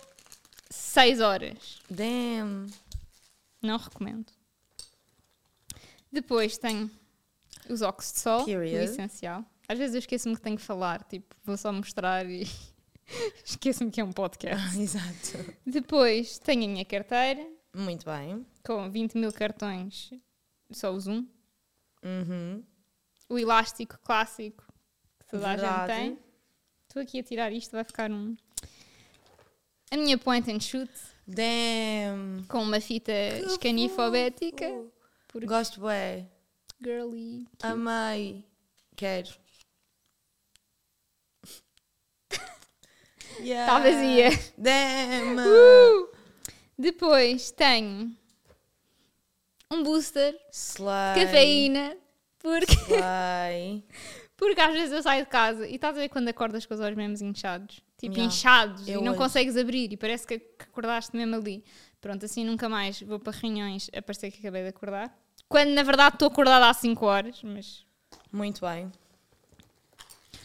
6 0.69 1.19
horas. 1.19 1.81
Damn. 1.89 2.67
Não 3.61 3.77
recomendo. 3.77 4.31
Depois 6.11 6.57
tenho 6.57 6.89
os 7.69 7.81
óculos 7.81 8.11
de 8.13 8.19
sol, 8.19 8.41
o 8.41 8.45
Period. 8.45 8.83
essencial. 8.83 9.43
Às 9.67 9.77
vezes 9.77 9.95
eu 9.95 9.99
esqueço-me 9.99 10.35
que 10.35 10.41
tenho 10.41 10.55
que 10.55 10.61
falar, 10.61 11.03
tipo, 11.03 11.35
vou 11.43 11.57
só 11.57 11.71
mostrar 11.73 12.25
e 12.29 12.43
esqueço-me 13.43 13.91
que 13.91 13.99
é 13.99 14.03
um 14.03 14.13
podcast. 14.13 14.77
Exato. 14.79 15.53
Depois 15.65 16.39
tenho 16.39 16.63
a 16.63 16.67
minha 16.67 16.85
carteira 16.85 17.45
Muito 17.75 18.05
bem. 18.05 18.45
com 18.65 18.89
20 18.89 19.17
mil 19.17 19.33
cartões, 19.33 20.11
só 20.71 20.91
uso 20.93 21.11
um. 21.11 21.27
Uhum. 22.03 22.63
o 23.27 23.37
elástico 23.39 23.97
clássico 24.03 24.63
que 25.19 25.25
toda 25.25 25.45
a 25.51 25.55
Verdade. 25.55 25.93
gente 25.93 26.15
tem. 26.15 26.19
Estou 26.87 27.01
aqui 27.01 27.19
a 27.19 27.23
tirar 27.23 27.51
isto, 27.51 27.71
vai 27.71 27.83
ficar 27.83 28.09
um. 28.09 28.37
A 29.91 29.97
minha 29.97 30.17
point 30.17 30.49
and 30.49 30.59
shoot 30.61 30.89
Damn. 31.27 32.45
com 32.47 32.61
uma 32.63 32.79
fita 32.79 33.11
Que 33.11 33.45
escanifobética. 33.47 34.67
fofo. 34.69 34.91
Porque 35.27 35.45
Gosto 35.47 35.81
bem. 35.81 36.29
girly. 36.81 37.45
Amei. 37.61 38.45
Quero. 38.95 39.29
Está 43.39 43.79
vazia. 43.79 44.29
Damn. 44.57 45.37
Uh! 45.39 46.09
Depois 46.77 47.51
tenho 47.51 48.15
um 49.69 49.83
booster 49.83 50.39
Slay. 50.51 51.13
de 51.15 51.25
cafeína. 51.25 51.97
Porque, 52.39 52.71
Slay. 52.73 53.83
porque 54.37 54.61
às 54.61 54.73
vezes 54.73 54.91
eu 54.93 55.03
saio 55.03 55.25
de 55.25 55.29
casa 55.29 55.67
e 55.67 55.75
estás 55.75 55.97
a 55.97 55.99
ver 56.01 56.09
quando 56.09 56.29
acordas 56.29 56.65
com 56.65 56.73
os 56.73 56.79
olhos 56.79 56.95
mesmo 56.97 57.27
inchados. 57.27 57.81
Tipo, 57.97 58.13
Yeah. 58.15 58.23
inchados 58.33 58.87
Eu 58.87 59.01
e 59.01 59.03
não 59.03 59.11
hoje. 59.13 59.17
consegues 59.21 59.57
abrir 59.57 59.91
e 59.91 59.97
parece 59.97 60.25
que, 60.27 60.35
acordaste 60.59 61.15
mesmo 61.15 61.35
ali. 61.35 61.63
Pronto, 61.99 62.23
assim 62.25 62.45
nunca 62.45 62.69
mais 62.69 63.01
vou 63.01 63.19
para 63.19 63.35
reuniões 63.35 63.89
a 63.95 64.01
parecer 64.01 64.29
que 64.31 64.39
acabei 64.39 64.61
de 64.63 64.69
acordar. 64.69 65.11
Quando 65.49 65.69
na 65.71 65.81
verdade 65.83 66.15
estou 66.15 66.27
acordada 66.27 66.69
há 66.69 66.73
5 66.73 67.05
horas, 67.05 67.41
mas. 67.43 67.85
Muito 68.31 68.61
bem. 68.61 68.91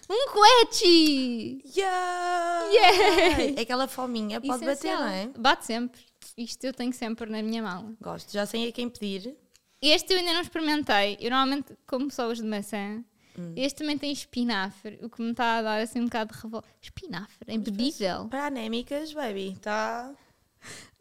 Um 0.08 0.28
coete! 0.32 1.62
Yeah! 1.76 2.66
Yay! 2.72 3.54
É 3.56 3.60
aquela 3.62 3.86
fominha, 3.88 4.40
pode 4.40 4.60
bater, 4.64 4.72
Essencial. 4.72 5.00
não 5.00 5.08
é? 5.08 5.26
Bate 5.38 5.64
sempre. 5.66 6.00
Isto 6.36 6.64
eu 6.64 6.72
tenho 6.72 6.92
sempre 6.92 7.30
na 7.30 7.42
minha 7.42 7.62
mala. 7.62 7.92
Gosto. 8.00 8.32
Já 8.32 8.44
sei 8.46 8.68
a 8.68 8.72
quem 8.72 8.88
pedir. 8.88 9.34
Este 9.80 10.12
eu 10.12 10.18
ainda 10.18 10.32
não 10.34 10.40
experimentei. 10.40 11.16
Eu 11.20 11.30
normalmente 11.30 11.76
como 11.86 12.10
só 12.10 12.28
os 12.28 12.38
de 12.38 12.44
maçã. 12.46 13.02
Hum. 13.38 13.52
Este 13.56 13.78
também 13.78 13.96
tem 13.96 14.12
espinafre, 14.12 14.98
o 15.02 15.08
que 15.08 15.22
me 15.22 15.30
está 15.30 15.58
a 15.58 15.62
dar 15.62 15.80
assim 15.80 16.00
um 16.00 16.04
bocado 16.04 16.34
de 16.34 16.40
revolta. 16.40 16.68
Espinafre? 16.80 17.36
É 17.46 17.58
bebível? 17.58 18.28
Para 18.28 18.46
anémicas, 18.46 19.12
baby. 19.12 19.56
Tá. 19.60 20.14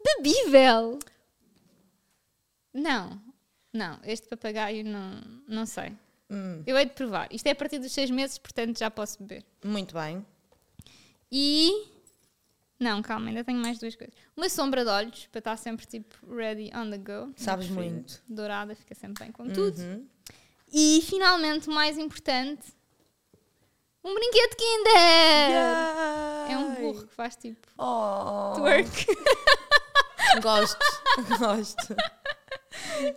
Bebível! 0.04 0.98
Não, 2.74 3.20
não, 3.72 3.98
este 4.04 4.26
papagaio 4.28 4.84
não, 4.84 5.20
não 5.46 5.66
sei. 5.66 5.92
Hum, 6.30 6.62
Eu 6.66 6.76
hei 6.78 6.86
de 6.86 6.92
provar. 6.92 7.28
Isto 7.30 7.46
é 7.46 7.50
a 7.50 7.54
partir 7.54 7.78
dos 7.78 7.92
seis 7.92 8.10
meses, 8.10 8.38
portanto 8.38 8.78
já 8.78 8.90
posso 8.90 9.22
beber. 9.22 9.44
muito 9.64 9.94
bem. 9.94 10.24
E. 11.30 11.88
Não, 12.80 13.00
calma, 13.00 13.28
ainda 13.28 13.44
tenho 13.44 13.60
mais 13.60 13.78
duas 13.78 13.94
coisas. 13.94 14.14
Uma 14.36 14.48
sombra 14.48 14.82
de 14.84 14.90
olhos, 14.90 15.26
para 15.26 15.38
estar 15.38 15.56
sempre 15.56 15.86
tipo 15.86 16.16
ready 16.34 16.70
on 16.74 16.90
the 16.90 16.98
go. 16.98 17.32
Sabes 17.36 17.68
muito. 17.68 18.20
Dourada, 18.28 18.74
fica 18.74 18.94
sempre 18.94 19.24
bem 19.24 19.32
com 19.32 19.48
tudo. 19.48 19.78
Uhum. 19.80 20.06
E 20.72 21.02
finalmente, 21.06 21.68
o 21.68 21.72
mais 21.72 21.98
importante: 21.98 22.66
um 24.02 24.14
brinquedo 24.14 24.56
Kinder! 24.56 25.52
É 26.50 26.56
um 26.56 26.72
Yay! 26.72 26.80
burro 26.82 27.06
que 27.06 27.14
faz 27.14 27.36
tipo 27.36 27.66
Oh, 27.78 28.54
twerk. 28.56 29.06
Gosto. 30.42 30.78
Gosto. 31.38 31.94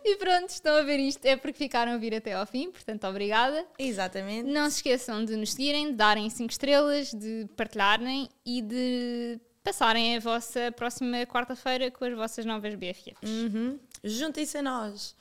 e 0.04 0.16
pronto, 0.18 0.50
estão 0.50 0.76
a 0.76 0.82
ver 0.82 1.00
isto. 1.00 1.26
É 1.26 1.36
porque 1.38 1.58
ficaram 1.58 1.94
a 1.94 1.98
vir 1.98 2.14
até 2.14 2.34
ao 2.34 2.46
fim, 2.46 2.72
portanto, 2.72 3.08
obrigada. 3.08 3.66
Exatamente. 3.80 4.50
Não 4.50 4.70
se 4.70 4.78
esqueçam 4.78 5.24
de 5.24 5.36
nos 5.38 5.54
seguirem, 5.54 5.88
de 5.92 5.94
darem 5.94 6.30
5 6.30 6.52
estrelas, 6.52 7.12
de 7.14 7.48
partilharem 7.56 8.30
e 8.46 8.62
de 8.62 9.40
passarem 9.64 10.16
a 10.18 10.20
vossa 10.20 10.72
próxima 10.74 11.26
quarta-feira 11.26 11.90
com 11.90 12.06
as 12.06 12.14
vossas 12.14 12.46
novas 12.46 12.76
BFFs. 12.76 13.16
Uhum. 13.24 13.80
juntem-se 14.04 14.58
a 14.58 14.62
nós. 14.62 15.16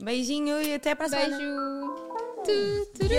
Beijinho 0.00 0.62
e 0.62 0.74
até 0.74 0.92
a 0.92 1.08
semana. 1.08 1.36
Beijo. 1.36 1.50
Tu, 2.44 2.86
tu, 2.94 3.08
tu. 3.08 3.14